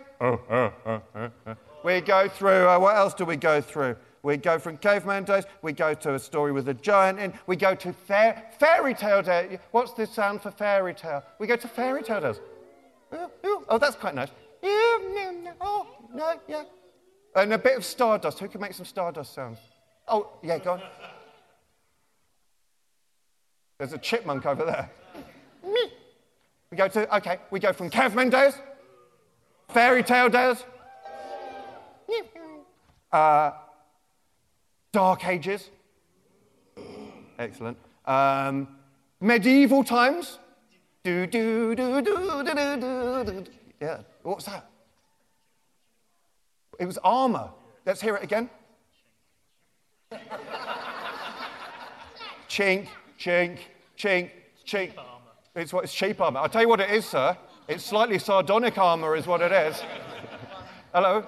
we 1.84 2.00
go 2.00 2.26
through, 2.26 2.66
uh, 2.66 2.78
what 2.78 2.96
else 2.96 3.12
do 3.12 3.26
we 3.26 3.36
go 3.36 3.60
through? 3.60 3.96
We 4.22 4.38
go 4.38 4.58
from 4.58 4.78
caveman 4.78 5.24
days, 5.24 5.44
we 5.60 5.72
go 5.72 5.92
to 5.92 6.14
a 6.14 6.18
story 6.18 6.52
with 6.52 6.68
a 6.70 6.74
giant 6.74 7.18
in, 7.18 7.34
we 7.46 7.54
go 7.54 7.74
to 7.74 7.92
fair, 7.92 8.50
fairy 8.58 8.94
tale 8.94 9.20
day. 9.20 9.58
What's 9.72 9.92
the 9.92 10.06
sound 10.06 10.40
for 10.40 10.50
fairy 10.50 10.94
tale? 10.94 11.22
We 11.38 11.46
go 11.46 11.56
to 11.56 11.68
fairy 11.68 12.02
tale 12.02 12.22
days. 12.22 12.40
Oh, 13.68 13.76
that's 13.78 13.96
quite 13.96 14.14
nice. 14.14 14.30
Oh, 14.64 15.86
no, 16.14 16.40
yeah. 16.48 16.64
And 17.36 17.52
a 17.52 17.58
bit 17.58 17.76
of 17.76 17.84
stardust. 17.84 18.38
Who 18.38 18.48
can 18.48 18.62
make 18.62 18.72
some 18.72 18.86
stardust 18.86 19.34
sounds? 19.34 19.58
Oh, 20.08 20.30
yeah, 20.42 20.58
go 20.58 20.72
on. 20.72 20.82
There's 23.78 23.92
a 23.92 23.98
chipmunk 23.98 24.46
over 24.46 24.64
there. 24.64 24.90
We 26.72 26.78
go 26.78 26.88
to, 26.88 27.16
okay, 27.16 27.38
we 27.50 27.60
go 27.60 27.74
from 27.74 27.90
caveman 27.90 28.30
days, 28.30 28.54
fairy 29.68 30.02
tale 30.02 30.30
days, 30.30 30.64
uh, 33.12 33.50
dark 34.90 35.28
ages. 35.28 35.68
Excellent. 37.38 37.76
Um, 38.06 38.68
medieval 39.20 39.84
times. 39.84 40.38
Do, 41.04 41.26
do, 41.26 41.74
do, 41.74 42.00
do, 42.00 42.16
do, 42.16 42.42
do, 42.42 42.54
do, 42.54 43.42
do. 43.42 43.44
Yeah, 43.78 43.98
what's 44.22 44.46
that? 44.46 44.64
It 46.78 46.86
was 46.86 46.96
armor. 47.04 47.50
Let's 47.84 48.00
hear 48.00 48.16
it 48.16 48.22
again. 48.22 48.48
chink, 52.48 52.88
chink, 53.18 53.58
chink, 53.98 54.30
chink. 54.66 55.11
It's 55.54 55.72
it's 55.72 55.92
cheap 55.92 56.20
armor. 56.20 56.40
I'll 56.40 56.48
tell 56.48 56.62
you 56.62 56.68
what 56.68 56.80
it 56.80 56.90
is, 56.90 57.04
sir. 57.04 57.36
It's 57.68 57.84
slightly 57.84 58.18
sardonic 58.18 58.78
armor, 58.78 59.14
is 59.14 59.26
what 59.26 59.42
it 59.42 59.52
is. 59.52 59.82
Hello. 60.94 61.26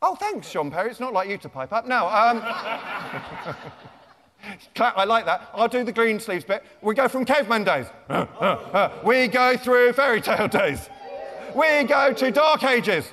Oh, 0.00 0.14
thanks, 0.14 0.48
Sean 0.50 0.70
Perry. 0.70 0.90
It's 0.90 1.00
not 1.00 1.12
like 1.12 1.28
you 1.28 1.38
to 1.38 1.48
pipe 1.48 1.72
up. 1.72 1.86
Now, 1.86 2.06
um, 2.08 2.42
I 4.80 5.04
like 5.04 5.24
that. 5.24 5.48
I'll 5.54 5.68
do 5.68 5.84
the 5.84 5.92
green 5.92 6.20
sleeves 6.20 6.44
bit. 6.44 6.62
We 6.82 6.94
go 6.94 7.08
from 7.08 7.24
caveman 7.24 7.64
days. 7.64 7.86
we 9.04 9.28
go 9.28 9.56
through 9.56 9.94
fairy 9.94 10.20
tale 10.20 10.48
days. 10.48 10.90
We 11.54 11.84
go 11.84 12.12
to 12.12 12.30
dark 12.30 12.64
ages. 12.64 13.10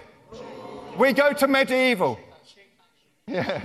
We 0.97 1.14
go 1.14 1.34
to 1.34 1.47
medieval. 1.47 2.20
Yeah. 3.28 3.62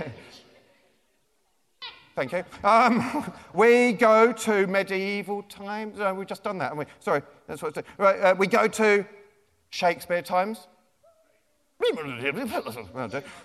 Thank 2.17 2.31
you. 2.31 2.43
Um, 2.63 3.31
we 3.53 3.93
go 3.93 4.33
to 4.33 4.65
medieval 4.65 5.43
times. 5.43 5.99
No, 5.99 6.15
we've 6.15 6.25
just 6.25 6.43
done 6.43 6.57
that, 6.57 6.75
we? 6.75 6.85
Sorry, 6.99 7.21
that's 7.45 7.61
what 7.61 7.77
it's 7.77 7.87
right, 7.99 8.19
uh, 8.19 8.35
We 8.35 8.47
go 8.47 8.67
to 8.67 9.05
Shakespeare 9.69 10.23
times. 10.23 10.67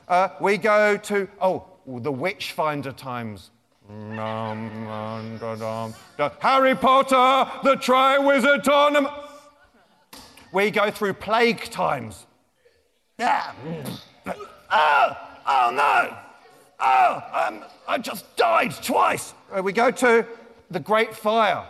Uh, 0.09 0.29
we 0.41 0.57
go 0.57 0.97
to, 0.97 1.29
oh, 1.43 1.67
the 1.87 2.11
Witchfinder 2.11 2.93
times. 2.93 3.51
Harry 6.41 6.75
Potter, 6.75 7.51
the 7.63 7.77
Triwizard 7.77 8.63
Tournament. 8.63 9.13
We 10.51 10.71
go 10.71 10.91
through 10.91 11.13
plague 11.13 11.65
times. 11.65 12.25
Yeah. 13.19 13.53
Oh, 14.71 15.17
oh 15.47 15.71
no. 15.75 16.22
Oh, 16.85 17.23
um, 17.33 17.65
I 17.87 17.99
just 17.99 18.37
died 18.37 18.75
twice. 18.83 19.35
Uh, 19.57 19.63
we 19.63 19.73
go 19.73 19.93
to 19.93 20.27
the 20.69 20.81
Great 20.81 21.15
Fire. 21.15 21.65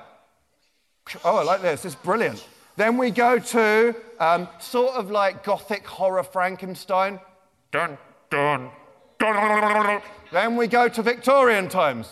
Oh, 1.22 1.36
I 1.36 1.42
like 1.42 1.60
this. 1.60 1.84
It's 1.84 1.94
brilliant. 1.94 2.46
Then 2.76 2.96
we 2.96 3.10
go 3.10 3.38
to 3.38 3.94
um, 4.18 4.48
sort 4.58 4.94
of 4.94 5.10
like 5.10 5.44
gothic 5.44 5.86
horror 5.86 6.22
Frankenstein. 6.22 7.20
Dun, 7.70 7.98
dun, 8.30 8.70
dun. 9.18 10.00
Then 10.32 10.56
we 10.56 10.66
go 10.66 10.88
to 10.88 11.02
Victorian 11.02 11.68
times. 11.68 12.08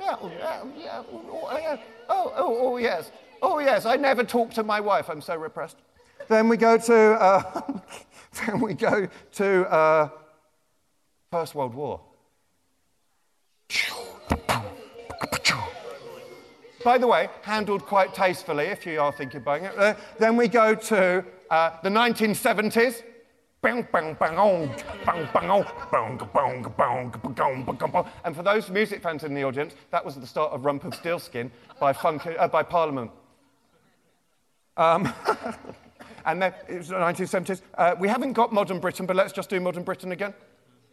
Yeah, 0.00 0.16
oh, 0.20 0.32
yeah, 0.36 0.64
yeah, 0.76 1.02
oh, 1.12 1.58
yeah. 1.60 1.76
Oh, 2.08 2.32
oh, 2.34 2.58
oh, 2.60 2.76
yes. 2.78 3.12
Oh, 3.40 3.60
yes. 3.60 3.86
I 3.86 3.94
never 3.94 4.24
talk 4.24 4.50
to 4.54 4.64
my 4.64 4.80
wife. 4.80 5.08
I'm 5.08 5.20
so 5.20 5.36
repressed. 5.36 5.76
Then 6.26 6.48
we 6.48 6.56
go 6.56 6.78
to, 6.78 6.94
uh, 6.94 7.62
then 8.46 8.60
we 8.60 8.74
go 8.74 9.08
to 9.34 9.72
uh, 9.72 10.08
First 11.30 11.54
World 11.54 11.74
War. 11.74 12.00
By 16.84 16.96
the 16.96 17.06
way, 17.06 17.28
handled 17.42 17.84
quite 17.84 18.14
tastefully 18.14 18.64
if 18.64 18.86
you 18.86 18.98
are 18.98 19.12
thinking 19.12 19.42
buying 19.42 19.64
it. 19.64 19.76
Uh, 19.76 19.94
then 20.18 20.36
we 20.36 20.48
go 20.48 20.74
to 20.74 21.22
uh, 21.50 21.70
the 21.82 21.90
1970s. 21.90 23.02
And 28.24 28.36
for 28.36 28.42
those 28.42 28.70
music 28.70 29.02
fans 29.02 29.24
in 29.24 29.34
the 29.34 29.42
audience, 29.42 29.74
that 29.90 30.02
was 30.04 30.14
the 30.14 30.26
start 30.26 30.52
of 30.52 30.62
Rumpofsteelskin 30.62 31.50
by, 31.78 31.92
Funk, 31.92 32.26
uh, 32.26 32.48
by 32.48 32.62
Parliament. 32.62 33.10
Um, 34.78 35.12
and 36.24 36.40
then 36.40 36.54
it 36.68 36.78
was 36.78 36.88
the 36.88 36.94
1970s. 36.94 37.60
Uh, 37.76 37.96
we 37.98 38.08
haven't 38.08 38.32
got 38.32 38.50
modern 38.52 38.80
Britain, 38.80 39.04
but 39.04 39.14
let's 39.14 39.34
just 39.34 39.50
do 39.50 39.60
modern 39.60 39.82
Britain 39.82 40.12
again. 40.12 40.32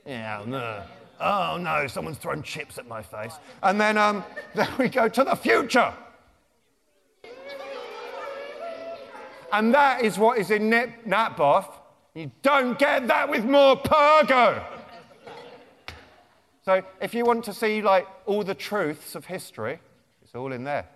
Yeah, 0.05 0.43
no. 0.45 0.83
Oh 1.19 1.57
no, 1.57 1.87
someone's 1.87 2.17
thrown 2.17 2.43
chips 2.43 2.77
at 2.77 2.87
my 2.87 3.01
face. 3.01 3.33
And 3.63 3.79
then, 3.79 3.97
um, 3.97 4.23
then 4.55 4.69
we 4.77 4.89
go 4.89 5.07
to 5.07 5.23
the 5.23 5.35
future. 5.35 5.93
And 9.51 9.73
that 9.73 10.03
is 10.03 10.17
what 10.17 10.37
is 10.37 10.51
in 10.51 10.69
Nip, 10.69 11.05
Natboff. 11.07 11.67
You 12.13 12.31
don't 12.41 12.77
get 12.77 13.07
that 13.07 13.29
with 13.29 13.43
Morpurgo. 13.43 14.63
So 16.63 16.81
if 16.99 17.13
you 17.13 17.25
want 17.25 17.45
to 17.45 17.53
see 17.53 17.81
like 17.81 18.07
all 18.25 18.43
the 18.43 18.55
truths 18.55 19.15
of 19.15 19.25
history, 19.25 19.79
it's 20.23 20.35
all 20.35 20.51
in 20.51 20.63
there. 20.63 20.87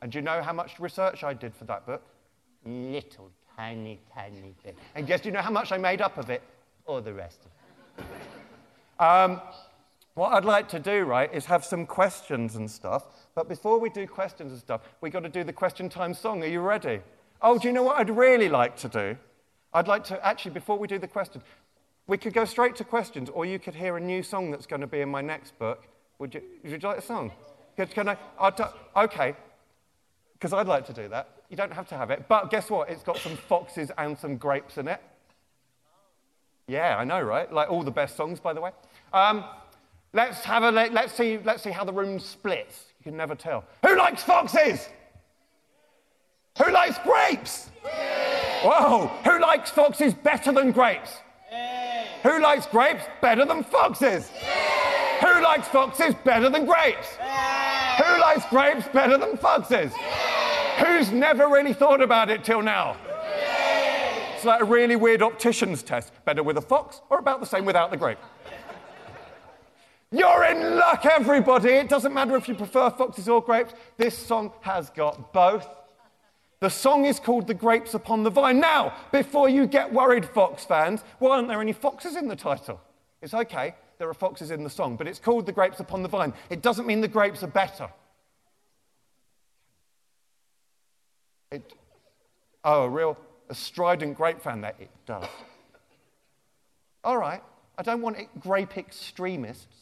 And 0.00 0.10
do 0.12 0.18
you 0.18 0.22
know 0.22 0.40
how 0.40 0.52
much 0.52 0.78
research 0.78 1.24
I 1.24 1.34
did 1.34 1.54
for 1.54 1.64
that 1.64 1.84
book? 1.84 2.02
Little 2.64 3.30
tiny, 3.56 4.00
tiny 4.14 4.54
bit. 4.62 4.76
And 4.94 5.06
guess 5.06 5.20
do 5.20 5.28
you 5.28 5.34
know 5.34 5.42
how 5.42 5.50
much 5.50 5.72
I 5.72 5.78
made 5.78 6.00
up 6.00 6.16
of 6.16 6.30
it? 6.30 6.42
Or 6.86 7.00
the 7.00 7.12
rest 7.12 7.40
of 7.44 8.04
it. 8.04 8.39
Um, 9.00 9.40
what 10.14 10.34
I'd 10.34 10.44
like 10.44 10.68
to 10.68 10.78
do, 10.78 11.04
right, 11.04 11.32
is 11.32 11.46
have 11.46 11.64
some 11.64 11.86
questions 11.86 12.54
and 12.54 12.70
stuff. 12.70 13.04
But 13.34 13.48
before 13.48 13.80
we 13.80 13.88
do 13.88 14.06
questions 14.06 14.52
and 14.52 14.60
stuff, 14.60 14.82
we've 15.00 15.12
got 15.12 15.22
to 15.22 15.30
do 15.30 15.42
the 15.42 15.52
question 15.52 15.88
time 15.88 16.12
song. 16.12 16.42
Are 16.42 16.46
you 16.46 16.60
ready? 16.60 17.00
Oh, 17.40 17.58
do 17.58 17.66
you 17.66 17.72
know 17.72 17.82
what 17.82 17.96
I'd 17.98 18.10
really 18.10 18.50
like 18.50 18.76
to 18.76 18.88
do? 18.88 19.16
I'd 19.72 19.88
like 19.88 20.04
to, 20.04 20.24
actually, 20.24 20.50
before 20.50 20.78
we 20.78 20.86
do 20.86 20.98
the 20.98 21.08
question, 21.08 21.40
we 22.06 22.18
could 22.18 22.34
go 22.34 22.44
straight 22.44 22.76
to 22.76 22.84
questions, 22.84 23.30
or 23.30 23.46
you 23.46 23.58
could 23.58 23.74
hear 23.74 23.96
a 23.96 24.00
new 24.00 24.22
song 24.22 24.50
that's 24.50 24.66
going 24.66 24.80
to 24.80 24.86
be 24.86 25.00
in 25.00 25.08
my 25.08 25.22
next 25.22 25.58
book. 25.58 25.84
Would 26.18 26.34
you, 26.34 26.42
would 26.62 26.82
you 26.82 26.88
like 26.88 26.98
a 26.98 27.02
song? 27.02 27.32
Can 27.76 28.08
I? 28.10 28.18
I'll 28.38 28.52
t- 28.52 28.64
okay, 28.94 29.34
because 30.34 30.52
I'd 30.52 30.66
like 30.66 30.84
to 30.86 30.92
do 30.92 31.08
that. 31.08 31.28
You 31.48 31.56
don't 31.56 31.72
have 31.72 31.88
to 31.88 31.96
have 31.96 32.10
it. 32.10 32.26
But 32.28 32.50
guess 32.50 32.68
what? 32.68 32.90
It's 32.90 33.02
got 33.02 33.16
some 33.16 33.36
foxes 33.36 33.90
and 33.96 34.18
some 34.18 34.36
grapes 34.36 34.76
in 34.76 34.88
it. 34.88 35.00
Yeah, 36.70 36.96
I 36.96 37.04
know, 37.04 37.20
right? 37.20 37.50
Like 37.52 37.70
all 37.70 37.82
the 37.82 37.90
best 37.90 38.16
songs, 38.16 38.38
by 38.38 38.52
the 38.52 38.60
way. 38.60 38.70
Um, 39.12 39.44
Let's 40.12 40.40
have 40.40 40.64
a 40.64 40.72
let, 40.72 40.92
let's 40.92 41.12
see 41.12 41.38
let's 41.44 41.62
see 41.62 41.70
how 41.70 41.84
the 41.84 41.92
room 41.92 42.18
splits. 42.18 42.86
You 42.98 43.04
can 43.04 43.16
never 43.16 43.36
tell. 43.36 43.64
Who 43.86 43.96
likes 43.96 44.22
foxes? 44.22 44.88
Who 46.58 46.70
likes 46.72 46.98
grapes? 47.04 47.70
Whoa! 48.62 49.06
Who 49.24 49.40
likes 49.40 49.70
foxes 49.70 50.12
better 50.12 50.52
than 50.52 50.72
grapes? 50.72 51.10
Who 52.24 52.40
likes 52.42 52.66
grapes 52.66 53.04
better 53.22 53.44
than 53.44 53.62
foxes? 53.62 54.30
Who 55.20 55.42
likes 55.42 55.68
foxes 55.68 56.14
better 56.24 56.50
than 56.50 56.66
grapes? 56.66 57.16
Who 57.98 58.20
likes 58.20 58.44
grapes 58.50 58.88
better 58.88 59.16
than 59.16 59.36
foxes? 59.36 59.92
Who's 60.84 61.12
never 61.12 61.46
really 61.46 61.72
thought 61.72 62.02
about 62.02 62.30
it 62.30 62.42
till 62.42 62.62
now? 62.62 62.96
It's 64.34 64.44
like 64.44 64.60
a 64.60 64.64
really 64.64 64.96
weird 64.96 65.22
optician's 65.22 65.82
test. 65.82 66.12
Better 66.24 66.42
with 66.42 66.56
a 66.56 66.62
fox 66.62 67.00
or 67.10 67.18
about 67.18 67.40
the 67.40 67.46
same 67.46 67.64
without 67.64 67.90
the 67.90 67.96
grape? 67.96 68.18
You're 70.12 70.44
in 70.44 70.76
luck, 70.76 71.06
everybody. 71.06 71.70
It 71.70 71.88
doesn't 71.88 72.12
matter 72.12 72.36
if 72.36 72.48
you 72.48 72.54
prefer 72.54 72.90
foxes 72.90 73.28
or 73.28 73.40
grapes. 73.40 73.74
This 73.96 74.18
song 74.18 74.52
has 74.62 74.90
got 74.90 75.32
both. 75.32 75.68
The 76.58 76.68
song 76.68 77.06
is 77.06 77.20
called 77.20 77.46
The 77.46 77.54
Grapes 77.54 77.94
Upon 77.94 78.22
the 78.22 78.30
Vine. 78.30 78.60
Now, 78.60 78.94
before 79.12 79.48
you 79.48 79.66
get 79.66 79.92
worried, 79.92 80.26
Fox 80.26 80.64
fans, 80.64 81.02
why 81.18 81.36
aren't 81.36 81.48
there 81.48 81.60
any 81.60 81.72
foxes 81.72 82.16
in 82.16 82.28
the 82.28 82.36
title? 82.36 82.80
It's 83.22 83.32
okay, 83.32 83.74
there 83.98 84.08
are 84.08 84.14
foxes 84.14 84.50
in 84.50 84.64
the 84.64 84.70
song, 84.70 84.96
but 84.96 85.06
it's 85.06 85.18
called 85.18 85.46
The 85.46 85.52
Grapes 85.52 85.80
Upon 85.80 86.02
the 86.02 86.08
Vine. 86.08 86.34
It 86.50 86.60
doesn't 86.60 86.86
mean 86.86 87.00
the 87.00 87.08
grapes 87.08 87.42
are 87.42 87.48
better. 87.48 87.88
It, 91.50 91.72
oh, 92.64 92.84
a 92.84 92.88
real 92.88 93.16
a 93.48 93.54
strident 93.54 94.16
grape 94.16 94.40
fan 94.40 94.60
that 94.60 94.76
it 94.78 94.90
does. 95.06 95.26
All 97.02 97.18
right, 97.18 97.42
I 97.78 97.82
don't 97.82 98.02
want 98.02 98.18
it, 98.18 98.28
grape 98.38 98.76
extremists. 98.76 99.79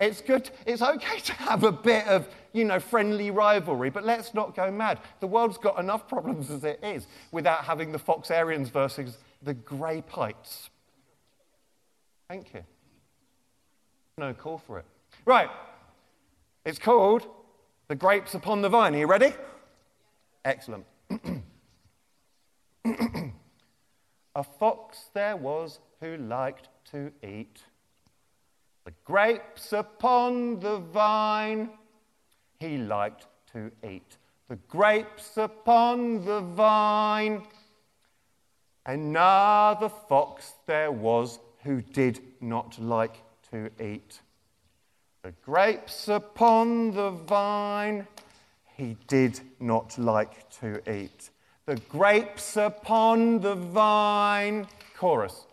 It's 0.00 0.20
good, 0.20 0.50
it's 0.66 0.82
okay 0.82 1.18
to 1.20 1.32
have 1.32 1.64
a 1.64 1.72
bit 1.72 2.06
of, 2.06 2.28
you 2.52 2.64
know, 2.64 2.80
friendly 2.80 3.30
rivalry, 3.30 3.90
but 3.90 4.04
let's 4.04 4.34
not 4.34 4.54
go 4.54 4.70
mad. 4.70 5.00
The 5.20 5.26
world's 5.26 5.58
got 5.58 5.78
enough 5.78 6.08
problems 6.08 6.50
as 6.50 6.64
it 6.64 6.80
is 6.82 7.06
without 7.32 7.64
having 7.64 7.92
the 7.92 7.98
Foxarians 7.98 8.70
versus 8.70 9.18
the 9.42 9.54
Grapites. 9.54 10.68
Thank 12.28 12.52
you. 12.54 12.64
No 14.18 14.34
call 14.34 14.58
for 14.58 14.78
it. 14.78 14.84
Right, 15.24 15.48
it's 16.64 16.78
called 16.78 17.26
The 17.88 17.94
Grapes 17.94 18.34
Upon 18.34 18.62
the 18.62 18.68
Vine. 18.68 18.94
Are 18.94 18.98
you 18.98 19.06
ready? 19.06 19.32
Excellent. 20.44 20.84
a 24.34 24.44
fox 24.44 25.04
there 25.14 25.36
was 25.36 25.78
who 26.00 26.16
liked 26.16 26.68
to 26.90 27.12
eat 27.22 27.60
the 28.84 28.92
grapes 29.04 29.72
upon 29.72 30.60
the 30.60 30.78
vine. 30.78 31.70
He 32.60 32.78
liked 32.78 33.26
to 33.52 33.70
eat 33.88 34.16
the 34.48 34.56
grapes 34.68 35.36
upon 35.36 36.24
the 36.24 36.40
vine. 36.40 37.42
Another 38.86 39.88
fox 39.88 40.52
there 40.66 40.92
was 40.92 41.38
who 41.62 41.80
did 41.80 42.20
not 42.40 42.78
like 42.78 43.22
to 43.50 43.70
eat 43.82 44.20
the 45.22 45.32
grapes 45.42 46.08
upon 46.08 46.90
the 46.90 47.10
vine 47.10 48.06
he 48.76 48.96
did 49.06 49.40
not 49.60 49.96
like 49.98 50.50
to 50.60 50.80
eat. 50.90 51.30
The 51.66 51.76
grapes 51.88 52.56
upon 52.56 53.40
the 53.40 53.54
vine. 53.54 54.66
Chorus. 54.96 55.46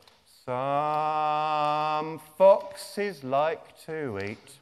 Some 0.46 2.20
foxes 2.38 3.24
like 3.24 3.80
to 3.86 4.20
eat 4.24 4.60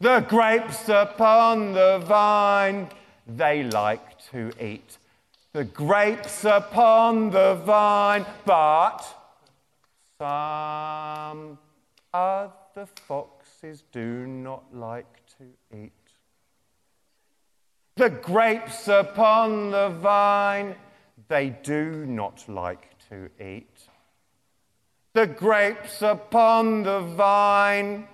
the 0.00 0.20
grapes 0.20 0.88
upon 0.88 1.72
the 1.72 2.02
vine. 2.06 2.88
They 3.26 3.64
like 3.64 4.22
to 4.30 4.52
eat 4.60 4.98
the 5.52 5.64
grapes 5.64 6.44
upon 6.44 7.30
the 7.30 7.54
vine, 7.54 8.24
but 8.44 9.04
some 10.18 11.58
other 12.12 12.86
foxes 13.06 13.82
do 13.92 14.26
not 14.26 14.64
like 14.72 15.22
to 15.38 15.44
eat 15.76 15.92
the 17.96 18.10
grapes 18.10 18.88
upon 18.88 19.70
the 19.70 19.88
vine, 19.88 20.74
they 21.28 21.48
do 21.48 22.04
not 22.04 22.44
like 22.46 22.90
to 23.08 23.30
eat. 23.42 23.75
The 25.16 25.26
grapes 25.26 26.02
upon 26.02 26.82
the 26.82 27.00
vine. 27.00 28.06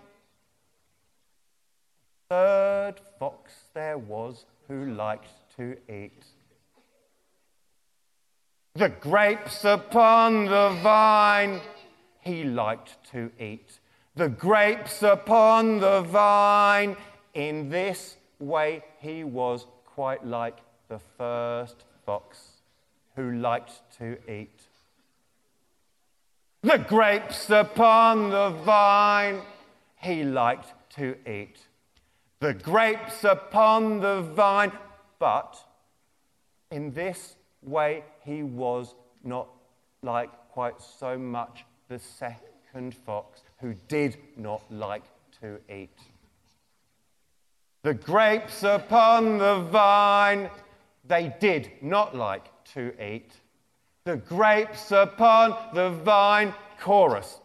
Third 2.28 2.94
fox 3.18 3.52
there 3.74 3.98
was 3.98 4.44
who 4.68 4.84
liked 4.92 5.32
to 5.56 5.76
eat. 5.92 6.22
The 8.76 8.90
grapes 8.90 9.64
upon 9.64 10.44
the 10.44 10.78
vine, 10.80 11.60
he 12.20 12.44
liked 12.44 12.98
to 13.10 13.32
eat. 13.36 13.80
The 14.14 14.28
grapes 14.28 15.02
upon 15.02 15.80
the 15.80 16.02
vine, 16.02 16.96
in 17.34 17.68
this 17.68 18.16
way 18.38 18.84
he 19.00 19.24
was 19.24 19.66
quite 19.86 20.24
like 20.24 20.58
the 20.86 21.00
first 21.18 21.82
fox 22.06 22.62
who 23.16 23.32
liked 23.32 23.72
to 23.98 24.18
eat. 24.32 24.61
The 26.64 26.78
grapes 26.78 27.50
upon 27.50 28.30
the 28.30 28.50
vine 28.50 29.42
he 29.96 30.22
liked 30.22 30.72
to 30.94 31.16
eat. 31.28 31.58
The 32.38 32.54
grapes 32.54 33.24
upon 33.24 33.98
the 33.98 34.22
vine, 34.22 34.70
but 35.18 35.58
in 36.70 36.92
this 36.92 37.34
way 37.62 38.04
he 38.24 38.44
was 38.44 38.94
not 39.24 39.48
like 40.04 40.30
quite 40.50 40.80
so 40.80 41.18
much 41.18 41.64
the 41.88 41.98
second 41.98 42.94
fox 42.94 43.42
who 43.58 43.74
did 43.88 44.16
not 44.36 44.62
like 44.70 45.04
to 45.40 45.58
eat. 45.68 45.98
The 47.82 47.94
grapes 47.94 48.62
upon 48.62 49.38
the 49.38 49.62
vine 49.70 50.48
they 51.04 51.34
did 51.40 51.72
not 51.80 52.14
like 52.14 52.46
to 52.74 52.92
eat. 53.04 53.32
The 54.04 54.16
grapes 54.16 54.90
upon 54.90 55.56
the 55.74 55.90
vine, 55.90 56.52
chorus. 56.80 57.38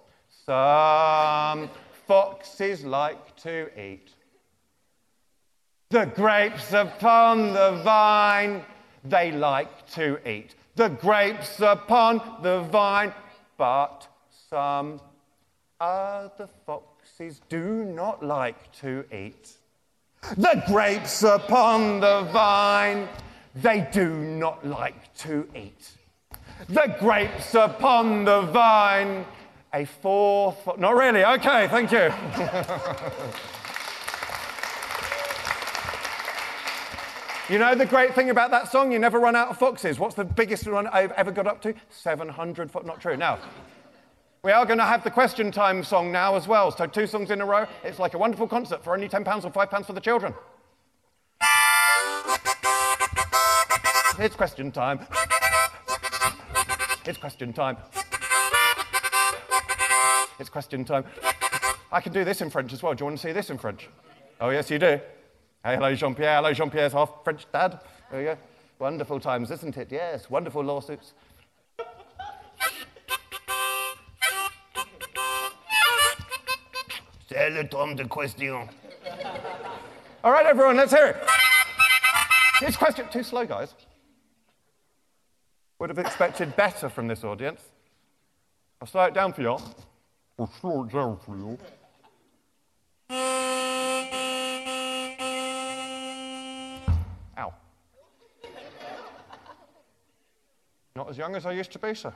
Some 0.45 1.69
foxes 2.07 2.83
like 2.83 3.35
to 3.37 3.69
eat. 3.79 4.09
The 5.89 6.05
grapes 6.05 6.73
upon 6.73 7.53
the 7.53 7.79
vine, 7.83 8.65
they 9.03 9.31
like 9.31 9.87
to 9.91 10.17
eat. 10.27 10.55
The 10.75 10.89
grapes 10.89 11.59
upon 11.59 12.21
the 12.41 12.61
vine, 12.61 13.13
but 13.57 14.07
some 14.49 14.99
other 15.79 16.49
foxes 16.65 17.41
do 17.49 17.83
not 17.85 18.25
like 18.25 18.71
to 18.79 19.05
eat. 19.13 19.57
The 20.35 20.63
grapes 20.67 21.21
upon 21.21 21.99
the 21.99 22.27
vine, 22.33 23.07
they 23.53 23.87
do 23.91 24.09
not 24.09 24.65
like 24.65 25.13
to 25.19 25.47
eat. 25.55 25.96
The 26.65 26.95
grapes 26.99 27.53
upon 27.55 28.25
the 28.25 28.41
vine, 28.41 29.25
a 29.73 29.85
fourth. 29.85 30.67
Not 30.77 30.95
really, 30.95 31.23
okay, 31.23 31.67
thank 31.67 31.91
you. 31.91 32.11
you 37.53 37.59
know 37.59 37.75
the 37.75 37.85
great 37.85 38.15
thing 38.15 38.31
about 38.31 38.51
that 38.51 38.71
song? 38.71 38.91
You 38.91 38.99
never 38.99 39.19
run 39.19 39.35
out 39.35 39.49
of 39.49 39.57
foxes. 39.57 39.99
What's 39.99 40.15
the 40.15 40.25
biggest 40.25 40.67
one 40.67 40.87
I've 40.87 41.11
ever 41.13 41.31
got 41.31 41.47
up 41.47 41.61
to? 41.61 41.73
700 41.89 42.71
foot. 42.71 42.85
Not 42.85 42.99
true. 42.99 43.15
Now, 43.15 43.39
we 44.43 44.51
are 44.51 44.65
going 44.65 44.79
to 44.79 44.85
have 44.85 45.03
the 45.03 45.11
question 45.11 45.51
time 45.51 45.83
song 45.83 46.11
now 46.11 46.35
as 46.35 46.47
well. 46.47 46.71
So, 46.71 46.85
two 46.87 47.07
songs 47.07 47.31
in 47.31 47.39
a 47.39 47.45
row. 47.45 47.65
It's 47.83 47.99
like 47.99 48.13
a 48.13 48.17
wonderful 48.17 48.47
concert 48.47 48.83
for 48.83 48.93
only 48.93 49.07
£10 49.07 49.45
or 49.45 49.51
£5 49.51 49.85
for 49.85 49.93
the 49.93 50.01
children. 50.01 50.33
It's 54.19 54.35
question 54.35 54.71
time. 54.71 55.05
It's 57.07 57.17
question 57.17 57.53
time. 57.53 57.77
It's 60.39 60.49
question 60.49 60.83
time. 60.83 61.05
I 61.89 62.01
can 62.01 62.11
do 62.11 62.25
this 62.25 62.41
in 62.41 62.49
French 62.49 62.73
as 62.73 62.83
well. 62.83 62.93
Do 62.93 63.03
you 63.03 63.05
want 63.05 63.17
to 63.17 63.25
see 63.25 63.31
this 63.31 63.49
in 63.49 63.57
French? 63.57 63.87
Oh, 64.41 64.49
yes, 64.49 64.69
you 64.69 64.77
do. 64.77 64.99
Hey, 65.63 65.75
hello, 65.75 65.95
Jean 65.95 66.13
Pierre. 66.13 66.35
Hello, 66.35 66.53
Jean 66.53 66.69
Pierre's 66.69 66.91
half 66.91 67.23
French 67.23 67.45
dad. 67.53 67.79
There 68.11 68.19
you 68.19 68.25
go. 68.27 68.37
Wonderful 68.79 69.21
times, 69.21 69.51
isn't 69.51 69.77
it? 69.77 69.89
Yes, 69.89 70.29
wonderful 70.29 70.63
lawsuits. 70.63 71.13
C'est 77.29 77.49
le 77.51 77.63
temps 77.63 77.95
de 77.95 78.03
question. 78.03 78.67
All 80.25 80.33
right, 80.33 80.45
everyone, 80.45 80.75
let's 80.75 80.91
hear 80.91 81.07
it. 81.07 81.17
It's 82.61 82.75
question. 82.75 83.07
Too 83.09 83.23
slow, 83.23 83.45
guys. 83.45 83.73
Would 85.79 85.89
have 85.89 85.99
expected 85.99 86.55
better 86.55 86.89
from 86.89 87.07
this 87.07 87.23
audience. 87.23 87.61
I'll 88.81 88.87
slow 88.87 89.03
it 89.03 89.13
down 89.13 89.33
for 89.33 89.41
you. 89.41 89.57
I'll 90.39 90.51
slow 90.59 90.83
it 90.83 90.91
down 90.91 91.17
for 91.17 91.35
you. 91.37 91.57
Ow. 97.37 97.53
Not 100.95 101.09
as 101.09 101.17
young 101.17 101.35
as 101.35 101.45
I 101.45 101.51
used 101.51 101.71
to 101.73 101.79
be, 101.79 101.93
sir. 101.93 102.13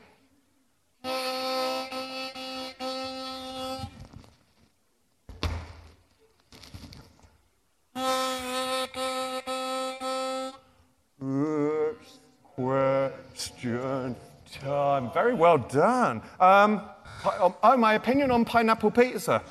Very 15.32 15.40
well 15.40 15.60
done. 15.60 16.22
Um, 16.42 16.82
oh, 17.24 17.56
oh, 17.64 17.78
my 17.78 17.94
opinion 17.94 18.32
on 18.32 18.44
pineapple 18.44 18.92
pizza. 18.92 19.42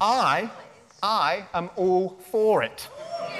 I, 0.00 0.48
I 1.02 1.46
am 1.52 1.68
all 1.74 2.10
for 2.30 2.62
it. 2.62 2.88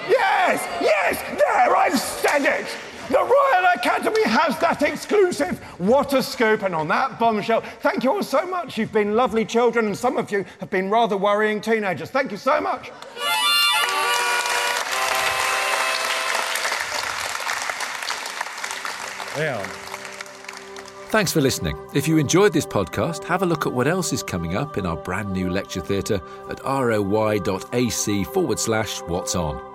Yes, 0.08 0.66
yes, 0.80 1.22
there, 1.38 1.76
I've 1.76 1.96
said 1.96 2.42
it. 2.42 2.66
The 3.08 3.20
Royal 3.20 3.66
Academy 3.72 4.24
has 4.24 4.58
that 4.58 4.82
exclusive. 4.82 5.60
What 5.78 6.12
a 6.12 6.24
scoop. 6.24 6.62
And 6.62 6.74
on 6.74 6.88
that 6.88 7.20
bombshell, 7.20 7.60
thank 7.82 8.02
you 8.02 8.10
all 8.10 8.24
so 8.24 8.44
much. 8.44 8.76
You've 8.76 8.90
been 8.90 9.14
lovely 9.14 9.44
children, 9.44 9.86
and 9.86 9.96
some 9.96 10.16
of 10.16 10.32
you 10.32 10.44
have 10.58 10.70
been 10.70 10.90
rather 10.90 11.16
worrying 11.16 11.60
teenagers. 11.60 12.10
Thank 12.10 12.32
you 12.32 12.36
so 12.36 12.60
much. 12.60 12.90
Yeah. 19.36 19.83
Thanks 21.14 21.32
for 21.32 21.40
listening. 21.40 21.78
If 21.94 22.08
you 22.08 22.18
enjoyed 22.18 22.52
this 22.52 22.66
podcast, 22.66 23.22
have 23.22 23.42
a 23.42 23.46
look 23.46 23.66
at 23.66 23.72
what 23.72 23.86
else 23.86 24.12
is 24.12 24.20
coming 24.20 24.56
up 24.56 24.76
in 24.76 24.84
our 24.84 24.96
brand 24.96 25.30
new 25.30 25.48
lecture 25.48 25.80
theatre 25.80 26.20
at 26.50 26.60
roy.ac 26.64 28.24
forward 28.24 28.58
slash 28.58 28.98
what's 29.02 29.36
on. 29.36 29.73